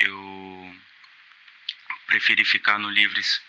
Eu 0.00 0.76
preferi 2.08 2.44
ficar 2.44 2.80
no 2.80 2.90
Livres 2.90 3.40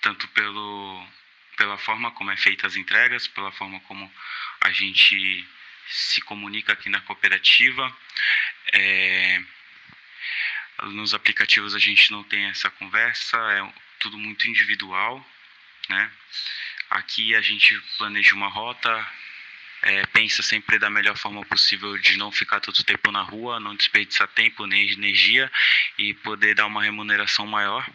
tanto 0.00 0.28
pelo 0.28 1.04
pela 1.56 1.76
forma 1.76 2.12
como 2.12 2.30
é 2.30 2.36
feita 2.36 2.68
as 2.68 2.76
entregas, 2.76 3.26
pela 3.26 3.50
forma 3.50 3.80
como 3.80 4.08
a 4.60 4.70
gente 4.70 5.44
se 5.88 6.20
comunica 6.20 6.72
aqui 6.72 6.88
na 6.88 7.00
cooperativa. 7.00 7.96
É, 8.72 9.42
nos 10.84 11.14
aplicativos 11.14 11.74
a 11.74 11.78
gente 11.78 12.10
não 12.10 12.22
tem 12.22 12.44
essa 12.44 12.70
conversa, 12.70 13.36
é 13.52 13.72
tudo 13.98 14.18
muito 14.18 14.46
individual, 14.48 15.26
né? 15.88 16.10
Aqui 16.90 17.34
a 17.34 17.40
gente 17.40 17.78
planeja 17.98 18.34
uma 18.34 18.48
rota, 18.48 19.06
é, 19.82 20.06
pensa 20.06 20.42
sempre 20.42 20.78
da 20.78 20.90
melhor 20.90 21.16
forma 21.16 21.44
possível 21.44 21.96
de 21.98 22.16
não 22.16 22.32
ficar 22.32 22.60
todo 22.60 22.76
o 22.76 22.84
tempo 22.84 23.10
na 23.10 23.22
rua, 23.22 23.60
não 23.60 23.76
desperdiçar 23.76 24.28
tempo 24.28 24.66
nem 24.66 24.90
energia 24.90 25.50
e 25.98 26.14
poder 26.14 26.54
dar 26.54 26.66
uma 26.66 26.82
remuneração 26.82 27.46
maior. 27.46 27.88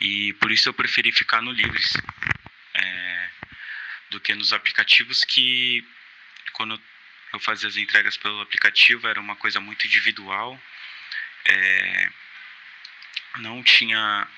E 0.00 0.32
por 0.34 0.50
isso 0.50 0.68
eu 0.68 0.74
preferi 0.74 1.12
ficar 1.12 1.42
no 1.42 1.52
Livres 1.52 1.92
é, 2.74 3.30
do 4.10 4.20
que 4.20 4.34
nos 4.34 4.52
aplicativos 4.52 5.24
que 5.24 5.86
quando 6.52 6.74
eu 6.74 6.89
fazia 7.38 7.68
as 7.68 7.76
entregas 7.76 8.16
pelo 8.16 8.40
aplicativo 8.40 9.06
era 9.06 9.20
uma 9.20 9.36
coisa 9.36 9.60
muito 9.60 9.86
individual 9.86 10.60
é, 11.44 12.10
não 13.38 13.62
tinha 13.62 14.28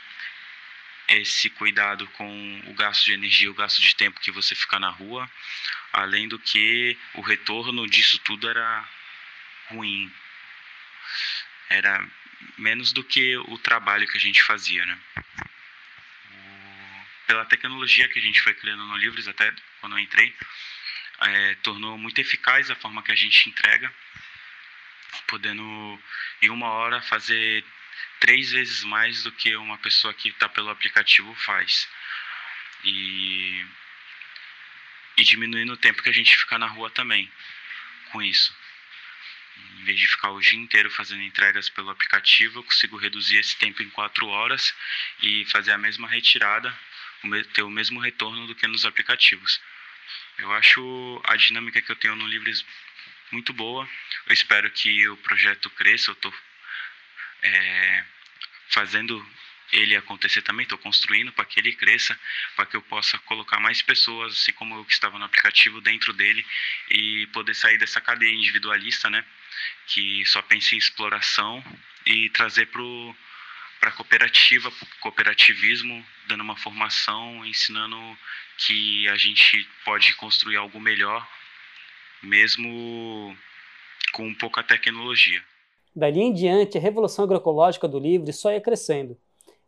esse 1.09 1.51
cuidado 1.51 2.07
com 2.09 2.63
o 2.67 2.75
gasto 2.75 3.05
de 3.05 3.13
energia, 3.13 3.51
o 3.51 3.55
gasto 3.55 3.81
de 3.81 3.95
tempo 3.95 4.21
que 4.21 4.31
você 4.31 4.55
fica 4.55 4.79
na 4.79 4.89
rua, 4.91 5.31
além 5.93 6.29
do 6.29 6.39
que 6.39 6.97
o 7.15 7.21
retorno 7.21 7.87
disso 7.87 8.19
tudo 8.21 8.49
era 8.49 8.89
ruim. 9.69 10.13
Era 11.69 12.07
menos 12.57 12.93
do 12.93 13.05
que 13.05 13.37
o 13.37 13.59
trabalho 13.59 14.07
que 14.09 14.17
a 14.17 14.21
gente 14.21 14.43
fazia, 14.43 14.85
né? 14.87 14.99
O, 16.31 17.27
pela 17.27 17.45
tecnologia 17.45 18.09
que 18.09 18.19
a 18.19 18.23
gente 18.23 18.41
foi 18.41 18.55
criando 18.55 18.85
no 18.85 18.97
Livros, 18.97 19.29
até 19.29 19.53
quando 19.81 19.95
eu 19.97 19.99
entrei, 19.99 20.35
é, 21.25 21.55
tornou 21.57 21.97
muito 21.99 22.21
eficaz 22.21 22.71
a 22.71 22.77
forma 22.77 23.03
que 23.03 23.13
a 23.13 23.17
gente 23.17 23.49
entrega 23.49 23.93
podendo 25.27 26.03
em 26.41 26.51
uma 26.51 26.69
hora 26.69 27.01
fazer 27.03 27.65
três 28.21 28.53
vezes 28.53 28.85
mais 28.85 29.23
do 29.23 29.33
que 29.33 29.55
uma 29.57 29.79
pessoa 29.79 30.15
que 30.15 30.29
está 30.29 30.49
pelo 30.49 30.71
aplicativo 30.71 31.35
faz. 31.37 31.89
E, 32.85 33.67
e 35.17 35.25
diminuindo 35.25 35.73
o 35.73 35.77
tempo 35.77 36.03
que 36.03 36.09
a 36.09 36.15
gente 36.15 36.37
fica 36.37 36.59
na 36.59 36.67
rua 36.67 36.91
também 36.91 37.31
com 38.11 38.23
isso. 38.23 38.55
Em 39.79 39.85
vez 39.85 39.99
de 39.99 40.07
ficar 40.07 40.31
o 40.31 40.41
dia 40.41 40.59
inteiro 40.59 40.91
fazendo 40.91 41.23
entregas 41.23 41.69
pelo 41.69 41.91
aplicativo, 41.91 42.61
eu 42.61 42.65
consigo 42.65 42.97
reduzir 42.97 43.39
esse 43.39 43.57
tempo 43.57 43.83
em 43.83 43.91
quatro 43.91 44.27
horas 44.29 44.75
e 45.23 45.45
fazer 45.47 45.73
a 45.73 45.79
mesma 45.79 46.09
retirada, 46.09 46.77
ter 47.53 47.63
o 47.63 47.71
mesmo 47.71 48.01
retorno 48.01 48.47
do 48.47 48.55
que 48.55 48.67
nos 48.67 48.85
aplicativos. 48.85 49.61
Eu 50.39 50.53
acho 50.53 51.21
a 51.25 51.37
dinâmica 51.37 51.81
que 51.81 51.91
eu 51.91 51.97
tenho 51.97 52.17
no 52.17 52.27
Livres 52.27 52.65
muito 53.31 53.53
boa. 53.53 53.89
Eu 54.27 54.33
espero 54.33 54.71
que 54.71 55.09
o 55.09 55.17
projeto 55.19 55.71
cresça. 55.71 56.11
Eu 56.11 56.15
estou 56.15 56.35
é, 57.43 58.05
fazendo 58.69 59.25
ele 59.73 59.97
acontecer 59.97 60.43
também, 60.43 60.65
estou 60.65 60.77
construindo 60.77 61.33
para 61.33 61.47
que 61.47 61.59
ele 61.59 61.73
cresça, 61.73 62.19
para 62.55 62.67
que 62.67 62.77
eu 62.77 62.83
possa 62.83 63.19
colocar 63.21 63.59
mais 63.59 63.81
pessoas, 63.81 64.35
assim 64.35 64.53
como 64.53 64.77
eu 64.77 64.85
que 64.85 64.93
estava 64.93 65.19
no 65.19 65.25
aplicativo, 65.25 65.81
dentro 65.81 66.13
dele 66.13 66.45
e 66.91 67.27
poder 67.29 67.55
sair 67.55 67.79
dessa 67.79 68.01
cadeia 68.01 68.35
individualista, 68.35 69.09
né? 69.09 69.25
Que 69.87 70.25
só 70.27 70.43
pensa 70.43 70.75
em 70.75 70.79
exploração 70.79 71.65
e 72.05 72.29
trazer 72.31 72.67
para 72.67 72.83
cooperativa, 73.91 74.71
para 74.71 74.85
o 74.85 75.01
cooperativismo, 75.01 76.05
dando 76.29 76.43
uma 76.43 76.57
formação, 76.57 77.45
ensinando 77.45 77.97
que 78.59 79.09
a 79.09 79.17
gente 79.17 79.67
pode 79.85 80.15
construir 80.15 80.57
algo 80.57 80.79
melhor 80.79 81.27
mesmo 82.23 83.35
com 84.13 84.33
pouca 84.35 84.63
tecnologia. 84.63 85.43
Dali 85.95 86.21
em 86.21 86.33
diante, 86.33 86.79
a 86.79 86.81
revolução 86.81 87.25
agroecológica 87.25 87.89
do 87.89 87.99
livre 87.99 88.33
só 88.33 88.53
ia 88.53 88.61
crescendo. 88.61 89.17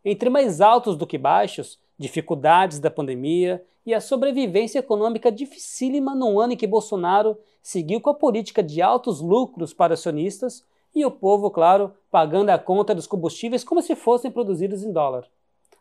Entre 0.03 0.29
mais 0.29 0.61
altos 0.61 0.95
do 0.95 1.05
que 1.05 1.17
baixos, 1.17 1.77
dificuldades 1.97 2.79
da 2.79 2.89
pandemia 2.89 3.63
e 3.85 3.93
a 3.93 4.01
sobrevivência 4.01 4.79
econômica 4.79 5.31
dificílima 5.31 6.15
num 6.15 6.39
ano 6.39 6.53
em 6.53 6.57
que 6.57 6.65
Bolsonaro 6.65 7.37
seguiu 7.61 7.99
com 7.99 8.09
a 8.09 8.15
política 8.15 8.63
de 8.63 8.81
altos 8.81 9.19
lucros 9.19 9.73
para 9.73 9.93
acionistas 9.93 10.63
e 10.95 11.05
o 11.05 11.11
povo, 11.11 11.51
claro, 11.51 11.93
pagando 12.09 12.49
a 12.49 12.57
conta 12.57 12.95
dos 12.95 13.05
combustíveis 13.05 13.63
como 13.63 13.81
se 13.81 13.95
fossem 13.95 14.31
produzidos 14.31 14.83
em 14.83 14.93
dólar. 14.93 15.27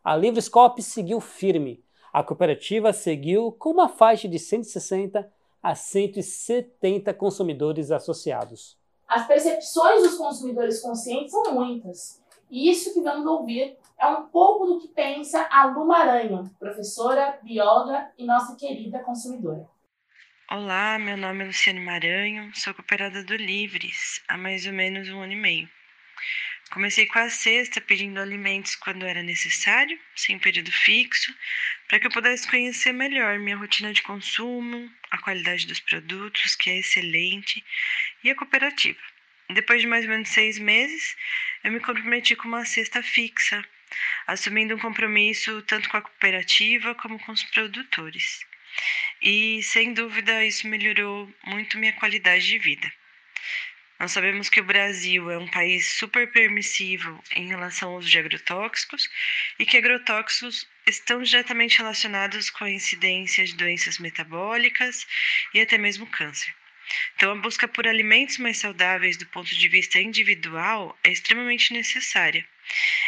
A 0.03 0.17
Livrescope 0.17 0.83
seguiu 0.83 1.21
firme. 1.21 1.83
A 2.13 2.23
cooperativa 2.23 2.93
seguiu 2.93 3.53
com 3.53 3.71
uma 3.71 3.89
faixa 3.89 4.29
de 4.29 4.39
160 4.39 5.33
a 5.63 5.75
170 5.75 7.15
consumidores 7.15 7.91
associados. 7.91 8.77
As 9.09 9.27
percepções 9.27 10.03
dos 10.03 10.17
consumidores 10.17 10.81
conscientes 10.81 11.31
são 11.31 11.55
muitas. 11.55 12.23
E 12.51 12.69
isso 12.71 12.93
que 12.93 13.01
vamos 13.01 13.27
ouvir 13.27 13.79
é 13.99 14.07
um 14.07 14.27
pouco 14.27 14.67
do 14.67 14.79
que 14.81 14.89
pensa 14.89 15.47
a 15.51 15.67
Lu 15.67 15.87
Maranhão, 15.87 16.45
professora, 16.59 17.39
bióloga 17.43 18.11
e 18.19 18.25
nossa 18.25 18.57
querida 18.57 18.99
consumidora. 18.99 19.67
Olá, 20.51 20.99
meu 20.99 21.17
nome 21.17 21.43
é 21.43 21.47
Luciane 21.47 21.81
Maranhão, 21.81 22.53
sou 22.55 22.75
cooperada 22.75 23.25
do 23.25 23.35
Livres 23.35 24.23
há 24.29 24.37
mais 24.37 24.67
ou 24.67 24.75
menos 24.75 25.09
um 25.09 25.23
ano 25.23 25.33
e 25.33 25.37
meio. 25.37 25.71
Comecei 26.71 27.07
com 27.07 27.19
a 27.19 27.31
cesta 27.31 27.81
pedindo 27.81 28.21
alimentos 28.21 28.77
quando 28.77 29.07
era 29.07 29.23
necessário, 29.23 29.99
sem 30.15 30.39
período 30.39 30.71
fixo, 30.71 31.35
para 31.89 31.99
que 31.99 32.07
eu 32.07 32.11
pudesse 32.11 32.47
conhecer 32.47 32.93
melhor 32.93 33.39
minha 33.39 33.57
rotina 33.57 33.91
de 33.95 34.03
consumo, 34.03 34.93
a 35.11 35.17
qualidade 35.17 35.67
dos 35.67 35.81
produtos, 35.81 36.55
que 36.55 36.69
é 36.69 36.79
excelente, 36.79 37.65
e 38.23 38.31
a 38.31 38.35
cooperativa. 38.35 39.01
Depois 39.49 39.81
de 39.81 39.87
mais 39.87 40.05
ou 40.05 40.11
menos 40.11 40.29
seis 40.29 40.59
meses, 40.59 41.17
eu 41.65 41.73
me 41.73 41.81
comprometi 41.81 42.37
com 42.37 42.49
uma 42.49 42.67
cesta 42.67 43.03
fixa, 43.03 43.65
assumindo 44.27 44.75
um 44.75 44.79
compromisso 44.79 45.63
tanto 45.63 45.89
com 45.89 45.97
a 45.97 46.03
cooperativa 46.03 46.95
como 46.95 47.19
com 47.19 47.33
os 47.33 47.43
produtores. 47.45 48.45
E, 49.23 49.63
sem 49.63 49.93
dúvida, 49.93 50.45
isso 50.45 50.69
melhorou 50.69 51.33
muito 51.45 51.79
minha 51.79 51.93
qualidade 51.93 52.47
de 52.47 52.59
vida. 52.59 52.93
Nós 53.99 54.13
sabemos 54.13 54.49
que 54.49 54.61
o 54.61 54.65
Brasil 54.65 55.31
é 55.31 55.39
um 55.39 55.49
país 55.49 55.87
super 55.99 56.31
permissivo 56.31 57.23
em 57.31 57.47
relação 57.47 57.91
ao 57.91 57.99
uso 57.99 58.11
de 58.11 58.19
agrotóxicos 58.19 59.09
e 59.59 59.65
que 59.65 59.79
agrotóxicos 59.79 60.69
estão 60.87 61.23
diretamente 61.23 61.79
relacionados 61.79 62.51
com 62.51 62.65
a 62.65 62.71
incidência 62.71 63.45
de 63.45 63.55
doenças 63.55 63.99
metabólicas 63.99 65.07
e 65.55 65.61
até 65.61 65.79
mesmo 65.79 66.07
câncer. 66.07 66.55
Então, 67.17 67.33
a 67.33 67.37
busca 67.37 67.67
por 67.67 67.87
alimentos 67.87 68.37
mais 68.37 68.59
saudáveis 68.59 69.17
do 69.17 69.27
ponto 69.27 69.55
de 69.55 69.69
vista 69.69 69.99
individual 69.99 70.99
é 71.03 71.11
extremamente 71.11 71.73
necessária. 71.73 72.47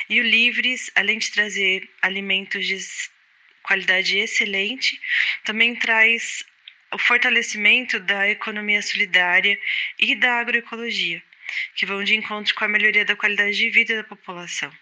E 0.08 0.20
o 0.20 0.24
Livres, 0.24 0.90
além 0.94 1.18
de 1.18 1.30
trazer 1.30 1.90
alimentos 2.00 2.64
de 2.64 2.78
qualidade 3.66 4.16
excelente, 4.16 5.00
também 5.44 5.74
traz 5.74 6.44
o 6.92 6.98
fortalecimento 6.98 7.98
da 7.98 8.28
economia 8.28 8.80
solidária 8.80 9.58
e 9.98 10.14
da 10.14 10.38
agroecologia, 10.38 11.22
que 11.74 11.84
vão 11.84 12.04
de 12.04 12.14
encontro 12.14 12.54
com 12.54 12.64
a 12.64 12.68
melhoria 12.68 13.04
da 13.04 13.16
qualidade 13.16 13.56
de 13.56 13.68
vida 13.70 13.96
da 13.96 14.04
população. 14.04 14.72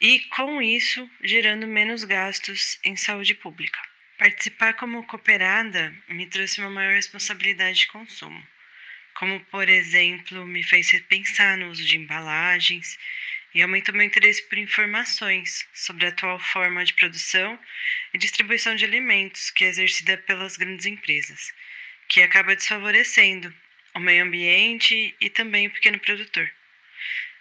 E, 0.00 0.20
com 0.36 0.60
isso, 0.60 1.08
gerando 1.22 1.66
menos 1.66 2.04
gastos 2.04 2.78
em 2.84 2.96
saúde 2.96 3.34
pública. 3.34 3.80
Participar 4.18 4.74
como 4.74 5.06
cooperada 5.06 5.94
me 6.08 6.26
trouxe 6.26 6.60
uma 6.60 6.70
maior 6.70 6.94
responsabilidade 6.94 7.80
de 7.80 7.86
consumo, 7.86 8.46
como, 9.14 9.40
por 9.46 9.68
exemplo, 9.68 10.46
me 10.46 10.62
fez 10.62 10.90
repensar 10.90 11.56
no 11.56 11.70
uso 11.70 11.84
de 11.84 11.96
embalagens 11.96 12.98
e 13.54 13.62
aumenta 13.62 13.92
meu 13.92 14.02
interesse 14.02 14.42
por 14.48 14.58
informações 14.58 15.66
sobre 15.74 16.06
a 16.06 16.08
atual 16.08 16.38
forma 16.38 16.84
de 16.84 16.94
produção 16.94 17.58
e 18.12 18.18
distribuição 18.18 18.74
de 18.74 18.84
alimentos 18.84 19.50
que 19.50 19.64
é 19.64 19.68
exercida 19.68 20.16
pelas 20.18 20.56
grandes 20.56 20.86
empresas, 20.86 21.52
que 22.08 22.22
acaba 22.22 22.56
desfavorecendo 22.56 23.52
o 23.94 24.00
meio 24.00 24.24
ambiente 24.24 25.14
e 25.20 25.28
também 25.28 25.66
o 25.66 25.72
pequeno 25.72 25.98
produtor. 25.98 26.50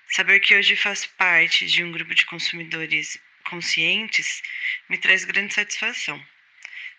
Saber 0.10 0.40
que 0.42 0.56
hoje 0.56 0.76
faço 0.76 1.10
parte 1.18 1.66
de 1.66 1.84
um 1.84 1.92
grupo 1.92 2.14
de 2.14 2.26
consumidores 2.26 3.18
conscientes 3.50 4.42
me 4.90 4.98
traz 4.98 5.24
grande 5.24 5.54
satisfação. 5.54 6.22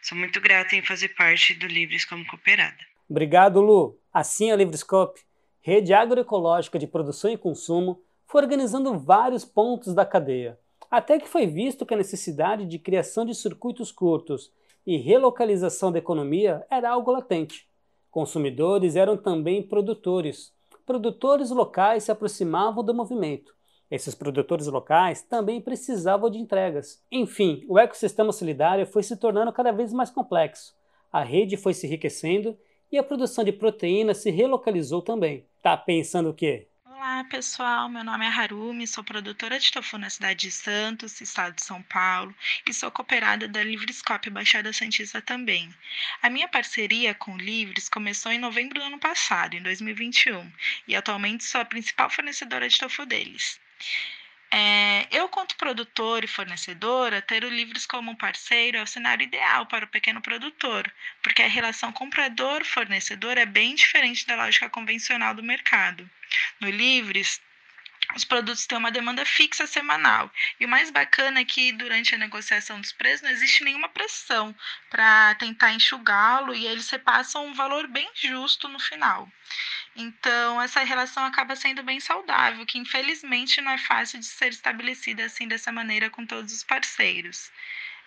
Sou 0.02 0.16
muito 0.16 0.40
grata 0.40 0.74
em 0.74 0.82
fazer 0.82 1.08
parte 1.10 1.54
do 1.54 1.66
Livres 1.66 2.04
como 2.04 2.26
cooperada. 2.26 2.78
Obrigado, 3.08 3.60
Lu. 3.60 3.98
Assim 4.12 4.50
a 4.50 4.56
Livrescope, 4.56 5.20
rede 5.60 5.92
agroecológica 5.92 6.78
de 6.78 6.86
produção 6.86 7.30
e 7.32 7.38
consumo, 7.38 8.02
foi 8.32 8.40
organizando 8.40 8.98
vários 8.98 9.44
pontos 9.44 9.92
da 9.92 10.06
cadeia, 10.06 10.58
até 10.90 11.20
que 11.20 11.28
foi 11.28 11.46
visto 11.46 11.84
que 11.84 11.92
a 11.92 11.98
necessidade 11.98 12.64
de 12.64 12.78
criação 12.78 13.26
de 13.26 13.34
circuitos 13.34 13.92
curtos 13.92 14.50
e 14.86 14.96
relocalização 14.96 15.92
da 15.92 15.98
economia 15.98 16.64
era 16.70 16.90
algo 16.90 17.10
latente. 17.10 17.68
Consumidores 18.10 18.96
eram 18.96 19.18
também 19.18 19.62
produtores. 19.62 20.50
Produtores 20.86 21.50
locais 21.50 22.04
se 22.04 22.10
aproximavam 22.10 22.82
do 22.82 22.94
movimento. 22.94 23.54
Esses 23.90 24.14
produtores 24.14 24.66
locais 24.66 25.20
também 25.20 25.60
precisavam 25.60 26.30
de 26.30 26.38
entregas. 26.38 27.04
Enfim, 27.12 27.62
o 27.68 27.78
ecossistema 27.78 28.32
solidário 28.32 28.86
foi 28.86 29.02
se 29.02 29.14
tornando 29.14 29.52
cada 29.52 29.72
vez 29.72 29.92
mais 29.92 30.08
complexo. 30.08 30.74
A 31.12 31.22
rede 31.22 31.58
foi 31.58 31.74
se 31.74 31.86
enriquecendo 31.86 32.56
e 32.90 32.96
a 32.96 33.02
produção 33.02 33.44
de 33.44 33.52
proteína 33.52 34.14
se 34.14 34.30
relocalizou 34.30 35.02
também. 35.02 35.44
Tá 35.62 35.76
pensando 35.76 36.30
o 36.30 36.34
quê? 36.34 36.71
Olá 37.04 37.24
pessoal, 37.24 37.88
meu 37.88 38.04
nome 38.04 38.24
é 38.24 38.28
Harumi, 38.28 38.86
sou 38.86 39.02
produtora 39.02 39.58
de 39.58 39.72
tofu 39.72 39.98
na 39.98 40.08
cidade 40.08 40.46
de 40.46 40.52
Santos, 40.52 41.20
estado 41.20 41.56
de 41.56 41.64
São 41.64 41.82
Paulo, 41.82 42.32
e 42.64 42.72
sou 42.72 42.92
cooperada 42.92 43.48
da 43.48 43.60
Livrescope 43.60 44.30
Baixada 44.30 44.72
Santista 44.72 45.20
também. 45.20 45.74
A 46.22 46.30
minha 46.30 46.46
parceria 46.46 47.12
com 47.12 47.34
o 47.34 47.38
Livres 47.38 47.88
começou 47.88 48.30
em 48.30 48.38
novembro 48.38 48.78
do 48.78 48.86
ano 48.86 49.00
passado, 49.00 49.54
em 49.54 49.62
2021, 49.62 50.48
e 50.86 50.94
atualmente 50.94 51.42
sou 51.42 51.60
a 51.60 51.64
principal 51.64 52.08
fornecedora 52.08 52.68
de 52.68 52.78
tofu 52.78 53.04
deles. 53.04 53.58
É, 54.54 55.08
eu, 55.10 55.28
quanto 55.28 55.56
produtor 55.56 56.22
e 56.22 56.28
fornecedora, 56.28 57.20
ter 57.20 57.42
o 57.42 57.50
Livres 57.50 57.84
como 57.84 58.16
parceiro 58.16 58.78
é 58.78 58.82
o 58.82 58.86
cenário 58.86 59.24
ideal 59.24 59.66
para 59.66 59.86
o 59.86 59.88
pequeno 59.88 60.22
produtor, 60.22 60.88
porque 61.20 61.42
a 61.42 61.48
relação 61.48 61.90
comprador-fornecedor 61.90 63.38
é 63.38 63.46
bem 63.46 63.74
diferente 63.74 64.24
da 64.24 64.36
lógica 64.36 64.70
convencional 64.70 65.34
do 65.34 65.42
mercado. 65.42 66.08
No 66.60 66.70
Livres, 66.70 67.40
os 68.14 68.24
produtos 68.24 68.66
têm 68.66 68.76
uma 68.76 68.90
demanda 68.90 69.24
fixa 69.24 69.66
semanal. 69.66 70.30
E 70.60 70.66
o 70.66 70.68
mais 70.68 70.90
bacana 70.90 71.40
é 71.40 71.44
que 71.44 71.72
durante 71.72 72.14
a 72.14 72.18
negociação 72.18 72.80
dos 72.80 72.92
preços 72.92 73.22
não 73.22 73.30
existe 73.30 73.64
nenhuma 73.64 73.88
pressão 73.88 74.54
para 74.90 75.34
tentar 75.36 75.72
enxugá-lo 75.72 76.54
e 76.54 76.66
eles 76.66 76.90
repassam 76.90 77.46
um 77.46 77.54
valor 77.54 77.86
bem 77.86 78.10
justo 78.14 78.68
no 78.68 78.78
final. 78.78 79.30
Então, 79.96 80.60
essa 80.60 80.82
relação 80.82 81.24
acaba 81.24 81.56
sendo 81.56 81.82
bem 81.82 82.00
saudável, 82.00 82.66
que 82.66 82.78
infelizmente 82.78 83.60
não 83.60 83.72
é 83.72 83.78
fácil 83.78 84.18
de 84.18 84.26
ser 84.26 84.48
estabelecida 84.48 85.24
assim 85.24 85.48
dessa 85.48 85.72
maneira 85.72 86.10
com 86.10 86.26
todos 86.26 86.52
os 86.52 86.64
parceiros. 86.64 87.50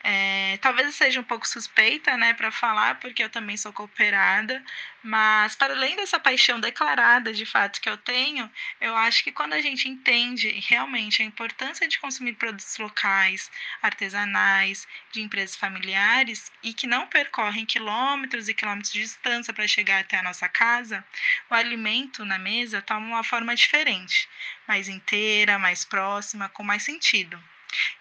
É, 0.07 0.59
talvez 0.61 0.85
eu 0.85 0.93
seja 0.93 1.19
um 1.19 1.23
pouco 1.23 1.47
suspeita, 1.47 2.15
né, 2.15 2.31
para 2.35 2.51
falar, 2.51 2.99
porque 2.99 3.23
eu 3.23 3.29
também 3.29 3.57
sou 3.57 3.73
cooperada, 3.73 4.63
mas 5.01 5.55
para 5.55 5.73
além 5.73 5.95
dessa 5.95 6.19
paixão 6.19 6.59
declarada 6.59 7.33
de 7.33 7.43
fato 7.43 7.81
que 7.81 7.89
eu 7.89 7.97
tenho, 7.97 8.47
eu 8.79 8.95
acho 8.95 9.23
que 9.23 9.31
quando 9.31 9.53
a 9.53 9.61
gente 9.61 9.89
entende 9.89 10.47
realmente 10.67 11.23
a 11.23 11.25
importância 11.25 11.87
de 11.87 11.97
consumir 11.97 12.33
produtos 12.33 12.77
locais, 12.77 13.49
artesanais, 13.81 14.87
de 15.11 15.23
empresas 15.23 15.55
familiares 15.55 16.51
e 16.61 16.71
que 16.71 16.85
não 16.85 17.07
percorrem 17.07 17.65
quilômetros 17.65 18.47
e 18.47 18.53
quilômetros 18.53 18.93
de 18.93 19.01
distância 19.01 19.51
para 19.55 19.67
chegar 19.67 20.01
até 20.01 20.19
a 20.19 20.23
nossa 20.23 20.47
casa, 20.47 21.03
o 21.49 21.55
alimento 21.55 22.23
na 22.23 22.37
mesa 22.37 22.79
toma 22.79 23.07
uma 23.07 23.23
forma 23.23 23.55
diferente, 23.55 24.29
mais 24.67 24.87
inteira, 24.87 25.57
mais 25.57 25.83
próxima, 25.83 26.47
com 26.47 26.61
mais 26.61 26.83
sentido. 26.83 27.43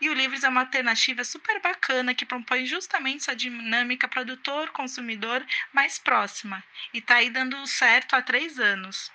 E 0.00 0.08
o 0.08 0.14
Livres 0.14 0.44
é 0.44 0.48
uma 0.48 0.60
alternativa 0.60 1.24
super 1.24 1.60
bacana 1.60 2.14
que 2.14 2.26
propõe 2.26 2.66
justamente 2.66 3.22
essa 3.22 3.36
dinâmica 3.36 4.08
produtor-consumidor 4.08 5.44
mais 5.72 5.98
próxima. 5.98 6.62
E 6.92 6.98
está 6.98 7.16
aí 7.16 7.30
dando 7.30 7.66
certo 7.66 8.14
há 8.14 8.22
três 8.22 8.58
anos. 8.58 9.10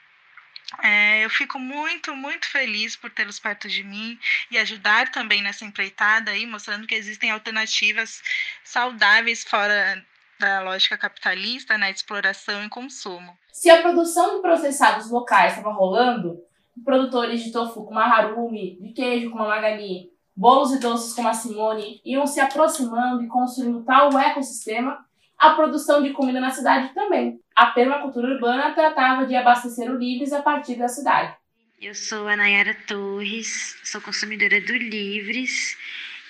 É, 0.83 1.25
eu 1.25 1.29
fico 1.29 1.57
muito, 1.57 2.15
muito 2.15 2.47
feliz 2.47 2.95
por 2.95 3.09
tê-los 3.09 3.39
perto 3.39 3.67
de 3.67 3.83
mim 3.83 4.19
e 4.51 4.57
ajudar 4.57 5.11
também 5.11 5.41
nessa 5.41 5.65
empreitada 5.65 6.31
aí, 6.31 6.45
mostrando 6.45 6.85
que 6.85 6.93
existem 6.93 7.31
alternativas 7.31 8.21
saudáveis 8.63 9.43
fora 9.43 10.05
da 10.39 10.61
lógica 10.61 10.97
capitalista, 10.97 11.77
né, 11.77 11.91
de 11.91 11.97
exploração 11.97 12.63
e 12.63 12.69
consumo. 12.69 13.37
Se 13.51 13.69
a 13.69 13.81
produção 13.81 14.35
de 14.35 14.41
processados 14.41 15.09
locais 15.09 15.57
estava 15.57 15.73
rolando, 15.73 16.39
produtores 16.83 17.43
de 17.43 17.51
tofu 17.51 17.83
como 17.83 17.99
a 17.99 18.05
Harumi, 18.05 18.79
de 18.79 18.93
queijo 18.93 19.31
como 19.31 19.43
a 19.43 19.49
Magali, 19.49 20.11
bolos 20.39 20.71
e 20.71 20.79
doces 20.79 21.13
como 21.13 21.27
a 21.27 21.33
Simone 21.33 21.99
iam 22.05 22.25
se 22.25 22.39
aproximando 22.39 23.21
e 23.21 23.27
construindo 23.27 23.83
tal 23.83 24.17
ecossistema, 24.17 24.97
a 25.37 25.49
produção 25.49 26.01
de 26.01 26.11
comida 26.11 26.39
na 26.39 26.49
cidade 26.49 26.93
também. 26.93 27.41
A 27.53 27.65
permacultura 27.65 28.35
urbana 28.35 28.71
tratava 28.71 29.25
de 29.25 29.35
abastecer 29.35 29.91
o 29.91 29.97
Livres 29.97 30.31
a 30.31 30.41
partir 30.41 30.75
da 30.75 30.87
cidade. 30.87 31.35
Eu 31.81 31.93
sou 31.93 32.25
a 32.25 32.37
Nayara 32.37 32.73
Torres, 32.87 33.77
sou 33.83 33.99
consumidora 33.99 34.61
do 34.61 34.73
Livres 34.77 35.77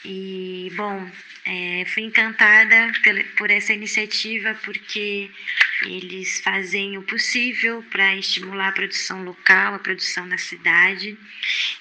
e, 0.05 0.71
bom, 0.75 1.09
é, 1.45 1.83
fui 1.87 2.03
encantada 2.03 2.91
por 3.37 3.49
essa 3.49 3.73
iniciativa 3.73 4.57
porque 4.63 5.29
eles 5.85 6.41
fazem 6.41 6.97
o 6.97 7.03
possível 7.03 7.83
para 7.89 8.15
estimular 8.15 8.69
a 8.69 8.73
produção 8.73 9.23
local, 9.23 9.73
a 9.73 9.79
produção 9.79 10.25
na 10.25 10.37
cidade. 10.37 11.17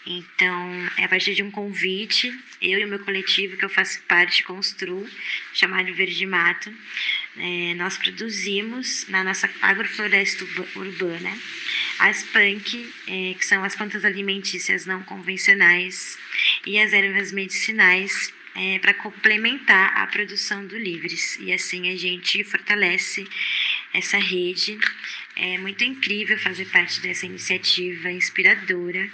Então, 0.06 0.90
é 0.96 1.04
a 1.04 1.08
partir 1.08 1.34
de 1.34 1.42
um 1.42 1.50
convite, 1.50 2.36
eu 2.60 2.78
e 2.78 2.84
o 2.84 2.88
meu 2.88 2.98
coletivo, 3.00 3.56
que 3.56 3.64
eu 3.64 3.68
faço 3.68 4.00
parte, 4.02 4.42
Constru, 4.42 5.08
chamado 5.52 5.92
Verde 5.94 6.26
Mato, 6.26 6.72
é, 7.38 7.74
nós 7.74 7.96
produzimos 7.96 9.06
na 9.08 9.24
nossa 9.24 9.48
agrofloresta 9.62 10.44
urbana 10.76 11.38
as 11.98 12.22
punk, 12.24 12.92
é, 13.06 13.34
que 13.34 13.44
são 13.44 13.64
as 13.64 13.74
plantas 13.74 14.04
alimentícias 14.04 14.86
não 14.86 15.02
convencionais, 15.02 16.18
e 16.66 16.78
as 16.78 16.92
ervas 16.92 17.32
medicinais 17.32 18.32
é, 18.54 18.78
para 18.78 18.94
complementar 18.94 19.96
a 19.96 20.06
produção 20.06 20.66
do 20.66 20.76
Livres. 20.78 21.36
E 21.40 21.52
assim 21.52 21.90
a 21.90 21.96
gente 21.96 22.42
fortalece 22.44 23.26
essa 23.92 24.18
rede. 24.18 24.78
É 25.36 25.58
muito 25.58 25.84
incrível 25.84 26.38
fazer 26.38 26.66
parte 26.66 27.00
dessa 27.00 27.26
iniciativa 27.26 28.10
inspiradora. 28.10 29.10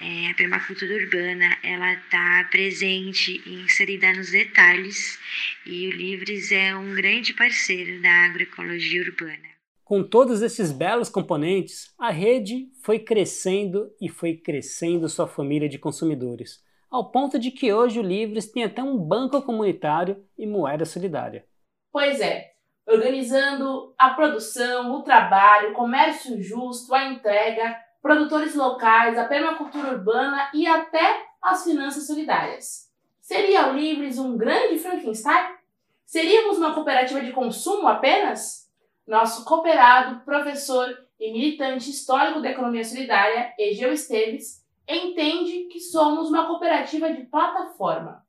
É, 0.00 0.30
a 0.30 0.34
permacultura 0.34 0.94
urbana 0.94 1.56
ela 1.62 1.94
está 1.94 2.46
presente 2.50 3.42
e 3.46 3.64
inserida 3.64 4.12
nos 4.12 4.30
detalhes 4.30 5.18
e 5.64 5.88
o 5.88 5.90
Livres 5.90 6.52
é 6.52 6.74
um 6.74 6.94
grande 6.94 7.32
parceiro 7.32 8.02
da 8.02 8.26
agroecologia 8.26 9.02
urbana. 9.02 9.56
Com 9.82 10.02
todos 10.02 10.42
esses 10.42 10.70
belos 10.70 11.08
componentes, 11.08 11.94
a 11.98 12.10
rede 12.10 12.68
foi 12.82 12.98
crescendo 12.98 13.90
e 14.00 14.08
foi 14.08 14.36
crescendo 14.36 15.08
sua 15.08 15.26
família 15.26 15.68
de 15.68 15.78
consumidores, 15.78 16.62
ao 16.90 17.10
ponto 17.10 17.38
de 17.38 17.50
que 17.50 17.72
hoje 17.72 17.98
o 17.98 18.02
Livres 18.02 18.50
tem 18.50 18.64
até 18.64 18.82
um 18.82 18.98
banco 18.98 19.40
comunitário 19.42 20.22
e 20.36 20.46
moeda 20.46 20.84
solidária. 20.84 21.46
Pois 21.90 22.20
é, 22.20 22.52
organizando 22.86 23.94
a 23.96 24.10
produção, 24.10 24.92
o 24.92 25.02
trabalho, 25.02 25.70
o 25.70 25.74
comércio 25.74 26.42
justo, 26.42 26.94
a 26.94 27.04
entrega, 27.04 27.76
produtores 28.06 28.54
locais, 28.54 29.18
a 29.18 29.24
permacultura 29.24 29.94
urbana 29.94 30.48
e 30.54 30.64
até 30.64 31.26
as 31.42 31.64
finanças 31.64 32.06
solidárias. 32.06 32.88
Seria 33.20 33.68
o 33.68 33.76
Livres 33.76 34.16
um 34.16 34.36
grande 34.36 34.78
Frankenstein? 34.78 35.56
Seríamos 36.04 36.58
uma 36.58 36.72
cooperativa 36.72 37.20
de 37.20 37.32
consumo 37.32 37.88
apenas? 37.88 38.66
nosso 39.06 39.44
cooperado, 39.44 40.24
professor 40.24 40.88
e 41.18 41.32
militante 41.32 41.90
histórico 41.90 42.40
da 42.40 42.50
economia 42.50 42.84
solidária, 42.84 43.54
Egeu 43.58 43.92
Esteves, 43.92 44.64
entende 44.88 45.68
que 45.70 45.80
somos 45.80 46.28
uma 46.28 46.46
cooperativa 46.46 47.12
de 47.12 47.24
plataforma. 47.24 48.24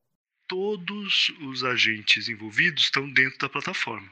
Todos 0.47 1.29
os 1.49 1.63
agentes 1.63 2.29
envolvidos 2.29 2.83
estão 2.83 3.11
dentro 3.11 3.39
da 3.39 3.49
plataforma. 3.49 4.09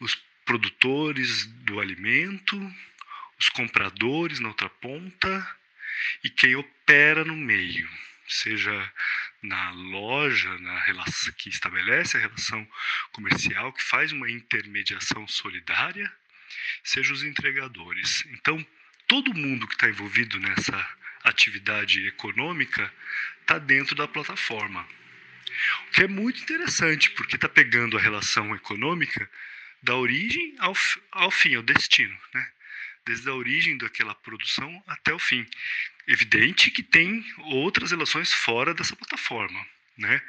Os 0.00 0.16
produtores 0.44 1.46
do 1.64 1.78
alimento, 1.78 2.56
os 3.38 3.48
compradores 3.48 4.40
na 4.40 4.48
outra 4.48 4.68
ponta 4.68 5.56
e 6.24 6.30
quem 6.30 6.56
opera 6.56 7.24
no 7.24 7.36
meio, 7.36 7.88
seja 8.26 8.92
na 9.42 9.70
loja, 9.70 10.58
na 10.58 10.78
relação 10.80 11.32
que 11.34 11.48
estabelece 11.48 12.16
a 12.16 12.20
relação 12.20 12.68
comercial, 13.12 13.72
que 13.72 13.82
faz 13.82 14.12
uma 14.12 14.30
intermediação 14.30 15.26
solidária, 15.28 16.12
seja 16.82 17.12
os 17.12 17.22
entregadores. 17.22 18.24
Então, 18.32 18.64
todo 19.06 19.34
mundo 19.34 19.66
que 19.66 19.74
está 19.74 19.88
envolvido 19.88 20.38
nessa 20.40 20.98
atividade 21.24 22.06
econômica 22.06 22.92
está 23.40 23.58
dentro 23.58 23.94
da 23.94 24.08
plataforma. 24.08 24.86
O 25.88 25.90
que 25.92 26.02
é 26.02 26.08
muito 26.08 26.42
interessante, 26.42 27.10
porque 27.10 27.36
está 27.36 27.48
pegando 27.48 27.96
a 27.96 28.00
relação 28.00 28.54
econômica 28.54 29.28
da 29.82 29.94
origem 29.96 30.54
ao, 30.58 30.74
ao 31.12 31.30
fim, 31.30 31.54
ao 31.54 31.62
destino, 31.62 32.16
né? 32.34 32.52
Desde 33.08 33.28
a 33.30 33.34
origem 33.34 33.78
daquela 33.78 34.14
produção 34.14 34.84
até 34.86 35.14
o 35.14 35.18
fim. 35.18 35.46
Evidente 36.06 36.70
que 36.70 36.82
tem 36.82 37.24
outras 37.38 37.90
relações 37.90 38.32
fora 38.32 38.74
dessa 38.74 38.94
plataforma, 38.94 39.66
né? 39.96 40.22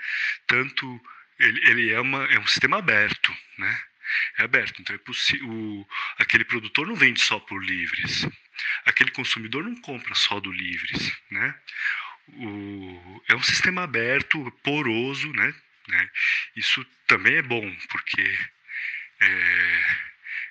Tanto 0.48 1.02
ele, 1.38 1.70
ele 1.70 1.94
é, 1.94 2.00
uma, 2.00 2.24
é 2.26 2.40
um 2.40 2.48
sistema 2.48 2.78
aberto, 2.78 3.36
né? 3.58 3.82
É 4.38 4.44
aberto, 4.44 4.82
então 4.82 4.96
é 4.96 5.00
possível. 5.00 5.88
Aquele 6.18 6.46
produtor 6.46 6.88
não 6.88 6.96
vende 6.96 7.20
só 7.20 7.38
por 7.38 7.64
livres, 7.64 8.26
aquele 8.86 9.12
consumidor 9.12 9.64
não 9.64 9.76
compra 9.82 10.16
só 10.16 10.40
do 10.40 10.52
livres, 10.52 11.14
né? 11.30 11.56
O, 12.30 13.24
é 13.28 13.36
um 13.36 13.44
sistema 13.44 13.84
aberto, 13.84 14.52
poroso, 14.64 15.32
né? 15.34 15.54
né? 15.88 16.10
Isso 16.56 16.86
também 17.08 17.36
é 17.36 17.42
bom, 17.42 17.76
porque 17.90 18.40
é, 19.22 20.09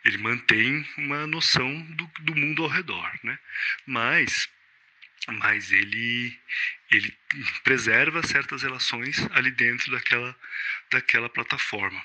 ele 0.09 0.19
mantém 0.19 0.87
uma 0.97 1.27
noção 1.27 1.83
do, 1.93 2.11
do 2.21 2.35
mundo 2.35 2.65
ao 2.65 2.69
redor, 2.69 3.13
né? 3.23 3.39
Mas, 3.87 4.49
mas 5.29 5.71
ele, 5.71 6.35
ele 6.91 7.15
preserva 7.63 8.27
certas 8.27 8.63
relações 8.63 9.19
ali 9.33 9.51
dentro 9.51 9.91
daquela, 9.93 10.35
daquela 10.91 11.29
plataforma. 11.29 12.03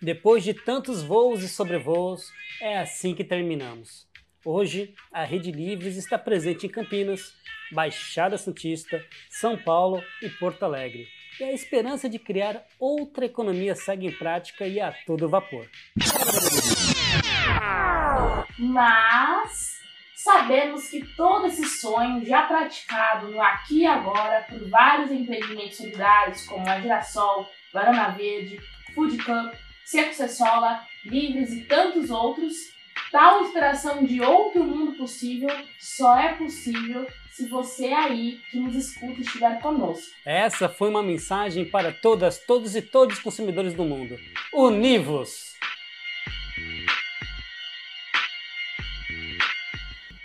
Depois 0.00 0.42
de 0.42 0.52
tantos 0.52 1.04
voos 1.04 1.44
e 1.44 1.48
sobrevoos, 1.48 2.32
é 2.60 2.78
assim 2.78 3.14
que 3.14 3.22
terminamos. 3.22 4.10
Hoje, 4.44 4.92
a 5.12 5.22
Rede 5.22 5.52
Livres 5.52 5.96
está 5.96 6.18
presente 6.18 6.66
em 6.66 6.68
Campinas, 6.68 7.32
Baixada 7.72 8.36
Santista, 8.36 9.04
São 9.30 9.56
Paulo 9.56 10.02
e 10.20 10.28
Porto 10.28 10.64
Alegre. 10.64 11.08
E 11.40 11.44
a 11.44 11.52
esperança 11.52 12.08
de 12.08 12.18
criar 12.18 12.62
outra 12.78 13.24
economia 13.24 13.74
segue 13.74 14.06
em 14.06 14.12
prática 14.12 14.66
e 14.66 14.78
a 14.78 14.92
todo 15.06 15.28
vapor. 15.28 15.66
Mas 18.58 19.80
sabemos 20.14 20.88
que 20.88 21.04
todo 21.16 21.46
esse 21.46 21.64
sonho 21.64 22.24
já 22.24 22.42
praticado 22.42 23.28
no 23.28 23.40
aqui 23.40 23.80
e 23.80 23.86
agora 23.86 24.46
por 24.48 24.68
vários 24.68 25.10
empreendimentos 25.10 25.78
solidários 25.78 26.46
como 26.46 26.68
a 26.68 26.80
Girassol, 26.80 27.48
Varana 27.72 28.10
Verde, 28.10 28.60
Food 28.94 29.16
Cup, 29.18 29.54
Seco 29.84 30.14
Cessola, 30.14 30.86
Livres 31.04 31.52
e 31.52 31.62
tantos 31.62 32.10
outros, 32.10 32.54
tal 33.10 33.42
inspiração 33.42 34.04
de 34.04 34.20
outro 34.20 34.62
mundo 34.62 34.92
possível 34.96 35.50
só 35.80 36.18
é 36.18 36.34
possível 36.34 37.06
se 37.32 37.48
você 37.48 37.86
aí 37.86 38.38
que 38.50 38.58
nos 38.58 38.76
escuta 38.76 39.20
estiver 39.20 39.58
conosco. 39.60 40.12
Essa 40.24 40.68
foi 40.68 40.90
uma 40.90 41.02
mensagem 41.02 41.64
para 41.64 41.90
todas, 41.90 42.38
todos 42.38 42.76
e 42.76 42.82
todos 42.82 43.16
os 43.16 43.22
consumidores 43.22 43.72
do 43.72 43.84
mundo. 43.84 44.18
Univos! 44.52 45.52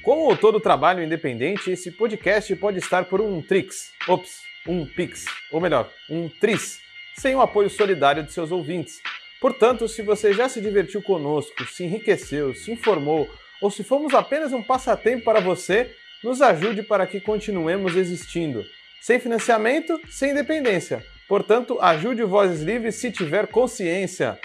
Como 0.03 0.35
todo 0.37 0.59
trabalho 0.59 1.03
independente, 1.03 1.71
esse 1.71 1.91
podcast 1.91 2.53
pode 2.57 2.79
estar 2.79 3.05
por 3.05 3.21
um 3.21 3.41
Trix, 3.41 3.91
ops, 4.07 4.41
um 4.67 4.85
Pix, 4.85 5.25
ou 5.51 5.61
melhor, 5.61 5.89
um 6.09 6.27
Tris, 6.27 6.79
sem 7.15 7.35
o 7.35 7.41
apoio 7.41 7.69
solidário 7.69 8.23
de 8.23 8.33
seus 8.33 8.51
ouvintes. 8.51 9.01
Portanto, 9.39 9.87
se 9.87 10.01
você 10.01 10.33
já 10.33 10.49
se 10.49 10.59
divertiu 10.59 11.01
conosco, 11.01 11.65
se 11.65 11.85
enriqueceu, 11.85 12.53
se 12.53 12.71
informou 12.71 13.29
ou 13.61 13.71
se 13.71 13.83
fomos 13.83 14.13
apenas 14.13 14.51
um 14.51 14.63
passatempo 14.63 15.23
para 15.23 15.39
você, 15.39 15.93
nos 16.23 16.41
ajude 16.41 16.83
para 16.83 17.07
que 17.07 17.19
continuemos 17.19 17.95
existindo. 17.95 18.63
Sem 19.01 19.19
financiamento, 19.19 19.99
sem 20.09 20.31
independência. 20.31 21.03
Portanto, 21.27 21.77
ajude 21.81 22.23
o 22.23 22.27
Vozes 22.27 22.61
Livres 22.61 22.95
se 22.95 23.11
tiver 23.11 23.47
consciência. 23.47 24.39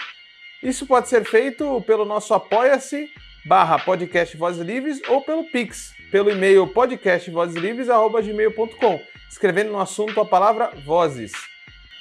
Isso 0.61 0.85
pode 0.85 1.07
ser 1.09 1.25
feito 1.25 1.81
pelo 1.81 2.05
nosso 2.05 2.31
apoia-se 2.33 3.09
barra 3.45 3.79
podcast 3.79 4.37
Vozes 4.37 4.65
Livres 4.65 5.01
ou 5.07 5.21
pelo 5.21 5.43
Pix, 5.45 5.93
pelo 6.11 6.29
e-mail 6.29 6.67
podcastvozeslivres.gmail.com, 6.67 9.01
escrevendo 9.29 9.71
no 9.71 9.81
assunto 9.81 10.21
a 10.21 10.25
palavra 10.25 10.71
Vozes. 10.85 11.52